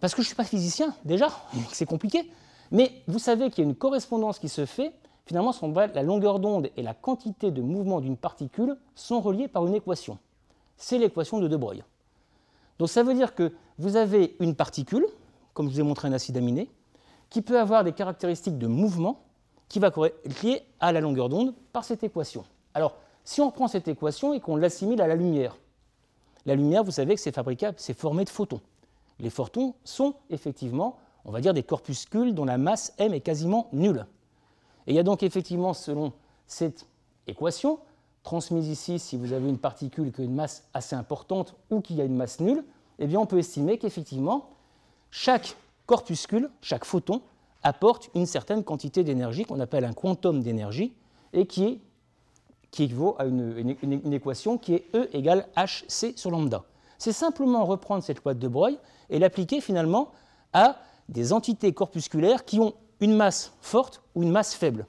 parce 0.00 0.14
que 0.14 0.22
je 0.22 0.26
ne 0.26 0.28
suis 0.28 0.36
pas 0.36 0.44
physicien, 0.44 0.94
déjà, 1.04 1.28
c'est 1.72 1.86
compliqué, 1.86 2.30
mais 2.70 3.02
vous 3.06 3.18
savez 3.18 3.50
qu'il 3.50 3.64
y 3.64 3.66
a 3.66 3.70
une 3.70 3.76
correspondance 3.76 4.38
qui 4.38 4.48
se 4.48 4.66
fait 4.66 4.92
finalement, 5.28 5.52
la 5.94 6.02
longueur 6.02 6.40
d'onde 6.40 6.70
et 6.76 6.82
la 6.82 6.94
quantité 6.94 7.50
de 7.50 7.60
mouvement 7.60 8.00
d'une 8.00 8.16
particule 8.16 8.76
sont 8.94 9.20
reliées 9.20 9.46
par 9.46 9.66
une 9.66 9.74
équation. 9.74 10.18
C'est 10.76 10.98
l'équation 10.98 11.38
de 11.38 11.48
De 11.48 11.56
Broglie. 11.56 11.82
Donc 12.78 12.88
ça 12.88 13.02
veut 13.02 13.14
dire 13.14 13.34
que 13.34 13.52
vous 13.78 13.96
avez 13.96 14.36
une 14.40 14.54
particule, 14.54 15.04
comme 15.52 15.68
je 15.68 15.74
vous 15.74 15.80
ai 15.80 15.82
montré 15.82 16.08
un 16.08 16.12
acide 16.12 16.36
aminé, 16.36 16.70
qui 17.28 17.42
peut 17.42 17.60
avoir 17.60 17.84
des 17.84 17.92
caractéristiques 17.92 18.58
de 18.58 18.66
mouvement 18.66 19.20
qui 19.68 19.78
va 19.78 19.88
être 19.88 20.14
liées 20.42 20.62
à 20.80 20.92
la 20.92 21.00
longueur 21.00 21.28
d'onde 21.28 21.54
par 21.72 21.84
cette 21.84 22.02
équation. 22.02 22.44
Alors, 22.72 22.94
Si 23.24 23.42
on 23.42 23.48
reprend 23.48 23.68
cette 23.68 23.88
équation 23.88 24.32
et 24.32 24.40
qu'on 24.40 24.56
l'assimile 24.56 25.02
à 25.02 25.06
la 25.06 25.14
lumière, 25.14 25.54
la 26.46 26.54
lumière, 26.54 26.82
vous 26.82 26.92
savez 26.92 27.14
que 27.14 27.20
c'est 27.20 27.34
fabricable, 27.34 27.76
c'est 27.78 27.92
formé 27.92 28.24
de 28.24 28.30
photons. 28.30 28.62
Les 29.18 29.28
photons 29.28 29.74
sont 29.84 30.14
effectivement, 30.30 30.96
on 31.26 31.30
va 31.30 31.42
dire, 31.42 31.52
des 31.52 31.62
corpuscules 31.62 32.34
dont 32.34 32.46
la 32.46 32.56
masse 32.56 32.94
m 32.96 33.12
est 33.12 33.20
quasiment 33.20 33.68
nulle. 33.74 34.06
Et 34.88 34.92
il 34.92 34.94
y 34.94 34.98
a 34.98 35.02
donc 35.02 35.22
effectivement, 35.22 35.74
selon 35.74 36.14
cette 36.46 36.86
équation, 37.26 37.78
transmise 38.22 38.68
ici, 38.68 38.98
si 38.98 39.18
vous 39.18 39.34
avez 39.34 39.46
une 39.46 39.58
particule 39.58 40.10
qui 40.10 40.22
a 40.22 40.24
une 40.24 40.34
masse 40.34 40.66
assez 40.72 40.96
importante 40.96 41.54
ou 41.70 41.82
qui 41.82 42.00
a 42.00 42.04
une 42.04 42.16
masse 42.16 42.40
nulle, 42.40 42.64
eh 42.98 43.06
bien 43.06 43.20
on 43.20 43.26
peut 43.26 43.38
estimer 43.38 43.76
qu'effectivement, 43.76 44.48
chaque 45.10 45.56
corpuscule, 45.84 46.48
chaque 46.62 46.86
photon, 46.86 47.20
apporte 47.62 48.08
une 48.14 48.24
certaine 48.24 48.64
quantité 48.64 49.04
d'énergie 49.04 49.44
qu'on 49.44 49.60
appelle 49.60 49.84
un 49.84 49.92
quantum 49.92 50.42
d'énergie 50.42 50.94
et 51.34 51.44
qui, 51.44 51.82
équivaut 52.72 53.14
à 53.18 53.26
une, 53.26 54.12
équation 54.12 54.56
qui 54.56 54.72
est 54.72 54.86
E 54.94 55.10
égale 55.12 55.48
hc 55.54 56.16
sur 56.16 56.30
lambda. 56.30 56.64
C'est 56.96 57.12
simplement 57.12 57.66
reprendre 57.66 58.02
cette 58.02 58.24
loi 58.24 58.32
de 58.32 58.48
Broglie 58.48 58.78
et 59.10 59.18
l'appliquer 59.18 59.60
finalement 59.60 60.12
à 60.54 60.78
des 61.10 61.34
entités 61.34 61.74
corpusculaires 61.74 62.46
qui 62.46 62.58
ont 62.58 62.72
une 63.00 63.14
masse 63.14 63.52
forte 63.60 64.02
ou 64.14 64.22
une 64.22 64.30
masse 64.30 64.54
faible. 64.54 64.86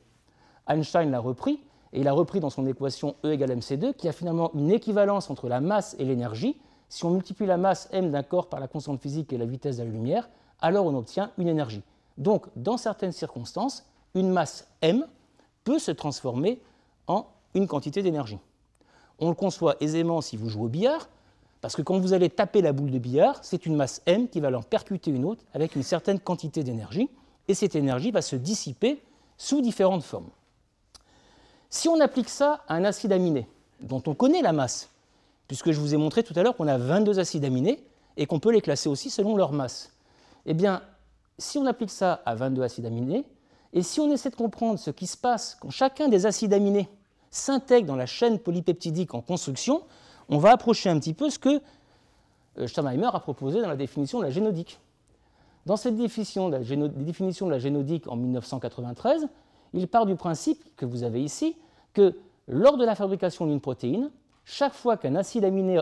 Einstein 0.67 1.11
l'a 1.11 1.19
repris, 1.19 1.59
et 1.93 2.01
il 2.01 2.07
a 2.07 2.13
repris 2.13 2.39
dans 2.39 2.49
son 2.49 2.67
équation 2.67 3.15
E 3.23 3.31
égale 3.31 3.51
mc2, 3.51 3.93
qui 3.93 4.07
a 4.07 4.11
finalement 4.11 4.51
une 4.53 4.71
équivalence 4.71 5.29
entre 5.29 5.47
la 5.49 5.59
masse 5.59 5.95
et 5.99 6.05
l'énergie. 6.05 6.59
Si 6.87 7.05
on 7.05 7.11
multiplie 7.11 7.45
la 7.45 7.57
masse 7.57 7.89
m 7.91 8.11
d'un 8.11 8.23
corps 8.23 8.49
par 8.49 8.59
la 8.59 8.67
constante 8.67 8.99
physique 8.99 9.33
et 9.33 9.37
la 9.37 9.45
vitesse 9.45 9.77
de 9.77 9.83
la 9.83 9.89
lumière, 9.89 10.29
alors 10.61 10.85
on 10.85 10.95
obtient 10.95 11.31
une 11.37 11.47
énergie. 11.47 11.83
Donc, 12.17 12.47
dans 12.55 12.77
certaines 12.77 13.11
circonstances, 13.11 13.85
une 14.13 14.29
masse 14.29 14.67
m 14.81 15.05
peut 15.63 15.79
se 15.79 15.91
transformer 15.91 16.61
en 17.07 17.25
une 17.53 17.67
quantité 17.67 18.01
d'énergie. 18.01 18.39
On 19.19 19.29
le 19.29 19.35
conçoit 19.35 19.75
aisément 19.79 20.21
si 20.21 20.37
vous 20.37 20.49
jouez 20.49 20.65
au 20.65 20.69
billard, 20.69 21.09
parce 21.61 21.75
que 21.75 21.81
quand 21.81 21.99
vous 21.99 22.13
allez 22.13 22.29
taper 22.29 22.61
la 22.61 22.71
boule 22.71 22.91
de 22.91 22.99
billard, 22.99 23.39
c'est 23.41 23.65
une 23.65 23.75
masse 23.75 24.01
m 24.05 24.29
qui 24.29 24.39
va 24.39 24.55
en 24.55 24.61
percuter 24.61 25.11
une 25.11 25.25
autre 25.25 25.43
avec 25.53 25.75
une 25.75 25.83
certaine 25.83 26.19
quantité 26.19 26.63
d'énergie, 26.63 27.09
et 27.49 27.55
cette 27.55 27.75
énergie 27.75 28.11
va 28.11 28.21
se 28.21 28.37
dissiper 28.37 29.01
sous 29.37 29.59
différentes 29.61 30.03
formes. 30.03 30.29
Si 31.69 31.89
on 31.89 31.99
applique 31.99 32.29
ça 32.29 32.63
à 32.67 32.75
un 32.75 32.85
acide 32.85 33.11
aminé, 33.11 33.47
dont 33.81 34.01
on 34.05 34.13
connaît 34.13 34.41
la 34.41 34.53
masse, 34.53 34.89
puisque 35.47 35.71
je 35.71 35.79
vous 35.79 35.93
ai 35.93 35.97
montré 35.97 36.23
tout 36.23 36.33
à 36.35 36.43
l'heure 36.43 36.55
qu'on 36.55 36.67
a 36.67 36.77
22 36.77 37.19
acides 37.19 37.43
aminés 37.43 37.83
et 38.17 38.27
qu'on 38.27 38.39
peut 38.39 38.51
les 38.51 38.61
classer 38.61 38.87
aussi 38.87 39.09
selon 39.09 39.35
leur 39.35 39.51
masse, 39.51 39.91
eh 40.45 40.53
bien, 40.53 40.83
si 41.39 41.57
on 41.57 41.65
applique 41.65 41.89
ça 41.89 42.21
à 42.25 42.35
22 42.35 42.61
acides 42.61 42.85
aminés, 42.85 43.25
et 43.73 43.81
si 43.81 43.99
on 43.99 44.11
essaie 44.11 44.29
de 44.29 44.35
comprendre 44.35 44.77
ce 44.77 44.91
qui 44.91 45.07
se 45.07 45.17
passe 45.17 45.57
quand 45.59 45.71
chacun 45.71 46.07
des 46.07 46.25
acides 46.25 46.53
aminés 46.53 46.87
s'intègre 47.31 47.87
dans 47.87 47.95
la 47.95 48.05
chaîne 48.05 48.39
polypeptidique 48.39 49.13
en 49.15 49.21
construction, 49.21 49.83
on 50.27 50.37
va 50.37 50.51
approcher 50.51 50.89
un 50.89 50.99
petit 50.99 51.13
peu 51.13 51.29
ce 51.29 51.39
que 51.39 51.61
euh, 52.59 52.67
Steinheimer 52.67 53.09
a 53.11 53.19
proposé 53.19 53.61
dans 53.61 53.69
la 53.69 53.75
définition 53.75 54.19
de 54.19 54.25
la 54.25 54.31
génodique. 54.31 54.79
Dans 55.65 55.77
cette 55.77 55.95
définition 55.95 56.49
de 56.49 57.51
la, 57.51 57.59
génodique 57.59 58.07
en 58.07 58.15
1993, 58.15 59.27
il 59.73 59.87
part 59.87 60.05
du 60.05 60.15
principe 60.15 60.63
que 60.75 60.85
vous 60.85 61.03
avez 61.03 61.23
ici 61.23 61.55
que 61.93 62.15
lors 62.47 62.77
de 62.77 62.85
la 62.85 62.95
fabrication 62.95 63.45
d'une 63.45 63.61
protéine, 63.61 64.09
chaque 64.45 64.73
fois 64.73 64.97
qu'un 64.97 65.15
acide 65.15 65.45
aminé 65.45 65.79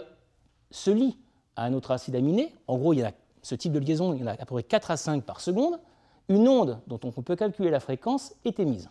se 0.71 0.91
lie 0.91 1.17
à 1.55 1.63
un 1.63 1.73
autre 1.73 1.91
acide 1.91 2.15
aminé, 2.15 2.53
en 2.67 2.77
gros, 2.77 2.93
il 2.93 2.99
y 2.99 3.03
a 3.03 3.13
ce 3.41 3.55
type 3.55 3.71
de 3.71 3.79
liaison, 3.79 4.13
il 4.13 4.19
y 4.19 4.23
en 4.23 4.27
a 4.27 4.33
à 4.33 4.37
peu 4.37 4.55
près 4.55 4.63
4 4.63 4.91
à 4.91 4.97
5 4.97 5.23
par 5.23 5.39
seconde, 5.39 5.79
une 6.27 6.47
onde 6.47 6.79
dont 6.87 6.99
on 7.03 7.11
peut 7.11 7.35
calculer 7.35 7.69
la 7.69 7.79
fréquence 7.79 8.33
est 8.43 8.59
émise. 8.59 8.89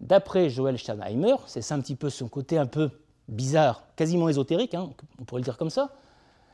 D'après 0.00 0.48
Joel 0.48 0.78
Sternheimer, 0.78 1.36
c'est 1.46 1.72
un 1.72 1.80
petit 1.80 1.94
peu 1.94 2.08
son 2.08 2.28
côté 2.28 2.56
un 2.56 2.66
peu 2.66 2.90
bizarre, 3.28 3.84
quasiment 3.96 4.28
ésotérique, 4.28 4.74
hein, 4.74 4.90
on 5.20 5.24
pourrait 5.24 5.40
le 5.40 5.44
dire 5.44 5.58
comme 5.58 5.70
ça, 5.70 5.90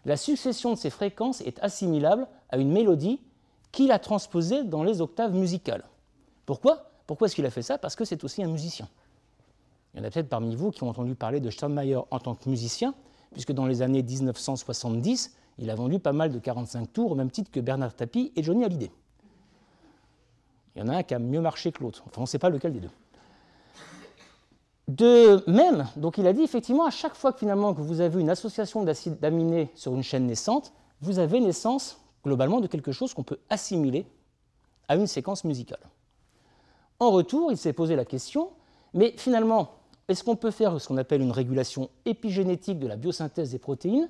la 0.07 0.17
succession 0.17 0.71
de 0.71 0.79
ces 0.79 0.89
fréquences 0.89 1.41
est 1.43 1.59
assimilable 1.63 2.29
à 2.49 2.59
une 2.59 2.71
mélodie 2.71 3.21
qu'il 3.73 3.91
a 3.91 3.99
transposée 3.99 4.63
dans 4.63 4.85
les 4.85 5.01
octaves 5.01 5.35
musicales. 5.35 5.85
Pourquoi? 6.47 6.91
Pourquoi 7.07 7.27
est-ce 7.27 7.35
qu'il 7.35 7.45
a 7.45 7.51
fait 7.51 7.63
ça? 7.63 7.77
Parce 7.77 7.97
que 7.97 8.05
c'est 8.05 8.23
aussi 8.23 8.43
un 8.43 8.49
musicien. 8.49 8.89
Il 9.93 10.01
y 10.01 10.03
en 10.03 10.07
a 10.07 10.11
peut-être 10.11 10.29
parmi 10.29 10.55
vous 10.55 10.71
qui 10.71 10.85
ont 10.85 10.89
entendu 10.89 11.17
parler 11.17 11.41
de 11.41 11.51
Steinmeier 11.51 11.99
en 12.11 12.19
tant 12.21 12.37
que 12.37 12.49
musicien, 12.49 12.95
puisque 13.33 13.53
dans 13.53 13.67
les 13.67 13.83
années 13.83 14.03
1970, 14.03 15.35
il 15.59 15.71
a 15.71 15.75
vendu 15.75 15.99
pas 15.99 16.13
mal 16.13 16.31
de 16.31 16.39
45 16.39 16.93
tours 16.93 17.13
au 17.13 17.15
même 17.17 17.31
titre 17.31 17.51
que 17.51 17.61
Bernard 17.61 17.95
Tapie 17.95 18.33
et 18.37 18.45
Johnny 18.45 18.65
Hallyday. 18.65 18.93
Il 20.77 20.81
y 20.81 20.83
en 20.83 20.89
a 20.89 20.99
un 20.99 21.03
qui 21.03 21.15
a 21.15 21.19
mieux 21.19 21.41
marché 21.41 21.73
que 21.73 21.83
l'autre. 21.83 22.05
Enfin, 22.07 22.19
on 22.19 22.23
ne 22.23 22.27
sait 22.27 22.39
pas 22.39 22.51
lequel 22.51 22.73
des 22.73 22.81
deux. 22.81 22.91
De 24.89 25.43
même, 25.51 25.89
donc 25.97 26.17
il 26.17 26.27
a 26.29 26.33
dit 26.33 26.43
effectivement, 26.43 26.87
à 26.87 26.91
chaque 26.91 27.17
fois 27.17 27.33
que 27.33 27.41
finalement 27.41 27.73
vous 27.73 28.01
avez 28.01 28.21
une 28.21 28.31
association 28.31 28.85
d'acides 28.85 29.25
aminés 29.25 29.71
sur 29.75 29.95
une 29.95 30.05
chaîne 30.05 30.27
naissante, 30.27 30.73
vous 31.01 31.19
avez 31.19 31.41
naissance 31.41 32.01
globalement 32.25 32.61
de 32.61 32.69
quelque 32.69 32.93
chose 32.93 33.13
qu'on 33.13 33.25
peut 33.25 33.41
assimiler 33.51 34.07
à 34.89 34.95
une 34.95 35.09
séquence 35.09 35.45
musicale. 35.45 35.81
En 37.01 37.11
retour, 37.11 37.51
il 37.51 37.59
s'est 37.59 37.73
posé 37.73 37.97
la 37.97 38.05
question, 38.05 38.51
mais 38.95 39.13
finalement, 39.17 39.73
est-ce 40.09 40.23
qu'on 40.23 40.37
peut 40.37 40.53
faire 40.53 40.81
ce 40.81 40.87
qu'on 40.87 40.97
appelle 40.97 41.21
une 41.21 41.33
régulation 41.33 41.91
épigénétique 42.05 42.79
de 42.79 42.87
la 42.87 42.97
biosynthèse 42.97 43.51
des 43.51 43.59
protéines, 43.59 44.09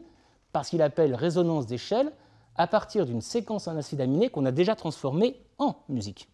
parce 0.52 0.68
qu'il 0.68 0.82
appelle 0.82 1.14
résonance 1.14 1.66
d'échelle, 1.66 2.12
à 2.54 2.66
partir 2.66 3.06
d'une 3.06 3.22
séquence 3.22 3.66
en 3.66 3.76
acide 3.76 4.00
aminé 4.00 4.28
qu'on 4.28 4.44
a 4.44 4.52
déjà 4.52 4.76
transformée 4.76 5.40
en 5.58 5.74
musique? 5.88 6.28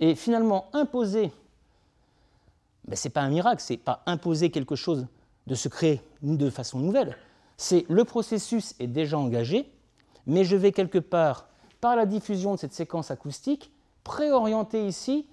Et 0.00 0.14
finalement, 0.14 0.66
imposer, 0.72 1.32
ben, 2.86 2.96
ce 2.96 3.08
n'est 3.08 3.12
pas 3.12 3.22
un 3.22 3.30
miracle, 3.30 3.62
ce 3.62 3.72
n'est 3.72 3.78
pas 3.78 4.02
imposer 4.06 4.50
quelque 4.50 4.76
chose 4.76 5.06
de 5.46 5.54
se 5.54 5.68
créer 5.68 6.00
de 6.22 6.50
façon 6.50 6.78
nouvelle, 6.78 7.16
c'est 7.56 7.84
le 7.88 8.04
processus 8.04 8.74
est 8.78 8.86
déjà 8.86 9.18
engagé, 9.18 9.70
mais 10.26 10.44
je 10.44 10.56
vais 10.56 10.72
quelque 10.72 10.98
part, 10.98 11.48
par 11.80 11.96
la 11.96 12.06
diffusion 12.06 12.54
de 12.54 12.58
cette 12.58 12.72
séquence 12.72 13.10
acoustique, 13.10 13.72
préorienter 14.04 14.86
ici 14.86 15.26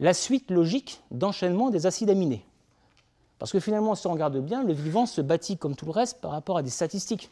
la 0.00 0.14
suite 0.14 0.50
logique 0.50 1.02
d'enchaînement 1.10 1.70
des 1.70 1.86
acides 1.86 2.10
aminés. 2.10 2.44
Parce 3.38 3.52
que 3.52 3.60
finalement, 3.60 3.94
si 3.94 4.06
on 4.06 4.12
regarde 4.12 4.38
bien, 4.38 4.62
le 4.64 4.72
vivant 4.72 5.06
se 5.06 5.20
bâtit 5.20 5.56
comme 5.56 5.76
tout 5.76 5.86
le 5.86 5.90
reste 5.90 6.20
par 6.20 6.30
rapport 6.30 6.58
à 6.58 6.62
des 6.62 6.70
statistiques. 6.70 7.30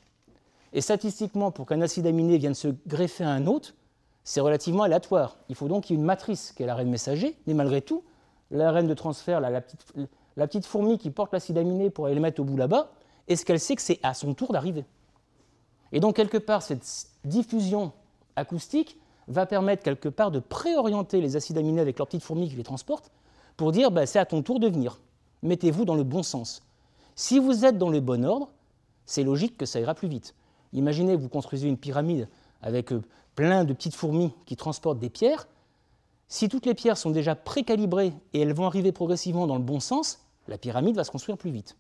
Et 0.73 0.81
statistiquement, 0.81 1.51
pour 1.51 1.67
qu'un 1.67 1.81
acide 1.81 2.07
aminé 2.07 2.37
vienne 2.37 2.55
se 2.55 2.69
greffer 2.87 3.25
à 3.25 3.31
un 3.31 3.47
autre, 3.47 3.75
c'est 4.25 4.41
relativement 4.41 4.83
aléatoire. 4.83 5.37
Il 5.49 5.55
faut 5.55 5.69
donc 5.69 5.85
qu'il 5.85 5.97
y 5.97 5.99
ait 5.99 6.01
une 6.01 6.07
matrice 6.07 6.53
qui 6.53 6.63
est 6.63 6.67
l'ARN 6.67 6.89
messager, 6.89 7.37
mais 7.47 7.55
malgré 7.55 7.81
tout, 7.81 8.03
l'ARN 8.55 8.87
de 8.87 8.95
transfert, 8.95 9.41
la, 9.41 9.61
petite, 9.61 10.67
fourmi 10.67 10.99
qui 10.99 11.11
porte 11.11 11.33
l'acide 11.33 11.59
aminé 11.59 11.91
pour 11.91 12.07
aller 12.07 12.15
le 12.15 12.21
mettre 12.21 12.41
au 12.41 12.45
bout 12.45 12.57
là-bas, 12.57 12.91
est-ce 13.29 13.45
qu'elle 13.45 13.61
sait 13.61 13.77
que 13.77 13.83
c'est 13.83 14.01
à 14.03 14.15
son 14.15 14.33
tour 14.33 14.53
d'arriver? 14.53 14.85
Et 15.93 16.01
donc, 16.01 16.17
quelque 16.17 16.39
part, 16.39 16.63
cette 16.63 17.09
diffusion 17.25 17.93
acoustique 18.37 18.99
va 19.29 19.47
permettre 19.47 19.83
quelque 19.83 20.09
part 20.09 20.31
de 20.31 20.39
préorienter 20.39 21.21
les 21.21 21.37
acides 21.37 21.59
aminés 21.59 21.81
avec 21.81 21.99
leurs 21.99 22.07
petites 22.07 22.23
fourmis 22.23 22.49
qui 22.49 22.57
les 22.57 22.63
transportent 22.63 23.11
pour 23.57 23.73
dire 23.73 23.91
bah, 23.91 24.07
c'est 24.07 24.19
à 24.19 24.27
ton 24.27 24.43
tour 24.43 24.61
de 24.61 24.69
venir. 24.69 25.01
Mettez-vous 25.43 25.85
dans 25.85 25.95
le 25.95 26.03
bon 26.03 26.23
sens. 26.23 26.63
Si 27.17 27.39
vous 27.39 27.65
êtes 27.65 27.79
dans 27.79 27.91
le 27.91 28.01
bon 28.01 28.25
ordre, 28.25 28.51
c'est 29.07 29.23
logique 29.23 29.57
que 29.57 29.67
ça 29.67 29.81
ira 29.81 29.95
plus 29.95 30.09
vite. 30.09 30.35
Imaginez, 30.73 31.17
vous 31.17 31.29
construisez 31.29 31.69
une 31.69 31.77
pyramide 31.77 32.29
avec 32.63 32.93
euh, 32.93 33.03
plein 33.35 33.65
de 33.65 33.73
petites 33.73 33.95
fourmis 33.95 34.33
qui 34.47 34.57
transportent 34.57 34.99
des 34.99 35.11
pierres. 35.11 35.47
Si 36.29 36.49
toutes 36.49 36.67
les 36.67 36.75
pierres 36.75 36.97
sont 36.97 37.11
déjà 37.11 37.35
précalibrées 37.35 38.13
et 38.33 38.41
elles 38.41 38.55
vont 38.55 38.67
arriver 38.67 38.93
progressivement 38.93 39.47
dans 39.47 39.57
le 39.57 39.63
bon 39.63 39.81
sens, 39.81 40.21
la 40.49 40.59
pyramide 40.59 40.97
va 40.97 41.05
se 41.05 41.11
construire 41.11 41.39
plus 41.39 41.51
vite. 41.51 41.77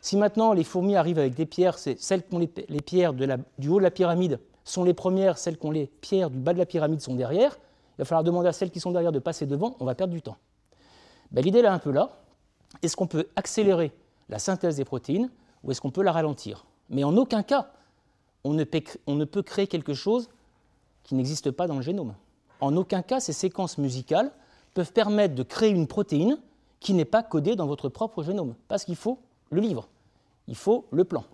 Si 0.00 0.16
maintenant 0.16 0.52
les 0.52 0.64
fourmis 0.64 0.96
arrivent 0.96 1.18
avec 1.18 1.34
des 1.34 1.46
pierres, 1.46 1.78
c'est 1.78 2.00
celles 2.00 2.26
qui 2.26 2.34
ont 2.34 2.38
les, 2.38 2.46
pierres 2.46 3.12
du 3.12 3.68
haut 3.68 3.78
de 3.78 3.82
la 3.82 3.90
pyramide 3.90 4.40
sont 4.64 4.84
les 4.84 4.94
premières, 4.94 5.36
celles 5.36 5.58
qui 5.58 5.66
ont 5.66 5.70
les 5.70 5.86
pierres 5.86 6.30
du 6.30 6.38
bas 6.38 6.54
de 6.54 6.58
la 6.58 6.66
pyramide 6.66 7.00
sont 7.00 7.14
derrière. 7.14 7.58
Il 7.98 8.02
va 8.02 8.04
falloir 8.04 8.24
demander 8.24 8.48
à 8.48 8.52
celles 8.52 8.70
qui 8.70 8.80
sont 8.80 8.92
derrière 8.92 9.12
de 9.12 9.18
passer 9.18 9.46
devant, 9.46 9.76
on 9.80 9.84
va 9.84 9.94
perdre 9.94 10.14
du 10.14 10.22
temps. 10.22 10.36
Ben, 11.32 11.44
l'idée 11.44 11.58
est 11.58 11.66
un 11.66 11.78
peu 11.78 11.90
là. 11.90 12.10
Est-ce 12.82 12.96
qu'on 12.96 13.06
peut 13.06 13.26
accélérer 13.36 13.92
la 14.28 14.38
synthèse 14.38 14.76
des 14.76 14.84
protéines 14.84 15.30
ou 15.62 15.70
est-ce 15.70 15.80
qu'on 15.80 15.90
peut 15.90 16.02
la 16.02 16.12
ralentir? 16.12 16.64
Mais 16.88 17.04
en 17.04 17.16
aucun 17.16 17.42
cas, 17.42 17.70
on 18.44 18.54
ne, 18.54 18.64
peut, 18.64 19.42
créer 19.42 19.66
quelque 19.66 19.94
chose 19.94 20.30
qui 21.04 21.14
n'existe 21.14 21.50
pas 21.50 21.66
dans 21.66 21.76
le 21.76 21.82
génome. 21.82 22.14
En 22.60 22.76
aucun 22.76 23.02
cas, 23.02 23.20
ces 23.20 23.32
séquences 23.32 23.78
musicales 23.78 24.30
peuvent 24.74 24.92
permettre 24.92 25.34
de 25.34 25.42
créer 25.42 25.70
une 25.70 25.86
protéine 25.86 26.38
qui 26.78 26.94
n'est 26.94 27.04
pas 27.04 27.22
codée 27.22 27.56
dans 27.56 27.66
votre 27.66 27.88
propre 27.88 28.22
génome, 28.22 28.54
parce 28.68 28.84
qu'il 28.84 28.96
faut 28.96 29.18
le 29.50 29.60
livre, 29.60 29.88
il 30.48 30.54
faut 30.54 30.86
le 30.90 31.04
plan. 31.04 31.24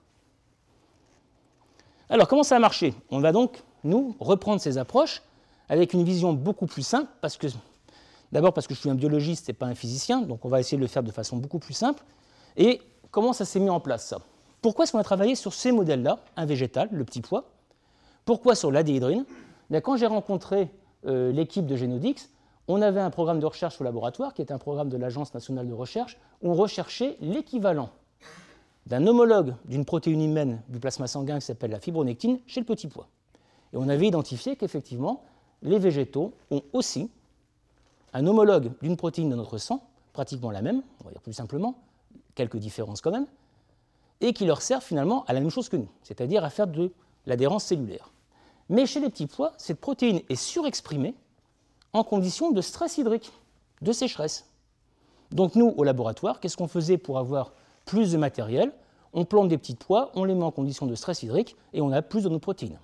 Alors, 2.09 2.29
comment 2.29 2.43
ça 2.43 2.57
a 2.57 2.59
marché? 2.59 2.95
On 3.11 3.20
va 3.20 3.33
donc, 3.33 3.62
nous, 3.85 4.16
reprendre 4.20 4.61
ces 4.61 4.79
approches 4.79 5.22
avec 5.68 5.93
une 5.93 6.05
vision 6.05 6.33
beaucoup 6.33 6.66
plus 6.66 6.83
simple, 6.83 7.11
parce 7.20 7.37
que, 7.37 7.47
d'abord 8.33 8.53
parce 8.53 8.66
que 8.66 8.74
je 8.74 8.81
suis 8.81 8.91
un 8.91 8.95
biologiste 8.95 9.49
et 9.49 9.53
pas 9.53 9.66
un 9.66 9.74
physicien, 9.74 10.22
donc 10.22 10.45
on 10.45 10.49
va 10.49 10.61
essayer 10.61 10.77
de 10.77 10.83
le 10.83 10.89
faire 10.89 11.03
de 11.03 11.11
façon 11.11 11.37
beaucoup 11.37 11.59
plus 11.59 11.74
simple. 11.74 12.03
Et 12.57 12.81
comment 13.11 13.33
ça 13.33 13.45
s'est 13.45 13.61
mis 13.61 13.70
en 13.70 13.81
place, 13.81 14.07
ça? 14.07 14.18
Pourquoi 14.62 14.85
est-ce 14.85 14.93
qu'on 14.93 14.99
a 14.99 15.05
travaillé 15.05 15.35
sur 15.35 15.53
ces 15.53 15.70
modèles-là, 15.70 16.18
un 16.37 16.47
végétal, 16.47 16.89
le 16.91 17.05
petit 17.05 17.20
pois? 17.20 17.45
Pourquoi 18.24 18.55
sur 18.55 18.72
l'adéhydrine? 18.72 19.24
Eh 19.72 19.81
Quand 19.81 19.97
j'ai 19.97 20.07
rencontré 20.07 20.70
euh, 21.07 21.32
l'équipe 21.32 21.66
de 21.66 21.76
Genodix, 21.76 22.30
on 22.68 22.82
avait 22.82 23.00
un 23.00 23.11
programme 23.11 23.38
de 23.38 23.46
recherche 23.46 23.80
au 23.80 23.84
laboratoire, 23.84 24.34
qui 24.34 24.42
est 24.42 24.50
un 24.50 24.59
programme 24.59 24.88
de 24.88 24.96
l'Agence 24.96 25.32
nationale 25.34 25.68
de 25.68 25.72
recherche, 25.72 26.18
où 26.42 26.50
on 26.50 26.54
recherchait 26.54 27.16
l'équivalent 27.20 27.90
d'un 28.86 29.07
homologue 29.07 29.54
d'une 29.64 29.84
protéine 29.84 30.22
humaine 30.22 30.62
du 30.68 30.78
plasma 30.78 31.07
sanguin 31.07 31.38
qui 31.38 31.46
s'appelle 31.46 31.70
la 31.70 31.80
fibronectine 31.80 32.40
chez 32.46 32.61
le 32.61 32.66
petit 32.66 32.88
pois. 32.88 33.09
Et 33.72 33.76
on 33.76 33.88
avait 33.88 34.07
identifié 34.07 34.57
qu'effectivement, 34.57 35.24
les 35.62 35.78
végétaux 35.78 36.32
ont 36.50 36.62
aussi 36.72 37.11
un 38.12 38.26
homologue 38.26 38.72
d'une 38.82 38.96
protéine 38.96 39.28
de 39.28 39.34
notre 39.34 39.59
sang, 39.59 39.82
pratiquement 40.12 40.50
la 40.50 40.62
même, 40.62 40.82
on 41.00 41.04
va 41.04 41.11
dire 41.11 41.20
plus 41.20 41.32
simplement, 41.32 41.78
quelques 42.34 42.57
différences 42.57 43.00
quand 43.00 43.11
même, 43.11 43.26
et 44.20 44.32
qui 44.32 44.46
leur 44.46 44.62
sert 44.62 44.82
finalement 44.82 45.24
à 45.26 45.32
la 45.32 45.40
même 45.40 45.50
chose 45.50 45.68
que 45.68 45.76
nous, 45.76 45.88
c'est-à-dire 46.02 46.44
à 46.44 46.50
faire 46.50 46.66
de 46.66 46.92
l'adhérence 47.26 47.64
cellulaire. 47.64 48.11
Mais 48.68 48.86
chez 48.86 49.00
les 49.00 49.10
petits 49.10 49.26
pois, 49.26 49.52
cette 49.58 49.80
protéine 49.80 50.20
est 50.28 50.36
surexprimée 50.36 51.14
en 51.92 52.04
conditions 52.04 52.50
de 52.50 52.60
stress 52.60 52.98
hydrique, 52.98 53.32
de 53.82 53.92
sécheresse. 53.92 54.46
Donc 55.30 55.54
nous, 55.54 55.74
au 55.76 55.84
laboratoire, 55.84 56.40
qu'est-ce 56.40 56.56
qu'on 56.56 56.68
faisait 56.68 56.98
pour 56.98 57.18
avoir 57.18 57.52
plus 57.84 58.12
de 58.12 58.18
matériel? 58.18 58.72
On 59.12 59.24
plante 59.24 59.48
des 59.48 59.58
petits 59.58 59.74
pois, 59.74 60.10
on 60.14 60.24
les 60.24 60.34
met 60.34 60.44
en 60.44 60.50
conditions 60.50 60.86
de 60.86 60.94
stress 60.94 61.22
hydrique 61.22 61.56
et 61.72 61.80
on 61.80 61.92
a 61.92 62.02
plus 62.02 62.24
de 62.24 62.28
nos 62.28 62.38
protéines. 62.38 62.78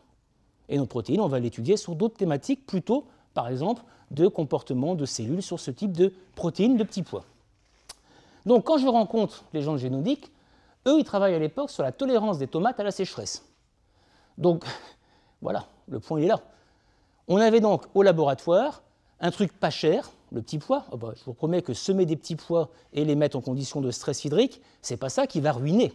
Et 0.69 0.79
nos 0.79 0.87
protéines, 0.87 1.21
on 1.21 1.29
va 1.29 1.41
l'étudier 1.41 1.77
sur 1.77 1.95
d'autres 1.95 2.17
thématiques, 2.17 2.67
plutôt, 2.67 3.05
par 3.35 3.49
exemple, 3.49 3.83
de 4.11 4.29
comportement 4.29 4.95
de 4.95 5.05
cellules 5.05 5.43
sur 5.43 5.61
ce 5.61 5.71
type 5.71 5.93
de 5.93 6.13
protéines 6.35 6.77
de 6.77 6.85
petits 6.85 7.03
pois. 7.03 7.25
Donc 8.47 8.65
quand 8.65 8.79
je 8.79 8.87
rencontre 8.87 9.45
les 9.53 9.63
gens 9.63 9.75
de 9.75 10.17
eux, 10.89 10.99
ils 10.99 11.05
travaillent 11.05 11.35
à 11.35 11.39
l'époque 11.39 11.71
sur 11.71 11.83
la 11.83 11.93
tolérance 11.93 12.39
des 12.39 12.49
tomates 12.49 12.81
à 12.81 12.83
la 12.83 12.91
sécheresse. 12.91 13.45
Donc 14.39 14.65
voilà, 15.43 15.67
le 15.89 16.01
point 16.01 16.19
est 16.19 16.27
là. 16.27 16.41
On 17.29 17.37
avait 17.37 17.61
donc 17.61 17.85
au 17.95 18.03
laboratoire 18.03 18.83
un 19.21 19.31
truc 19.31 19.53
pas 19.53 19.71
cher, 19.71 20.11
le 20.33 20.43
petit 20.43 20.59
pois. 20.59 20.85
Oh 20.91 20.97
bah, 20.97 21.13
je 21.17 21.25
vous 21.25 21.35
promets 21.35 21.63
que 21.63 21.75
semer 21.75 22.07
des 22.07 22.17
petits 22.17 22.37
pois 22.37 22.71
et 22.93 23.05
les 23.05 23.15
mettre 23.15 23.37
en 23.37 23.41
conditions 23.41 23.81
de 23.81 23.91
stress 23.91 24.25
hydrique, 24.25 24.61
c'est 24.81 24.97
pas 24.97 25.09
ça 25.09 25.27
qui 25.27 25.41
va 25.41 25.53
ruiner 25.53 25.93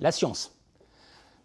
la 0.00 0.12
science. 0.12 0.52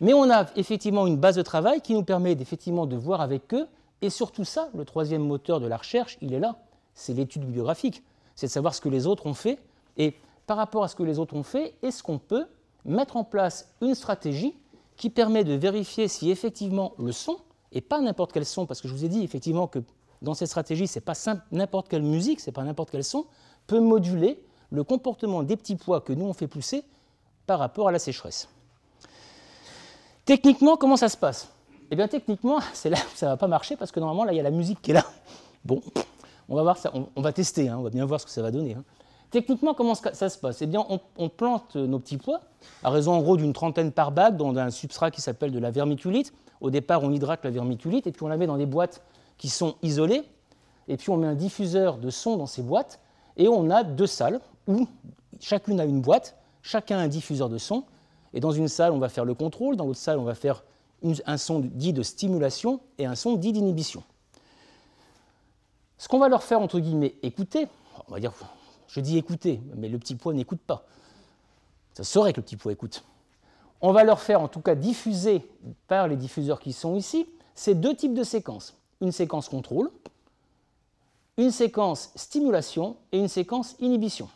Mais 0.02 0.14
on 0.14 0.30
a 0.30 0.48
effectivement 0.56 1.08
une 1.08 1.18
base 1.18 1.36
de 1.36 1.42
travail 1.42 1.82
qui 1.82 1.94
nous 1.94 2.04
permet 2.04 2.34
effectivement 2.34 2.86
de 2.86 2.96
voir 2.96 3.22
avec 3.22 3.54
eux, 3.54 3.68
et 4.02 4.10
surtout 4.10 4.44
ça, 4.44 4.70
le 4.76 4.84
troisième 4.84 5.26
moteur 5.26 5.62
de 5.62 5.68
la 5.68 5.78
recherche, 5.78 6.18
il 6.22 6.34
est 6.34 6.40
là, 6.40 6.58
c'est 6.94 7.14
l'étude 7.14 7.46
bibliographique, 7.46 8.04
c'est 8.36 8.48
de 8.48 8.52
savoir 8.52 8.76
ce 8.76 8.82
que 8.82 8.90
les 8.90 9.08
autres 9.08 9.26
ont 9.28 9.34
fait, 9.34 9.60
et 9.98 10.14
par 10.46 10.58
rapport 10.58 10.84
à 10.84 10.90
ce 10.90 10.96
que 10.96 11.04
les 11.04 11.20
autres 11.20 11.36
ont 11.36 11.44
fait, 11.44 11.74
est-ce 11.82 12.04
qu'on 12.04 12.18
peut 12.18 12.46
mettre 12.84 13.16
en 13.16 13.24
place 13.24 13.74
une 13.82 13.96
stratégie 13.96 14.56
qui 14.98 15.10
permet 15.10 15.44
de 15.44 15.54
vérifier 15.54 16.08
si 16.08 16.32
effectivement 16.32 16.94
le 16.98 17.12
son, 17.12 17.38
et 17.72 17.82
pas 17.82 18.00
n'importe 18.00 18.32
quel 18.32 18.46
son, 18.46 18.66
parce 18.66 18.82
que 18.82 18.88
je 18.88 18.94
vous 18.94 19.06
ai 19.06 19.10
dit 19.10 19.24
effectivement 19.24 19.68
que 19.68 19.80
dans 20.22 20.34
cette 20.34 20.48
stratégie, 20.48 20.88
ce 20.88 21.00
n'est 21.00 21.04
pas 21.04 21.14
n'importe 21.52 21.90
quelle 21.90 22.04
musique, 22.04 22.40
ce 22.40 22.50
n'est 22.50 22.54
pas 22.54 22.64
n'importe 22.64 22.92
quel 22.92 23.04
son, 23.04 23.26
peut 23.68 23.80
moduler 23.80 24.44
le 24.72 24.84
comportement 24.84 25.44
des 25.44 25.58
petits 25.58 25.76
pois 25.76 26.02
que 26.02 26.14
nous 26.14 26.26
on 26.26 26.34
fait 26.34 26.48
pousser 26.48 26.84
par 27.46 27.60
rapport 27.60 27.90
à 27.90 27.92
la 27.92 28.00
sécheresse. 28.00 28.48
Techniquement, 30.26 30.78
comment 30.78 30.96
ça 30.96 31.10
se 31.10 31.18
passe? 31.18 31.50
Eh 31.92 31.96
bien, 31.96 32.08
techniquement, 32.08 32.60
c'est 32.74 32.90
là 32.90 32.98
où 32.98 33.16
ça 33.16 33.28
ne 33.28 33.32
va 33.32 33.38
pas 33.38 33.48
marcher 33.48 33.76
parce 33.76 33.92
que 33.92 34.00
normalement, 34.00 34.24
là, 34.24 34.34
il 34.34 34.38
y 34.38 34.40
a 34.40 34.44
la 34.44 34.52
musique 34.52 34.82
qui 34.82 34.92
est 34.92 34.96
là. 34.96 35.06
Bon, 35.66 35.82
on 36.50 36.56
va 36.56 36.64
voir 36.64 36.78
ça, 36.78 36.92
on, 36.94 37.22
va 37.22 37.34
tester, 37.34 37.70
hein, 37.70 37.78
on 37.78 37.84
va 37.84 37.90
bien 37.90 38.06
voir 38.06 38.20
ce 38.20 38.26
que 38.26 38.32
ça 38.32 38.42
va 38.42 38.52
donner. 38.52 38.76
Hein. 38.76 38.84
Techniquement, 39.34 39.74
comment 39.74 39.96
ça 39.96 40.30
se 40.30 40.38
passe? 40.38 40.62
Eh 40.62 40.68
bien, 40.68 40.86
on, 41.18 41.28
plante 41.28 41.76
nos 41.76 41.98
petits 41.98 42.18
pois, 42.18 42.42
à 42.84 42.92
raison 42.92 43.14
en 43.14 43.22
gros 43.24 43.36
d'une 43.36 43.52
trentaine 43.52 43.92
par 43.92 44.12
bague, 44.12 44.38
dans 44.38 44.56
un 44.56 44.70
substrat 44.70 45.10
qui 45.10 45.22
s'appelle 45.22 45.52
de 45.52 45.58
la 45.58 45.72
vermiculite. 45.72 46.34
Au 46.62 46.70
départ, 46.70 47.02
on 47.02 47.12
hydrate 47.12 47.44
la 47.44 47.50
vermiculite 47.50 48.06
et 48.06 48.12
puis 48.12 48.22
on 48.22 48.28
la 48.28 48.38
met 48.38 48.46
dans 48.46 48.58
des 48.58 48.68
boîtes 48.68 49.02
qui 49.40 49.50
sont 49.50 49.74
isolées. 49.82 50.22
Et 50.88 50.98
puis 50.98 51.10
on 51.10 51.18
met 51.18 51.26
un 51.26 51.34
diffuseur 51.34 51.98
de 51.98 52.12
son 52.12 52.38
dans 52.38 52.46
ces 52.46 52.62
boîtes 52.62 53.00
et 53.36 53.48
on 53.48 53.72
a 53.72 53.84
deux 53.84 54.06
salles 54.06 54.40
où 54.68 54.88
chacune 55.40 55.80
a 55.80 55.86
une 55.86 56.02
boîte, 56.02 56.38
chacun 56.62 57.00
a 57.00 57.02
un 57.02 57.08
diffuseur 57.08 57.50
de 57.50 57.58
son. 57.58 57.86
Et 58.36 58.40
dans 58.40 58.52
une 58.52 58.68
salle, 58.68 58.92
on 58.92 59.00
va 59.00 59.10
faire 59.10 59.26
le 59.26 59.34
contrôle, 59.34 59.78
dans 59.78 59.88
l'autre 59.88 59.98
salle, 59.98 60.20
on 60.20 60.26
va 60.26 60.36
faire 60.36 60.64
un 61.26 61.38
son 61.38 61.60
dit 61.60 61.92
de 61.92 62.04
stimulation 62.04 62.82
et 63.00 63.08
un 63.08 63.16
son 63.16 63.34
dit 63.34 63.52
d'inhibition. 63.52 64.04
Ce 65.98 66.08
qu'on 66.08 66.20
va 66.20 66.30
leur 66.30 66.44
faire, 66.44 66.62
entre 66.62 66.80
guillemets, 66.80 67.16
écouter, 67.24 67.68
on 68.08 68.14
va 68.14 68.20
dire 68.20 68.32
je 68.94 69.00
dis 69.00 69.18
écouter, 69.18 69.60
mais 69.76 69.90
le 69.90 69.98
petit 69.98 70.14
pois 70.14 70.34
n'écoute 70.34 70.60
pas. 70.68 70.86
Ça 71.96 72.04
serait 72.04 72.32
que 72.32 72.40
le 72.40 72.44
petit 72.44 72.58
pois 72.58 72.72
écoute. 72.72 73.04
On 73.82 73.92
va 73.92 74.04
leur 74.04 74.20
faire 74.20 74.40
en 74.40 74.48
tout 74.48 74.60
cas 74.60 74.76
diffuser 74.76 75.50
par 75.88 76.08
les 76.08 76.16
diffuseurs 76.16 76.60
qui 76.60 76.74
sont 76.74 76.96
ici 76.96 77.28
ces 77.56 77.74
deux 77.74 77.96
types 77.96 78.14
de 78.14 78.24
séquences. 78.24 78.76
Une 79.02 79.12
séquence 79.12 79.50
contrôle, 79.50 79.90
une 81.38 81.50
séquence 81.50 82.12
stimulation 82.16 82.96
et 83.12 83.18
une 83.18 83.28
séquence 83.28 83.76
inhibition. 83.80 84.30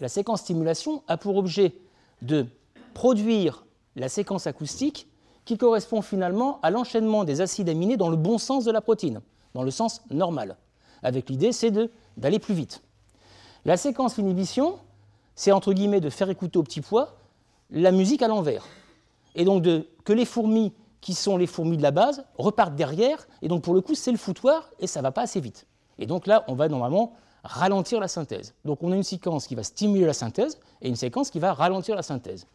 La 0.00 0.08
séquence 0.08 0.40
stimulation 0.40 1.02
a 1.06 1.18
pour 1.18 1.36
objet 1.36 1.74
de 2.22 2.46
produire 2.94 3.66
la 3.96 4.08
séquence 4.08 4.46
acoustique 4.46 5.08
qui 5.44 5.58
correspond 5.58 6.00
finalement 6.00 6.58
à 6.62 6.70
l'enchaînement 6.70 7.24
des 7.24 7.42
acides 7.42 7.68
aminés 7.68 7.98
dans 7.98 8.08
le 8.08 8.16
bon 8.16 8.38
sens 8.38 8.64
de 8.64 8.72
la 8.72 8.80
protéine, 8.80 9.20
dans 9.52 9.62
le 9.62 9.70
sens 9.70 10.00
normal. 10.08 10.56
Avec 11.02 11.28
l'idée, 11.28 11.52
c'est 11.52 11.70
d'aller 12.16 12.38
plus 12.38 12.54
vite. 12.54 12.82
La 13.64 13.76
séquence 13.76 14.18
inhibition, 14.18 14.78
c'est 15.34 15.52
entre 15.52 15.72
guillemets 15.72 16.00
de 16.00 16.10
faire 16.10 16.28
écouter 16.30 16.58
au 16.58 16.62
petit 16.62 16.80
pois 16.80 17.16
la 17.70 17.92
musique 17.92 18.22
à 18.22 18.28
l'envers. 18.28 18.64
Et 19.34 19.44
donc 19.44 19.62
de, 19.62 19.88
que 20.04 20.12
les 20.12 20.24
fourmis, 20.24 20.72
qui 21.00 21.14
sont 21.14 21.36
les 21.36 21.46
fourmis 21.46 21.76
de 21.76 21.82
la 21.82 21.90
base, 21.90 22.24
repartent 22.38 22.76
derrière. 22.76 23.26
Et 23.42 23.48
donc 23.48 23.62
pour 23.62 23.74
le 23.74 23.80
coup, 23.80 23.94
c'est 23.94 24.12
le 24.12 24.18
foutoir 24.18 24.70
et 24.78 24.86
ça 24.86 25.00
ne 25.00 25.04
va 25.04 25.12
pas 25.12 25.22
assez 25.22 25.40
vite. 25.40 25.66
Et 25.98 26.06
donc 26.06 26.26
là, 26.26 26.44
on 26.48 26.54
va 26.54 26.68
normalement 26.68 27.14
ralentir 27.42 28.00
la 28.00 28.08
synthèse. 28.08 28.54
Donc 28.64 28.82
on 28.82 28.92
a 28.92 28.96
une 28.96 29.02
séquence 29.02 29.46
qui 29.46 29.54
va 29.54 29.62
stimuler 29.62 30.06
la 30.06 30.12
synthèse 30.12 30.58
et 30.82 30.88
une 30.88 30.96
séquence 30.96 31.30
qui 31.30 31.38
va 31.38 31.52
ralentir 31.52 31.94
la 31.94 32.02
synthèse. 32.02 32.46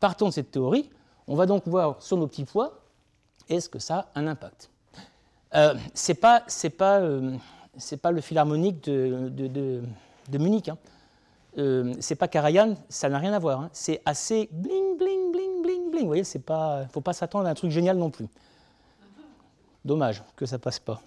Partant 0.00 0.26
de 0.26 0.32
cette 0.32 0.50
théorie, 0.50 0.90
on 1.26 1.34
va 1.34 1.46
donc 1.46 1.66
voir 1.66 2.00
sur 2.00 2.16
nos 2.16 2.26
petits 2.26 2.44
pois, 2.44 2.80
est-ce 3.48 3.68
que 3.68 3.78
ça 3.78 4.08
a 4.14 4.20
un 4.20 4.26
impact? 4.26 4.70
Euh, 5.54 5.74
Ce 5.94 6.12
n'est 6.12 6.16
pas, 6.16 6.44
pas, 6.76 6.98
euh, 7.00 7.36
pas, 8.02 8.10
le 8.10 8.20
philharmonique 8.20 8.84
de, 8.84 9.28
de 9.28 9.46
de 9.46 9.82
Munich. 10.36 10.68
Hein. 10.68 10.76
Euh, 11.56 11.94
c'est 12.00 12.14
pas 12.14 12.28
Karajan, 12.28 12.74
ça 12.90 13.08
n'a 13.08 13.18
rien 13.18 13.32
à 13.32 13.38
voir. 13.38 13.62
Hein. 13.62 13.70
C'est 13.72 14.02
assez 14.04 14.50
bling, 14.52 14.98
bling, 14.98 15.32
bling, 15.32 15.62
bling, 15.62 15.90
bling. 15.90 16.02
Vous 16.02 16.08
voyez, 16.08 16.24
c'est 16.24 16.38
pas, 16.38 16.86
faut 16.92 17.00
pas 17.00 17.14
s'attendre 17.14 17.46
à 17.46 17.50
un 17.50 17.54
truc 17.54 17.70
génial 17.70 17.96
non 17.96 18.10
plus. 18.10 18.26
Dommage 19.84 20.22
que 20.36 20.44
ça 20.44 20.58
passe 20.58 20.78
pas. 20.78 21.00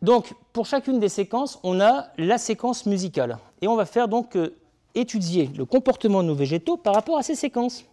Donc, 0.00 0.34
pour 0.52 0.66
chacune 0.66 0.98
des 0.98 1.08
séquences, 1.08 1.60
on 1.62 1.80
a 1.80 2.08
la 2.16 2.38
séquence 2.38 2.86
musicale. 2.86 3.38
Et 3.60 3.68
on 3.68 3.76
va 3.76 3.84
faire 3.84 4.08
donc 4.08 4.36
euh, 4.36 4.56
étudier 4.94 5.46
le 5.56 5.64
comportement 5.64 6.22
de 6.22 6.28
nos 6.28 6.34
végétaux 6.34 6.76
par 6.76 6.94
rapport 6.94 7.18
à 7.18 7.22
ces 7.22 7.34
séquences. 7.36 7.84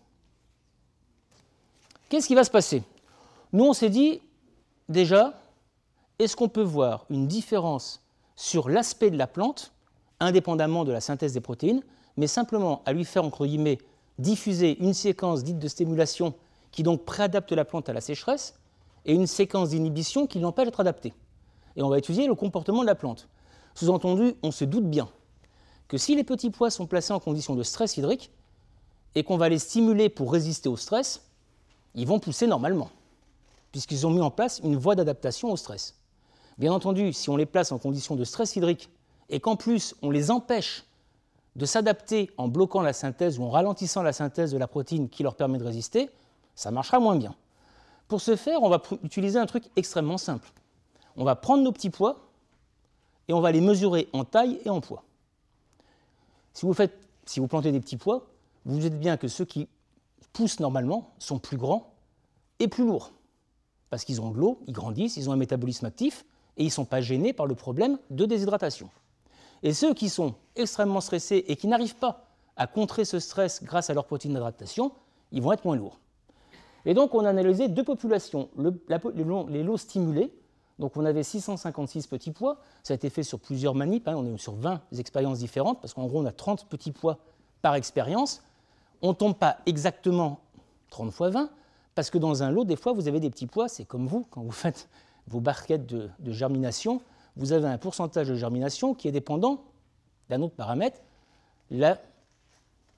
Qu'est-ce 2.07 2.27
qui 2.27 2.35
va 2.35 2.43
se 2.43 2.49
passer? 2.49 2.81
Nous, 3.53 3.63
on 3.63 3.73
s'est 3.73 3.89
dit, 3.89 4.21
déjà, 4.87 5.33
est-ce 6.17 6.35
qu'on 6.35 6.49
peut 6.49 6.63
voir 6.63 7.05
une 7.09 7.27
différence 7.27 8.01
sur 8.35 8.69
l'aspect 8.69 9.11
de 9.11 9.17
la 9.17 9.27
plante 9.27 9.71
indépendamment 10.19 10.85
de 10.85 10.91
la 10.91 11.01
synthèse 11.01 11.33
des 11.33 11.41
protéines, 11.41 11.83
mais 12.17 12.27
simplement 12.27 12.81
à 12.85 12.93
lui 12.93 13.05
faire, 13.05 13.23
entre 13.23 13.45
guillemets, 13.45 13.77
diffuser 14.17 14.77
une 14.83 14.93
séquence 14.93 15.43
dite 15.43 15.59
de 15.59 15.67
stimulation 15.67 16.33
qui 16.71 16.83
donc 16.83 17.05
préadapte 17.05 17.51
la 17.51 17.65
plante 17.65 17.89
à 17.89 17.93
la 17.93 18.01
sécheresse 18.01 18.55
et 19.05 19.13
une 19.13 19.27
séquence 19.27 19.69
d'inhibition 19.69 20.27
qui 20.27 20.39
l'empêche 20.39 20.65
d'être 20.65 20.81
adaptée. 20.81 21.13
Et 21.75 21.81
on 21.81 21.89
va 21.89 21.97
étudier 21.97 22.27
le 22.27 22.35
comportement 22.35 22.81
de 22.81 22.87
la 22.87 22.95
plante. 22.95 23.29
Sous-entendu, 23.75 24.35
on 24.43 24.51
se 24.51 24.65
doute 24.65 24.89
bien 24.89 25.09
que 25.87 25.97
si 25.97 26.15
les 26.15 26.23
petits 26.23 26.49
pois 26.49 26.69
sont 26.69 26.85
placés 26.85 27.13
en 27.13 27.19
condition 27.19 27.55
de 27.55 27.63
stress 27.63 27.97
hydrique 27.97 28.31
et 29.15 29.23
qu'on 29.23 29.37
va 29.37 29.49
les 29.49 29.59
stimuler 29.59 30.09
pour 30.09 30.31
résister 30.31 30.69
au 30.69 30.77
stress, 30.77 31.23
ils 31.95 32.05
vont 32.05 32.19
pousser 32.19 32.45
normalement, 32.45 32.89
puisqu'ils 33.71 34.05
ont 34.05 34.11
mis 34.11 34.21
en 34.21 34.29
place 34.29 34.59
une 34.63 34.75
voie 34.75 34.95
d'adaptation 34.95 35.51
au 35.51 35.57
stress. 35.57 35.95
Bien 36.57 36.73
entendu, 36.73 37.13
si 37.13 37.29
on 37.29 37.37
les 37.37 37.45
place 37.45 37.71
en 37.71 37.79
condition 37.79 38.15
de 38.15 38.23
stress 38.23 38.55
hydrique 38.55 38.89
et 39.29 39.39
qu'en 39.39 39.55
plus 39.55 39.95
on 40.01 40.09
les 40.11 40.31
empêche 40.31 40.83
de 41.55 41.65
s'adapter 41.65 42.31
en 42.37 42.47
bloquant 42.47 42.81
la 42.81 42.93
synthèse 42.93 43.39
ou 43.39 43.43
en 43.43 43.49
ralentissant 43.49 44.01
la 44.01 44.13
synthèse 44.13 44.51
de 44.51 44.57
la 44.57 44.67
protéine 44.67 45.09
qui 45.09 45.23
leur 45.23 45.35
permet 45.35 45.57
de 45.57 45.63
résister, 45.63 46.09
ça 46.55 46.71
marchera 46.71 46.99
moins 46.99 47.15
bien. 47.15 47.35
Pour 48.07 48.21
ce 48.21 48.35
faire, 48.35 48.63
on 48.63 48.69
va 48.69 48.81
utiliser 49.03 49.37
un 49.37 49.45
truc 49.45 49.65
extrêmement 49.75 50.17
simple. 50.17 50.49
On 51.15 51.23
va 51.23 51.35
prendre 51.35 51.63
nos 51.63 51.71
petits 51.71 51.89
pois 51.89 52.29
et 53.27 53.33
on 53.33 53.41
va 53.41 53.51
les 53.51 53.61
mesurer 53.61 54.09
en 54.13 54.25
taille 54.25 54.59
et 54.65 54.69
en 54.69 54.81
poids. 54.81 55.03
Si 56.53 56.65
vous, 56.65 56.73
faites, 56.73 56.97
si 57.25 57.39
vous 57.39 57.47
plantez 57.47 57.71
des 57.71 57.79
petits 57.79 57.97
pois, 57.97 58.27
vous 58.65 58.75
vous 58.75 58.79
dites 58.79 58.99
bien 58.99 59.17
que 59.17 59.27
ceux 59.27 59.45
qui 59.45 59.67
poussent 60.33 60.59
normalement 60.59 61.11
sont 61.19 61.39
plus 61.39 61.57
grands 61.57 61.93
et 62.59 62.67
plus 62.67 62.85
lourds. 62.85 63.11
Parce 63.89 64.05
qu'ils 64.05 64.21
ont 64.21 64.31
de 64.31 64.37
l'eau, 64.37 64.59
ils 64.67 64.73
grandissent, 64.73 65.17
ils 65.17 65.29
ont 65.29 65.33
un 65.33 65.37
métabolisme 65.37 65.85
actif 65.85 66.25
et 66.57 66.63
ils 66.63 66.67
ne 66.67 66.71
sont 66.71 66.85
pas 66.85 67.01
gênés 67.01 67.33
par 67.33 67.45
le 67.45 67.55
problème 67.55 67.97
de 68.09 68.25
déshydratation. 68.25 68.89
Et 69.63 69.73
ceux 69.73 69.93
qui 69.93 70.09
sont 70.09 70.35
extrêmement 70.55 71.01
stressés 71.01 71.43
et 71.47 71.55
qui 71.55 71.67
n'arrivent 71.67 71.95
pas 71.95 72.27
à 72.55 72.67
contrer 72.67 73.05
ce 73.05 73.19
stress 73.19 73.63
grâce 73.63 73.89
à 73.89 73.93
leur 73.93 74.05
protéine 74.05 74.33
d'adaptation, 74.33 74.91
ils 75.31 75.41
vont 75.41 75.51
être 75.51 75.65
moins 75.65 75.75
lourds. 75.75 75.99
Et 76.85 76.93
donc 76.93 77.13
on 77.13 77.25
a 77.25 77.29
analysé 77.29 77.67
deux 77.67 77.83
populations, 77.83 78.49
les 78.57 79.63
lots 79.63 79.77
stimulés, 79.77 80.33
donc 80.79 80.95
on 80.95 81.03
avait 81.03 81.23
656 81.23 82.07
petits 82.07 82.31
pois, 82.31 82.57
ça 82.83 82.93
a 82.93 82.95
été 82.95 83.09
fait 83.09 83.23
sur 83.23 83.39
plusieurs 83.39 83.75
manips, 83.75 84.07
hein, 84.07 84.15
on 84.15 84.33
est 84.33 84.37
sur 84.37 84.55
20 84.55 84.81
expériences 84.97 85.39
différentes, 85.39 85.81
parce 85.81 85.93
qu'en 85.93 86.07
gros 86.07 86.21
on 86.21 86.25
a 86.25 86.31
30 86.31 86.67
petits 86.67 86.91
pois 86.91 87.17
par 87.61 87.75
expérience. 87.75 88.41
On 89.01 89.09
ne 89.09 89.13
tombe 89.13 89.35
pas 89.35 89.57
exactement 89.65 90.39
30 90.89 91.11
fois 91.11 91.29
20, 91.29 91.49
parce 91.95 92.09
que 92.09 92.17
dans 92.17 92.43
un 92.43 92.51
lot, 92.51 92.63
des 92.63 92.75
fois, 92.75 92.93
vous 92.93 93.07
avez 93.07 93.19
des 93.19 93.29
petits 93.29 93.47
pois, 93.47 93.67
c'est 93.67 93.85
comme 93.85 94.07
vous, 94.07 94.25
quand 94.29 94.41
vous 94.41 94.51
faites 94.51 94.87
vos 95.27 95.41
barquettes 95.41 95.85
de, 95.85 96.09
germination, 96.27 97.01
vous 97.39 97.53
avez 97.53 97.67
un 97.67 97.77
pourcentage 97.77 98.27
de 98.27 98.35
germination 98.35 98.93
qui 98.93 99.07
est 99.07 99.13
dépendant 99.13 99.63
d'un 100.29 100.41
autre 100.41 100.55
paramètre, 100.55 100.99
la 101.71 101.97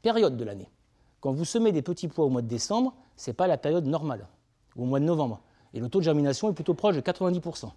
période 0.02 0.36
de 0.36 0.44
l'année. 0.44 0.68
Quand 1.20 1.32
vous 1.32 1.46
semez 1.46 1.72
des 1.72 1.84
petits 1.84 2.08
pois 2.08 2.26
au 2.26 2.30
mois 2.30 2.42
de 2.42 2.48
décembre, 2.48 2.96
ce 3.16 3.30
n'est 3.30 3.36
pas 3.36 3.46
la 3.46 3.58
période 3.58 3.86
normale, 3.86 4.28
ou 4.76 4.84
au 4.84 4.86
mois 4.86 5.00
de 5.00 5.06
novembre. 5.06 5.40
Et 5.76 5.80
le 5.80 5.90
taux 5.90 6.00
de 6.00 6.04
germination 6.04 6.50
est 6.50 6.54
plutôt 6.54 6.74
proche 6.74 6.96
de 6.96 7.02
90%. 7.02 7.70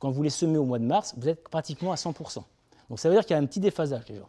Quand 0.00 0.10
vous 0.10 0.22
les 0.24 0.30
semez 0.30 0.58
au 0.58 0.64
mois 0.64 0.80
de 0.80 0.84
mars, 0.84 1.14
vous 1.16 1.28
êtes 1.28 1.48
pratiquement 1.48 1.92
à 1.92 1.94
100%. 1.94 2.42
Donc 2.90 2.98
ça 2.98 3.08
veut 3.08 3.14
dire 3.14 3.24
qu'il 3.24 3.36
y 3.36 3.38
a 3.38 3.42
un 3.42 3.46
petit 3.46 3.60
déphasage 3.60 4.04
déjà. 4.04 4.26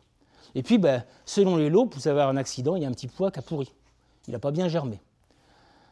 Et 0.54 0.62
puis, 0.62 0.78
ben, 0.78 1.04
selon 1.26 1.58
les 1.58 1.70
lots, 1.70 1.90
vous 1.92 2.08
avez 2.08 2.22
un 2.22 2.38
accident, 2.38 2.76
il 2.76 2.84
y 2.84 2.86
a 2.86 2.88
un 2.88 2.94
petit 2.94 3.08
pois 3.08 3.32
qui 3.32 3.40
a 3.40 3.42
pourri. 3.42 3.74
Il 4.28 4.34
n'a 4.34 4.40
pas 4.40 4.52
bien 4.52 4.68
germé. 4.68 5.02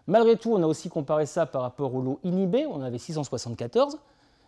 Malgré 0.06 0.38
tout, 0.38 0.54
on 0.54 0.62
a 0.62 0.68
aussi 0.68 0.90
comparé 0.90 1.26
ça 1.26 1.48
par 1.48 1.64
rapport 1.64 1.94
au 1.96 2.02
lot 2.02 2.20
inhibé, 2.24 2.68
on 2.68 2.82
avait 2.82 3.00
674, 3.00 3.98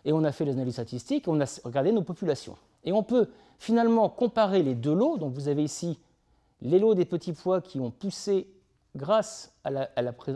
et 0.04 0.12
on 0.12 0.24
a 0.24 0.32
fait 0.32 0.44
les 0.44 0.52
analyses 0.52 0.74
statistiques, 0.74 1.28
on 1.28 1.40
a 1.40 1.60
regardé 1.64 1.92
nos 1.92 2.02
populations. 2.02 2.56
Et 2.84 2.92
on 2.92 3.02
peut 3.02 3.28
finalement 3.58 4.08
comparer 4.08 4.62
les 4.62 4.74
deux 4.74 4.94
lots, 4.94 5.18
donc 5.18 5.34
vous 5.34 5.48
avez 5.48 5.62
ici 5.62 5.98
les 6.62 6.78
lots 6.78 6.94
des 6.94 7.04
petits 7.04 7.32
pois 7.32 7.60
qui 7.60 7.80
ont 7.80 7.90
poussé 7.90 8.46
grâce 8.96 9.52
à 9.64 9.70
la, 9.70 9.90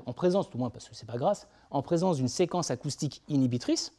en 0.06 0.12
présence, 0.12 0.48
tout 0.48 0.58
moins 0.58 0.70
parce 0.70 0.88
que 0.88 0.94
ce 0.94 1.02
n'est 1.04 1.10
pas 1.10 1.18
grâce, 1.18 1.48
en 1.70 1.82
présence 1.82 2.16
d'une 2.16 2.28
séquence 2.28 2.70
acoustique 2.70 3.22
inhibitrice, 3.28 3.92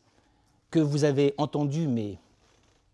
que 0.72 0.80
vous 0.80 1.04
avez 1.04 1.34
entendue, 1.38 1.88
mais 1.88 2.18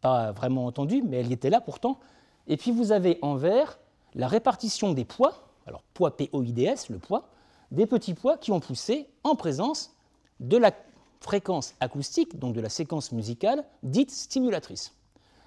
pas 0.02 0.32
vraiment 0.32 0.66
entendue, 0.66 1.04
mais 1.04 1.18
elle 1.18 1.28
y 1.28 1.34
était 1.34 1.50
là 1.50 1.62
pourtant. 1.62 2.00
Et 2.48 2.58
puis 2.58 2.72
vous 2.72 2.92
avez 2.92 3.20
en 3.22 3.36
vert 3.36 3.80
la 4.16 4.28
répartition 4.28 4.94
des 4.94 5.06
poids, 5.06 5.34
alors 5.68 5.84
poids 5.94 6.18
POIDS, 6.18 6.90
le 6.90 6.98
poids, 6.98 7.28
des 7.72 7.86
petits 7.86 8.14
pois 8.14 8.38
qui 8.38 8.52
ont 8.52 8.60
poussé 8.60 9.08
en 9.24 9.36
présence 9.36 9.96
de 10.40 10.58
la 10.58 10.72
fréquence 11.22 11.76
acoustique, 11.80 12.38
donc 12.38 12.54
de 12.54 12.62
la 12.62 12.70
séquence 12.70 13.12
musicale 13.12 13.64
dite 13.84 14.12
stimulatrice. 14.12 14.94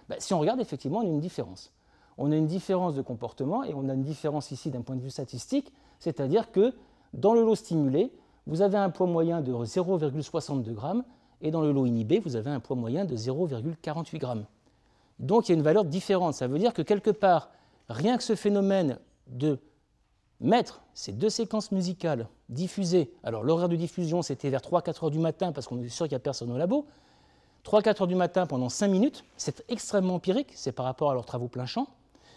Ben, 0.08 0.16
si 0.18 0.32
on 0.32 0.38
regarde, 0.38 0.60
effectivement, 0.60 0.98
on 0.98 1.06
a 1.06 1.10
une 1.10 1.20
différence. 1.20 1.72
On 2.16 2.30
a 2.30 2.36
une 2.36 2.46
différence 2.46 2.94
de 2.94 3.02
comportement 3.02 3.64
et 3.64 3.74
on 3.74 3.88
a 3.88 3.94
une 3.94 4.04
différence 4.04 4.50
ici 4.50 4.70
d'un 4.70 4.82
point 4.82 4.96
de 4.96 5.00
vue 5.00 5.10
statistique, 5.10 5.72
c'est-à-dire 5.98 6.52
que 6.52 6.72
dans 7.12 7.34
le 7.34 7.42
lot 7.42 7.56
stimulé, 7.56 8.12
vous 8.46 8.62
avez 8.62 8.78
un 8.78 8.90
poids 8.90 9.06
moyen 9.06 9.40
de 9.40 9.52
0,62 9.52 10.64
g 10.64 11.02
et 11.42 11.50
dans 11.50 11.62
le 11.62 11.72
lot 11.72 11.86
inhibé, 11.86 12.20
vous 12.20 12.36
avez 12.36 12.50
un 12.50 12.60
poids 12.60 12.76
moyen 12.76 13.04
de 13.04 13.16
0,48 13.16 14.20
g. 14.20 14.42
Donc 15.18 15.48
il 15.48 15.52
y 15.52 15.54
a 15.54 15.56
une 15.56 15.62
valeur 15.62 15.84
différente. 15.84 16.34
Ça 16.34 16.46
veut 16.46 16.58
dire 16.58 16.72
que 16.72 16.82
quelque 16.82 17.10
part, 17.10 17.50
rien 17.88 18.16
que 18.16 18.22
ce 18.22 18.34
phénomène 18.34 18.98
de 19.26 19.58
mettre 20.40 20.82
ces 20.94 21.12
deux 21.12 21.30
séquences 21.30 21.72
musicales 21.72 22.28
diffusées, 22.48 23.12
alors 23.22 23.42
l'horaire 23.42 23.68
de 23.68 23.76
diffusion 23.76 24.22
c'était 24.22 24.50
vers 24.50 24.60
3-4 24.60 25.04
heures 25.04 25.10
du 25.10 25.18
matin 25.18 25.52
parce 25.52 25.66
qu'on 25.66 25.80
est 25.82 25.88
sûr 25.88 26.06
qu'il 26.06 26.12
n'y 26.12 26.16
a 26.16 26.20
personne 26.20 26.50
au 26.50 26.58
labo, 26.58 26.86
3-4 27.64 28.02
heures 28.02 28.06
du 28.06 28.14
matin 28.14 28.46
pendant 28.46 28.68
5 28.68 28.88
minutes, 28.88 29.24
c'est 29.36 29.64
extrêmement 29.68 30.16
empirique, 30.16 30.52
c'est 30.54 30.72
par 30.72 30.84
rapport 30.84 31.10
à 31.10 31.14
leurs 31.14 31.24
travaux 31.24 31.48
plein 31.48 31.66
champ. 31.66 31.86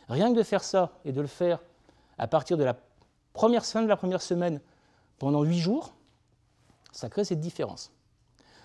Rien 0.08 0.32
que 0.32 0.38
de 0.38 0.44
faire 0.44 0.64
ça 0.64 0.94
et 1.04 1.12
de 1.12 1.20
le 1.20 1.28
faire 1.28 1.60
à 2.18 2.28
partir 2.28 2.58
de 2.58 2.64
la 2.64 2.76
première 3.34 3.66
fin 3.66 3.82
de 3.82 3.88
la 3.88 3.98
première 3.98 4.22
semaine 4.22 4.62
pendant 5.20 5.44
8 5.44 5.60
jours, 5.60 5.94
ça 6.92 7.10
crée 7.10 7.26
cette 7.26 7.42
différence. 7.42 7.92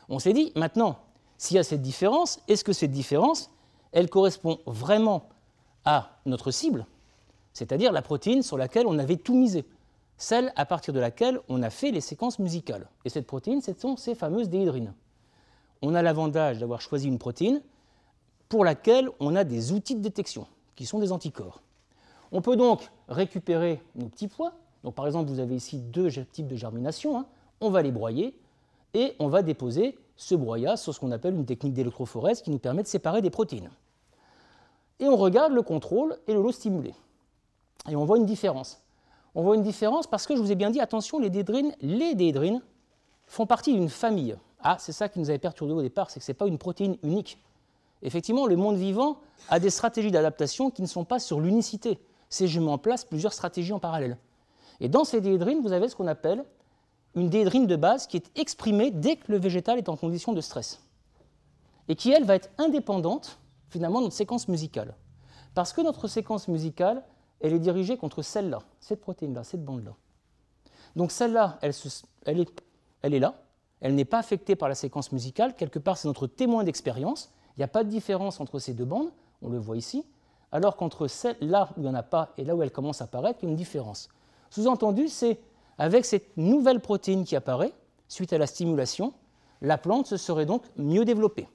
On 0.08 0.18
s'est 0.18 0.32
dit, 0.32 0.52
maintenant, 0.54 0.98
s'il 1.36 1.56
y 1.56 1.58
a 1.58 1.64
cette 1.64 1.82
différence, 1.82 2.40
est-ce 2.46 2.62
que 2.62 2.72
cette 2.72 2.92
différence, 2.92 3.50
elle 3.90 4.08
correspond 4.08 4.60
vraiment 4.66 5.28
à 5.84 6.18
notre 6.26 6.50
cible, 6.50 6.86
c'est-à-dire 7.52 7.92
la 7.92 8.02
protéine 8.02 8.42
sur 8.42 8.56
laquelle 8.56 8.86
on 8.86 8.98
avait 8.98 9.16
tout 9.16 9.34
misé, 9.34 9.64
celle 10.16 10.52
à 10.56 10.64
partir 10.66 10.94
de 10.94 11.00
laquelle 11.00 11.40
on 11.48 11.62
a 11.62 11.70
fait 11.70 11.90
les 11.90 12.00
séquences 12.00 12.38
musicales. 12.38 12.88
Et 13.04 13.08
cette 13.08 13.26
protéine, 13.26 13.60
ce 13.60 13.72
sont 13.74 13.96
ces 13.96 14.14
fameuses 14.14 14.48
déhydrines. 14.48 14.94
On 15.82 15.94
a 15.94 16.02
l'avantage 16.02 16.58
d'avoir 16.58 16.80
choisi 16.80 17.08
une 17.08 17.18
protéine 17.18 17.60
pour 18.48 18.64
laquelle 18.64 19.08
on 19.18 19.34
a 19.34 19.44
des 19.44 19.72
outils 19.72 19.96
de 19.96 20.00
détection, 20.00 20.46
qui 20.76 20.86
sont 20.86 20.98
des 20.98 21.10
anticorps. 21.10 21.62
On 22.30 22.40
peut 22.40 22.56
donc 22.56 22.90
récupérer 23.08 23.82
nos 23.94 24.06
petits 24.06 24.28
pois. 24.28 24.52
Par 24.94 25.06
exemple, 25.06 25.30
vous 25.30 25.40
avez 25.40 25.56
ici 25.56 25.78
deux 25.78 26.10
types 26.10 26.48
de 26.48 26.56
germination. 26.56 27.18
Hein. 27.18 27.26
On 27.60 27.70
va 27.70 27.82
les 27.82 27.92
broyer 27.92 28.34
et 28.94 29.14
on 29.18 29.28
va 29.28 29.42
déposer 29.42 29.98
ce 30.16 30.34
broyat 30.34 30.76
sur 30.76 30.94
ce 30.94 31.00
qu'on 31.00 31.10
appelle 31.10 31.34
une 31.34 31.46
technique 31.46 31.74
d'électrophorèse 31.74 32.42
qui 32.42 32.50
nous 32.50 32.58
permet 32.58 32.82
de 32.82 32.88
séparer 32.88 33.22
des 33.22 33.30
protéines. 33.30 33.70
Et 35.00 35.08
on 35.08 35.16
regarde 35.16 35.52
le 35.52 35.62
contrôle 35.62 36.16
et 36.26 36.32
le 36.32 36.42
lot 36.42 36.52
stimulé. 36.52 36.94
Et 37.88 37.96
on 37.96 38.04
voit 38.04 38.18
une 38.18 38.26
différence. 38.26 38.82
On 39.34 39.42
voit 39.42 39.56
une 39.56 39.62
différence 39.62 40.06
parce 40.06 40.26
que 40.26 40.36
je 40.36 40.40
vous 40.40 40.52
ai 40.52 40.54
bien 40.54 40.70
dit, 40.70 40.80
attention, 40.80 41.18
les 41.18 41.30
dédrines, 41.30 41.74
les 41.80 42.14
dédrines 42.14 42.62
font 43.26 43.46
partie 43.46 43.72
d'une 43.72 43.88
famille. 43.88 44.36
Ah, 44.60 44.76
c'est 44.78 44.92
ça 44.92 45.08
qui 45.08 45.18
nous 45.18 45.30
avait 45.30 45.38
perturbé 45.38 45.72
au 45.72 45.82
départ, 45.82 46.10
c'est 46.10 46.20
que 46.20 46.26
ce 46.26 46.30
n'est 46.30 46.36
pas 46.36 46.46
une 46.46 46.58
protéine 46.58 46.96
unique. 47.02 47.38
Effectivement, 48.02 48.46
le 48.46 48.56
monde 48.56 48.76
vivant 48.76 49.18
a 49.48 49.58
des 49.58 49.70
stratégies 49.70 50.10
d'adaptation 50.10 50.70
qui 50.70 50.82
ne 50.82 50.86
sont 50.86 51.04
pas 51.04 51.18
sur 51.18 51.40
l'unicité. 51.40 51.98
C'est 52.28 52.48
je 52.48 52.60
mets 52.60 52.70
en 52.70 52.78
place 52.78 53.04
plusieurs 53.04 53.32
stratégies 53.32 53.72
en 53.72 53.78
parallèle. 53.78 54.18
Et 54.80 54.88
dans 54.88 55.04
ces 55.04 55.20
dédrines, 55.20 55.60
vous 55.62 55.72
avez 55.72 55.88
ce 55.88 55.96
qu'on 55.96 56.06
appelle 56.06 56.44
une 57.14 57.28
dédrine 57.28 57.66
de 57.66 57.76
base 57.76 58.06
qui 58.06 58.16
est 58.16 58.30
exprimée 58.36 58.90
dès 58.90 59.16
que 59.16 59.30
le 59.30 59.38
végétal 59.38 59.78
est 59.78 59.88
en 59.88 59.96
condition 59.96 60.32
de 60.32 60.40
stress. 60.40 60.80
Et 61.88 61.94
qui, 61.94 62.10
elle, 62.10 62.24
va 62.24 62.34
être 62.34 62.50
indépendante, 62.58 63.38
finalement, 63.70 63.98
de 63.98 64.04
notre 64.04 64.16
séquence 64.16 64.48
musicale. 64.48 64.94
Parce 65.54 65.72
que 65.72 65.80
notre 65.80 66.08
séquence 66.08 66.48
musicale, 66.48 67.02
elle 67.42 67.52
est 67.52 67.58
dirigée 67.58 67.96
contre 67.96 68.22
celle-là, 68.22 68.60
cette 68.80 69.00
protéine-là, 69.00 69.44
cette 69.44 69.64
bande-là. 69.64 69.94
Donc 70.96 71.10
celle-là, 71.10 71.58
elle, 71.60 71.72
est, 72.38 73.18
là, 73.18 73.34
elle 73.80 73.94
n'est 73.94 74.04
pas 74.04 74.18
affectée 74.18 74.56
par 74.56 74.68
la 74.68 74.74
séquence 74.74 75.12
musicale, 75.12 75.54
quelque 75.54 75.78
part 75.78 75.96
c'est 75.96 76.08
notre 76.08 76.26
témoin 76.26 76.64
d'expérience, 76.64 77.32
il 77.56 77.60
n'y 77.60 77.64
a 77.64 77.68
pas 77.68 77.84
de 77.84 77.88
différence 77.88 78.40
entre 78.40 78.58
ces 78.58 78.74
deux 78.74 78.84
bandes, 78.84 79.10
on 79.42 79.48
le 79.48 79.58
voit 79.58 79.76
ici, 79.76 80.04
alors 80.52 80.76
qu'entre 80.76 81.08
celle-là 81.08 81.70
où 81.76 81.80
il 81.80 81.82
n'y 81.82 81.88
en 81.88 81.94
a 81.94 82.02
pas 82.02 82.32
et 82.38 82.44
là 82.44 82.54
où 82.54 82.62
elle 82.62 82.70
commence 82.70 83.00
à 83.00 83.04
apparaître, 83.04 83.40
il 83.42 83.46
y 83.46 83.48
a 83.48 83.50
une 83.50 83.56
différence. 83.56 84.08
Sous-entendu, 84.50 85.08
c'est 85.08 85.40
avec 85.78 86.04
cette 86.04 86.36
nouvelle 86.36 86.80
protéine 86.80 87.24
qui 87.24 87.34
apparaît, 87.34 87.72
suite 88.06 88.32
à 88.32 88.38
la 88.38 88.46
stimulation, 88.46 89.14
la 89.62 89.78
plante 89.78 90.06
se 90.06 90.16
serait 90.16 90.46
donc 90.46 90.62
mieux 90.76 91.04
développée. 91.04 91.48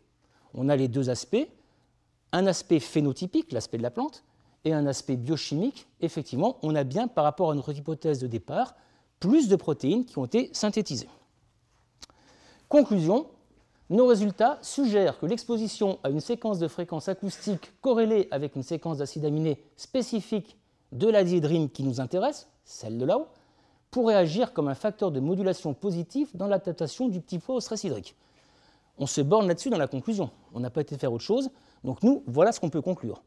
On 0.53 0.69
a 0.69 0.75
les 0.75 0.87
deux 0.87 1.09
aspects, 1.09 1.47
un 2.31 2.47
aspect 2.47 2.79
phénotypique, 2.79 3.51
l'aspect 3.51 3.77
de 3.77 3.83
la 3.83 3.91
plante, 3.91 4.23
et 4.67 4.73
un 4.73 4.85
aspect 4.85 5.15
biochimique, 5.15 5.87
effectivement, 6.01 6.57
on 6.61 6.75
a 6.75 6.83
bien, 6.83 7.07
par 7.07 7.23
rapport 7.23 7.51
à 7.51 7.55
notre 7.55 7.73
hypothèse 7.73 8.19
de 8.19 8.27
départ, 8.27 8.75
plus 9.19 9.47
de 9.47 9.55
protéines 9.55 10.05
qui 10.05 10.17
ont 10.17 10.25
été 10.25 10.49
synthétisées. 10.51 11.09
Conclusion, 12.67 13.27
nos 13.89 14.05
résultats 14.05 14.59
suggèrent 14.61 15.19
que 15.19 15.25
l'exposition 15.25 15.99
à 16.03 16.09
une 16.09 16.19
séquence 16.19 16.59
de 16.59 16.67
fréquences 16.67 17.07
acoustiques 17.07 17.71
corrélée 17.81 18.27
avec 18.29 18.57
une 18.57 18.63
séquence 18.63 18.97
d'acides 18.97 19.23
aminés 19.23 19.63
spécifique 19.77 20.57
de 20.91 21.07
la 21.07 21.23
diédrine 21.23 21.69
qui 21.69 21.83
nous 21.83 22.01
intéresse, 22.01 22.49
celle 22.65 22.97
de 22.97 23.05
là-haut, 23.05 23.27
pourrait 23.89 24.15
agir 24.15 24.51
comme 24.51 24.67
un 24.67 24.75
facteur 24.75 25.11
de 25.11 25.21
modulation 25.21 25.73
positif 25.73 26.35
dans 26.35 26.47
l'adaptation 26.47 27.07
du 27.07 27.21
petit 27.21 27.39
poids 27.39 27.55
au 27.55 27.59
stress 27.61 27.85
hydrique. 27.85 28.15
On 28.97 29.05
se 29.05 29.21
borne 29.21 29.47
là-dessus 29.47 29.69
dans 29.69 29.77
la 29.77 29.87
conclusion. 29.87 30.29
On 30.53 30.59
n'a 30.59 30.69
pas 30.69 30.81
été 30.81 30.97
faire 30.97 31.13
autre 31.13 31.23
chose. 31.23 31.49
Donc 31.85 32.03
nous, 32.03 32.23
voilà 32.27 32.51
ce 32.51 32.59
qu'on 32.59 32.69
peut 32.69 32.81
conclure. 32.81 33.21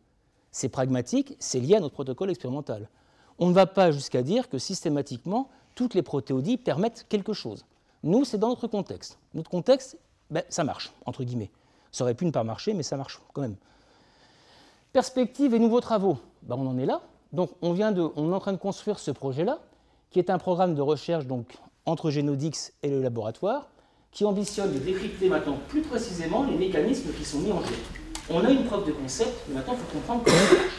C'est 0.52 0.68
pragmatique, 0.68 1.36
c'est 1.38 1.60
lié 1.60 1.76
à 1.76 1.80
notre 1.80 1.94
protocole 1.94 2.30
expérimental. 2.30 2.88
On 3.38 3.48
ne 3.48 3.52
va 3.52 3.66
pas 3.66 3.90
jusqu'à 3.92 4.22
dire 4.22 4.48
que 4.48 4.58
systématiquement, 4.58 5.48
toutes 5.74 5.94
les 5.94 6.02
protéodies 6.02 6.56
permettent 6.56 7.06
quelque 7.08 7.32
chose. 7.32 7.64
Nous, 8.02 8.24
c'est 8.24 8.38
dans 8.38 8.48
notre 8.48 8.66
contexte. 8.66 9.18
Notre 9.34 9.50
contexte, 9.50 9.98
ben, 10.30 10.42
ça 10.48 10.64
marche, 10.64 10.92
entre 11.06 11.24
guillemets. 11.24 11.50
Ça 11.92 12.04
aurait 12.04 12.14
pu 12.14 12.26
ne 12.26 12.30
pas 12.30 12.44
marcher, 12.44 12.74
mais 12.74 12.82
ça 12.82 12.96
marche 12.96 13.20
quand 13.32 13.42
même. 13.42 13.56
Perspective 14.92 15.54
et 15.54 15.58
nouveaux 15.58 15.80
travaux, 15.80 16.18
ben, 16.42 16.56
on 16.58 16.66
en 16.66 16.78
est 16.78 16.86
là. 16.86 17.02
Donc 17.32 17.50
on, 17.62 17.72
vient 17.72 17.94
on 18.16 18.32
est 18.32 18.34
en 18.34 18.40
train 18.40 18.52
de 18.52 18.58
construire 18.58 18.98
ce 18.98 19.10
projet-là, 19.10 19.60
qui 20.10 20.18
est 20.18 20.30
un 20.30 20.38
programme 20.38 20.74
de 20.74 20.82
recherche 20.82 21.26
donc, 21.26 21.56
entre 21.86 22.10
Genodix 22.10 22.72
et 22.82 22.90
le 22.90 23.00
laboratoire, 23.00 23.68
qui 24.10 24.24
ambitionne 24.24 24.72
de 24.72 24.78
décrypter 24.78 25.28
maintenant 25.28 25.58
plus 25.68 25.82
précisément 25.82 26.42
les 26.42 26.56
mécanismes 26.56 27.12
qui 27.12 27.24
sont 27.24 27.38
mis 27.38 27.52
en 27.52 27.60
jeu 27.60 27.76
on 28.30 28.44
a 28.44 28.50
une 28.50 28.64
preuve 28.64 28.86
de 28.86 28.92
concept, 28.92 29.32
mais 29.48 29.56
maintenant 29.56 29.74
il 29.74 29.80
faut 29.80 29.98
comprendre 29.98 30.22
comment 30.24 30.36
ça 30.36 30.54
marche. 30.54 30.74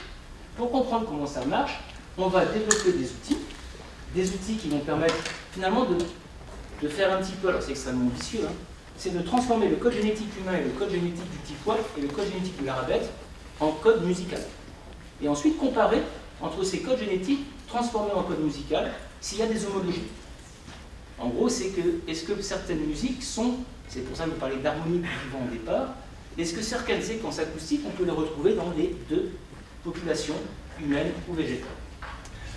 Pour 0.57 0.71
comprendre 0.71 1.05
comment 1.05 1.27
ça 1.27 1.45
marche, 1.45 1.79
on 2.17 2.27
va 2.27 2.45
développer 2.45 2.93
des 2.93 3.05
outils, 3.05 3.37
des 4.15 4.29
outils 4.29 4.55
qui 4.55 4.69
vont 4.69 4.79
permettre 4.79 5.15
finalement 5.51 5.85
de, 5.85 6.87
faire 6.87 7.13
un 7.13 7.21
petit 7.21 7.33
peu, 7.33 7.49
alors 7.49 7.61
c'est 7.61 7.71
extrêmement 7.71 8.05
ambitieux, 8.05 8.41
hein, 8.45 8.53
c'est 8.97 9.15
de 9.15 9.21
transformer 9.21 9.67
le 9.67 9.75
code 9.75 9.93
génétique 9.93 10.29
humain 10.39 10.57
et 10.57 10.63
le 10.63 10.71
code 10.71 10.89
génétique 10.89 11.29
du 11.29 11.37
petit 11.37 11.53
poil 11.63 11.77
et 11.97 12.01
le 12.01 12.07
code 12.07 12.27
génétique 12.27 12.57
du 12.57 12.65
larabette 12.65 13.09
en 13.59 13.71
code 13.71 14.03
musical. 14.03 14.41
Et 15.21 15.27
ensuite 15.27 15.57
comparer 15.57 16.01
entre 16.41 16.63
ces 16.63 16.79
codes 16.79 16.99
génétiques 16.99 17.45
transformés 17.67 18.13
en 18.13 18.23
code 18.23 18.39
musical 18.39 18.91
s'il 19.19 19.39
y 19.39 19.41
a 19.43 19.45
des 19.45 19.65
homologies. 19.65 20.03
En 21.19 21.29
gros, 21.29 21.49
c'est 21.49 21.69
que 21.69 21.81
est-ce 22.07 22.23
que 22.23 22.41
certaines 22.41 22.79
musiques 22.79 23.21
sont, 23.21 23.57
c'est 23.87 24.01
pour 24.01 24.17
ça 24.17 24.25
que 24.25 24.31
vous 24.31 24.37
parlez 24.37 24.57
d'harmonie 24.57 24.99
du 24.99 25.07
vivant 25.07 25.45
au 25.47 25.51
départ, 25.51 25.89
est-ce 26.37 26.53
que 26.53 26.61
certaines 26.61 27.01
séquences 27.01 27.39
acoustiques, 27.39 27.81
on 27.85 27.91
peut 27.91 28.05
les 28.05 28.11
retrouver 28.11 28.53
dans 28.53 28.71
les 28.77 28.95
deux 29.09 29.31
populations, 29.83 30.35
humaines 30.79 31.11
ou 31.27 31.33
végétales 31.33 31.67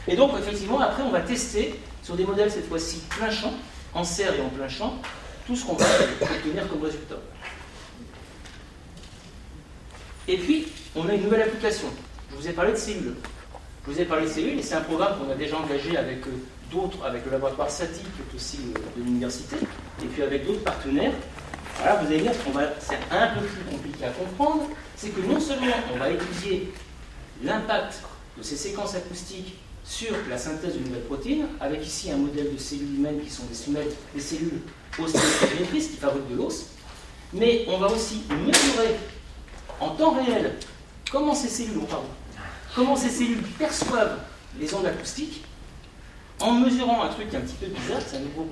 Et 0.06 0.16
donc, 0.16 0.32
effectivement, 0.38 0.80
après, 0.80 1.02
on 1.02 1.10
va 1.10 1.20
tester 1.20 1.74
sur 2.02 2.16
des 2.16 2.24
modèles, 2.24 2.50
cette 2.50 2.68
fois-ci, 2.68 3.00
plein 3.10 3.30
champ, 3.30 3.52
en 3.94 4.04
serre 4.04 4.34
et 4.34 4.40
en 4.40 4.48
plein 4.48 4.68
champ, 4.68 4.98
tout 5.46 5.56
ce 5.56 5.64
qu'on 5.64 5.74
va 5.74 5.86
obtenir 6.20 6.68
comme 6.68 6.82
résultat. 6.82 7.18
Et 10.26 10.38
puis, 10.38 10.66
on 10.94 11.08
a 11.08 11.14
une 11.14 11.22
nouvelle 11.22 11.42
application. 11.42 11.88
Je 12.30 12.36
vous 12.36 12.48
ai 12.48 12.52
parlé 12.52 12.72
de 12.72 12.76
cellules. 12.76 13.14
Je 13.86 13.92
vous 13.92 14.00
ai 14.00 14.04
parlé 14.04 14.26
de 14.26 14.30
cellules, 14.30 14.58
et 14.58 14.62
c'est 14.62 14.74
un 14.74 14.80
programme 14.80 15.18
qu'on 15.18 15.30
a 15.30 15.34
déjà 15.34 15.58
engagé 15.58 15.96
avec 15.96 16.26
euh, 16.26 16.30
d'autres, 16.70 17.04
avec 17.04 17.24
le 17.26 17.32
laboratoire 17.32 17.70
SATI, 17.70 18.00
qui 18.00 18.06
est 18.06 18.36
aussi 18.36 18.58
euh, 18.74 18.78
de 18.98 19.04
l'université, 19.04 19.56
et 20.02 20.06
puis 20.06 20.22
avec 20.22 20.46
d'autres 20.46 20.62
partenaires. 20.62 21.12
Voilà, 21.76 21.96
vous 21.96 22.06
allez 22.06 22.20
dire, 22.20 22.32
c'est 22.78 22.98
un 23.10 23.28
peu 23.34 23.44
plus 23.46 23.64
compliqué 23.64 24.04
à 24.04 24.10
comprendre, 24.10 24.68
c'est 24.96 25.10
que 25.10 25.20
non 25.20 25.40
seulement 25.40 25.74
on 25.92 25.98
va 25.98 26.10
étudier 26.10 26.72
l'impact 27.42 28.00
de 28.38 28.42
ces 28.42 28.56
séquences 28.56 28.94
acoustiques 28.94 29.58
sur 29.84 30.14
la 30.30 30.38
synthèse 30.38 30.74
de 30.74 30.80
nouvelles 30.80 31.04
protéines, 31.04 31.46
avec 31.60 31.86
ici 31.86 32.10
un 32.10 32.16
modèle 32.16 32.52
de 32.54 32.58
cellules 32.58 32.94
humaines 32.94 33.20
qui 33.20 33.30
sont 33.30 33.42
des, 33.44 33.80
des 34.14 34.20
cellules 34.20 34.60
qui 34.96 35.96
fabriquent 35.98 36.30
de 36.30 36.36
l'os, 36.36 36.66
mais 37.32 37.66
on 37.68 37.78
va 37.78 37.88
aussi 37.88 38.22
mesurer 38.30 38.96
en 39.80 39.90
temps 39.90 40.12
réel 40.12 40.54
comment 41.10 41.34
ces 41.34 41.48
cellules, 41.48 41.80
pardon, 41.88 42.06
comment 42.74 42.96
ces 42.96 43.10
cellules 43.10 43.42
perçoivent 43.58 44.20
les 44.58 44.72
ondes 44.72 44.86
acoustiques 44.86 45.44
en 46.40 46.52
mesurant 46.52 47.02
un 47.02 47.08
truc 47.08 47.34
un 47.34 47.40
petit 47.40 47.56
peu 47.56 47.66
bizarre, 47.66 48.00
c'est 48.06 48.16
à 48.16 48.20
nouveau 48.20 48.46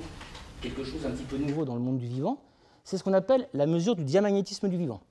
quelque 0.61 0.83
chose 0.83 1.05
un 1.05 1.11
petit 1.11 1.23
peu 1.23 1.37
nouveau 1.37 1.65
dans 1.65 1.75
le 1.75 1.81
monde 1.81 1.97
du 1.97 2.07
vivant, 2.07 2.37
c'est 2.83 2.97
ce 2.97 3.03
qu'on 3.03 3.13
appelle 3.13 3.47
la 3.53 3.65
mesure 3.65 3.95
du 3.95 4.03
diamagnétisme 4.03 4.69
du 4.69 4.77
vivant. 4.77 5.01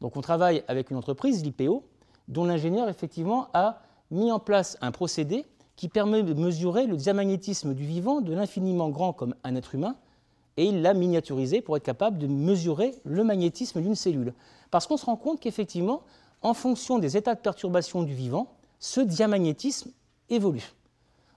Donc 0.00 0.16
on 0.16 0.20
travaille 0.20 0.62
avec 0.68 0.90
une 0.90 0.96
entreprise, 0.96 1.42
l'IPO, 1.42 1.84
dont 2.28 2.44
l'ingénieur 2.44 2.88
effectivement 2.88 3.48
a 3.52 3.82
mis 4.10 4.32
en 4.32 4.38
place 4.38 4.78
un 4.80 4.92
procédé 4.92 5.46
qui 5.76 5.88
permet 5.88 6.22
de 6.22 6.34
mesurer 6.34 6.86
le 6.86 6.96
diamagnétisme 6.96 7.74
du 7.74 7.84
vivant 7.84 8.20
de 8.20 8.32
l'infiniment 8.32 8.90
grand 8.90 9.12
comme 9.12 9.34
un 9.44 9.54
être 9.54 9.74
humain, 9.74 9.96
et 10.56 10.66
il 10.66 10.82
l'a 10.82 10.94
miniaturisé 10.94 11.62
pour 11.62 11.76
être 11.76 11.84
capable 11.84 12.18
de 12.18 12.26
mesurer 12.26 12.94
le 13.04 13.24
magnétisme 13.24 13.80
d'une 13.80 13.94
cellule. 13.94 14.34
Parce 14.70 14.86
qu'on 14.86 14.96
se 14.96 15.06
rend 15.06 15.16
compte 15.16 15.40
qu'effectivement, 15.40 16.02
en 16.42 16.54
fonction 16.54 16.98
des 16.98 17.16
états 17.16 17.34
de 17.34 17.40
perturbation 17.40 18.02
du 18.02 18.14
vivant, 18.14 18.52
ce 18.78 19.00
diamagnétisme 19.00 19.90
évolue. 20.28 20.74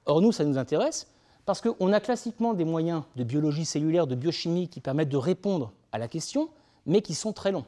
Or, 0.05 0.21
nous, 0.21 0.31
ça 0.31 0.43
nous 0.43 0.57
intéresse 0.57 1.07
parce 1.45 1.61
qu'on 1.61 1.91
a 1.91 1.99
classiquement 1.99 2.53
des 2.53 2.65
moyens 2.65 3.03
de 3.15 3.23
biologie 3.23 3.65
cellulaire, 3.65 4.07
de 4.07 4.15
biochimie 4.15 4.69
qui 4.69 4.79
permettent 4.79 5.09
de 5.09 5.17
répondre 5.17 5.71
à 5.91 5.97
la 5.97 6.07
question, 6.07 6.49
mais 6.85 7.01
qui 7.01 7.15
sont 7.15 7.33
très 7.33 7.51
longs. 7.51 7.65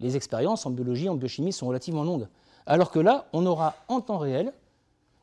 Les 0.00 0.16
expériences 0.16 0.66
en 0.66 0.70
biologie, 0.70 1.08
en 1.08 1.14
biochimie 1.14 1.52
sont 1.52 1.66
relativement 1.66 2.04
longues. 2.04 2.28
Alors 2.66 2.90
que 2.90 3.00
là, 3.00 3.26
on 3.32 3.46
aura 3.46 3.74
en 3.88 4.00
temps 4.00 4.18
réel 4.18 4.52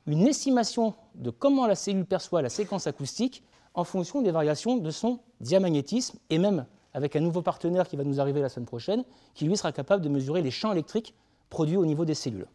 une 0.08 0.28
estimation 0.28 0.94
de 1.16 1.30
comment 1.30 1.68
la 1.68 1.76
cellule 1.76 2.06
perçoit 2.06 2.42
la 2.42 2.50
séquence 2.50 2.88
acoustique 2.88 3.44
en 3.74 3.84
fonction 3.84 4.22
des 4.22 4.32
variations 4.32 4.78
de 4.78 4.92
son 4.92 5.20
diamagnétisme 5.40 6.18
et 6.30 6.38
même 6.38 6.66
avec 6.94 7.16
un 7.16 7.20
nouveau 7.20 7.42
partenaire 7.42 7.88
qui 7.88 7.96
va 7.96 8.04
nous 8.04 8.20
arriver 8.20 8.42
la 8.42 8.50
semaine 8.50 8.66
prochaine, 8.66 9.04
qui 9.36 9.46
lui 9.46 9.56
sera 9.56 9.72
capable 9.72 10.04
de 10.04 10.10
mesurer 10.10 10.42
les 10.42 10.52
champs 10.52 10.72
électriques 10.72 11.14
produits 11.50 11.78
au 11.78 11.86
niveau 11.86 12.04
des 12.04 12.16
cellules. 12.16 12.48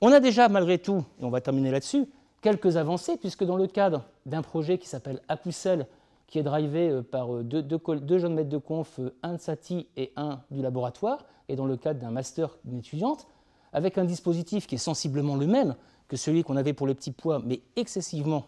On 0.00 0.12
a 0.12 0.20
déjà, 0.20 0.48
malgré 0.48 0.78
tout, 0.78 1.04
et 1.20 1.24
on 1.24 1.30
va 1.30 1.40
terminer 1.40 1.70
là-dessus, 1.70 2.06
quelques 2.40 2.76
avancées, 2.76 3.16
puisque 3.16 3.44
dans 3.44 3.56
le 3.56 3.66
cadre 3.66 4.04
d'un 4.26 4.42
projet 4.42 4.78
qui 4.78 4.88
s'appelle 4.88 5.20
Acousel, 5.28 5.86
qui 6.26 6.38
est 6.38 6.42
drivé 6.42 6.88
euh, 6.88 7.02
par 7.02 7.34
euh, 7.34 7.42
deux, 7.42 8.18
jeunes 8.18 8.34
maîtres 8.34 8.48
de 8.48 8.58
conf, 8.58 8.98
euh, 9.00 9.14
un 9.22 9.34
de 9.34 9.40
Sati 9.40 9.88
et 9.96 10.12
un 10.16 10.40
du 10.50 10.62
laboratoire, 10.62 11.24
et 11.48 11.56
dans 11.56 11.66
le 11.66 11.76
cadre 11.76 12.00
d'un 12.00 12.10
master 12.10 12.56
d'une 12.64 12.78
étudiante, 12.78 13.26
avec 13.72 13.98
un 13.98 14.04
dispositif 14.04 14.66
qui 14.66 14.76
est 14.76 14.78
sensiblement 14.78 15.36
le 15.36 15.46
même 15.46 15.76
que 16.08 16.16
celui 16.16 16.42
qu'on 16.42 16.56
avait 16.56 16.72
pour 16.72 16.86
les 16.86 16.94
petits 16.94 17.12
pois, 17.12 17.40
mais 17.44 17.60
excessivement 17.76 18.46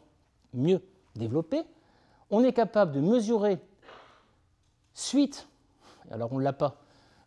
mieux 0.54 0.80
développé, 1.16 1.62
on 2.30 2.42
est 2.44 2.52
capable 2.52 2.92
de 2.92 3.00
mesurer 3.00 3.58
suite, 4.94 5.48
alors 6.10 6.32
on 6.32 6.38
ne 6.38 6.44
l'a 6.44 6.52
pas, 6.52 6.76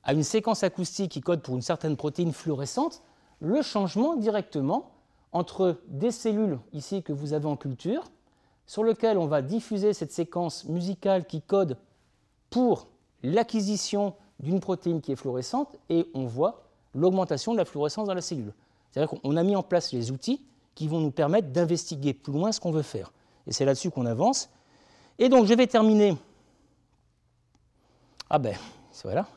à 0.04 0.14
une 0.14 0.24
séquence 0.24 0.64
acoustique 0.64 1.12
qui 1.12 1.22
code 1.22 1.42
pour 1.42 1.56
une 1.56 1.62
certaine 1.62 1.98
protéine 1.98 2.32
fluorescente, 2.32 3.02
le 3.40 3.62
changement 3.62 4.16
directement 4.16 4.95
entre 5.36 5.82
des 5.88 6.12
cellules 6.12 6.60
ici 6.72 7.04
que 7.04 7.12
vous 7.12 7.34
avez 7.34 7.46
en 7.46 7.58
culture, 7.58 8.06
sur 8.66 8.86
lesquelles 8.86 9.18
on 9.18 9.28
va 9.28 9.42
diffuser 9.42 9.92
cette 9.92 10.14
séquence 10.14 10.64
musicale 10.64 11.26
qui 11.26 11.42
code 11.42 11.78
pour 12.50 12.88
l'acquisition 13.22 14.14
d'une 14.40 14.62
protéine 14.62 15.02
qui 15.02 15.12
est 15.12 15.18
fluorescente, 15.18 15.76
et 15.90 16.08
on 16.14 16.26
voit 16.26 16.64
l'augmentation 16.94 17.52
de 17.52 17.58
la 17.58 17.66
fluorescence 17.66 18.08
dans 18.08 18.14
la 18.14 18.22
cellule. 18.22 18.54
C'est-à-dire 18.90 19.20
qu'on 19.20 19.36
a 19.36 19.44
mis 19.44 19.58
en 19.58 19.64
place 19.64 19.92
les 19.92 20.10
outils 20.10 20.42
qui 20.74 20.88
vont 20.88 21.02
nous 21.02 21.12
permettre 21.12 21.50
d'investiguer 21.50 22.14
plus 22.14 22.32
loin 22.32 22.54
ce 22.54 22.62
qu'on 22.62 22.72
veut 22.72 22.82
faire. 22.82 23.12
Et 23.46 23.52
c'est 23.52 23.66
là-dessus 23.66 23.92
qu'on 23.92 24.06
avance. 24.06 24.50
Et 25.20 25.28
donc 25.28 25.48
je 25.48 25.54
vais 25.54 25.68
terminer 25.68 26.16
ah 28.30 28.40
ben, 28.40 28.56
voilà. 29.04 29.28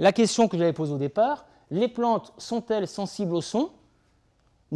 La 0.00 0.12
question 0.12 0.48
que 0.48 0.58
j'avais 0.58 0.72
posée 0.72 0.92
au 0.92 0.98
départ, 0.98 1.46
les 1.70 1.88
plantes 1.88 2.32
sont-elles 2.38 2.88
sensibles 2.88 3.34
au 3.34 3.40
son? 3.40 3.70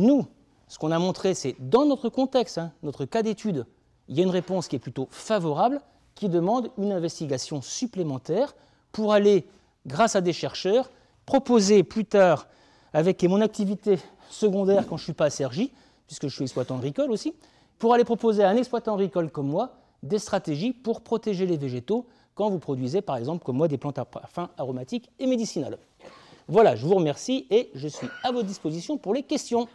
Nous, 0.00 0.24
ce 0.66 0.78
qu'on 0.78 0.92
a 0.92 0.98
montré, 0.98 1.34
c'est 1.34 1.56
dans 1.58 1.84
notre 1.84 2.08
contexte, 2.08 2.56
hein, 2.56 2.72
notre 2.82 3.04
cas 3.04 3.22
d'étude, 3.22 3.66
il 4.08 4.16
y 4.16 4.20
a 4.20 4.22
une 4.22 4.30
réponse 4.30 4.66
qui 4.66 4.76
est 4.76 4.78
plutôt 4.78 5.08
favorable, 5.10 5.82
qui 6.14 6.30
demande 6.30 6.70
une 6.78 6.90
investigation 6.90 7.60
supplémentaire 7.60 8.54
pour 8.92 9.12
aller, 9.12 9.46
grâce 9.84 10.16
à 10.16 10.22
des 10.22 10.32
chercheurs, 10.32 10.88
proposer 11.26 11.82
plus 11.82 12.06
tard, 12.06 12.48
avec 12.94 13.22
mon 13.24 13.42
activité 13.42 13.98
secondaire 14.30 14.86
quand 14.86 14.96
je 14.96 15.02
ne 15.02 15.04
suis 15.04 15.12
pas 15.12 15.26
à 15.26 15.30
Sergi, 15.30 15.70
puisque 16.06 16.28
je 16.28 16.34
suis 16.34 16.44
exploitant 16.44 16.78
agricole 16.78 17.10
aussi, 17.10 17.34
pour 17.78 17.92
aller 17.92 18.04
proposer 18.04 18.42
à 18.42 18.48
un 18.48 18.56
exploitant 18.56 18.94
agricole 18.94 19.30
comme 19.30 19.48
moi 19.48 19.74
des 20.02 20.18
stratégies 20.18 20.72
pour 20.72 21.02
protéger 21.02 21.44
les 21.44 21.58
végétaux 21.58 22.06
quand 22.34 22.48
vous 22.48 22.58
produisez, 22.58 23.02
par 23.02 23.18
exemple, 23.18 23.44
comme 23.44 23.58
moi, 23.58 23.68
des 23.68 23.76
plantes 23.76 23.98
à 23.98 24.06
parfum 24.06 24.48
aromatiques 24.56 25.10
et 25.18 25.26
médicinales. 25.26 25.76
Voilà, 26.48 26.76
je 26.76 26.84
vous 26.86 26.94
remercie 26.94 27.46
et 27.50 27.70
je 27.74 27.88
suis 27.88 28.08
à 28.22 28.32
votre 28.32 28.46
disposition 28.46 28.96
pour 28.96 29.14
les 29.14 29.22
questions. 29.22 29.68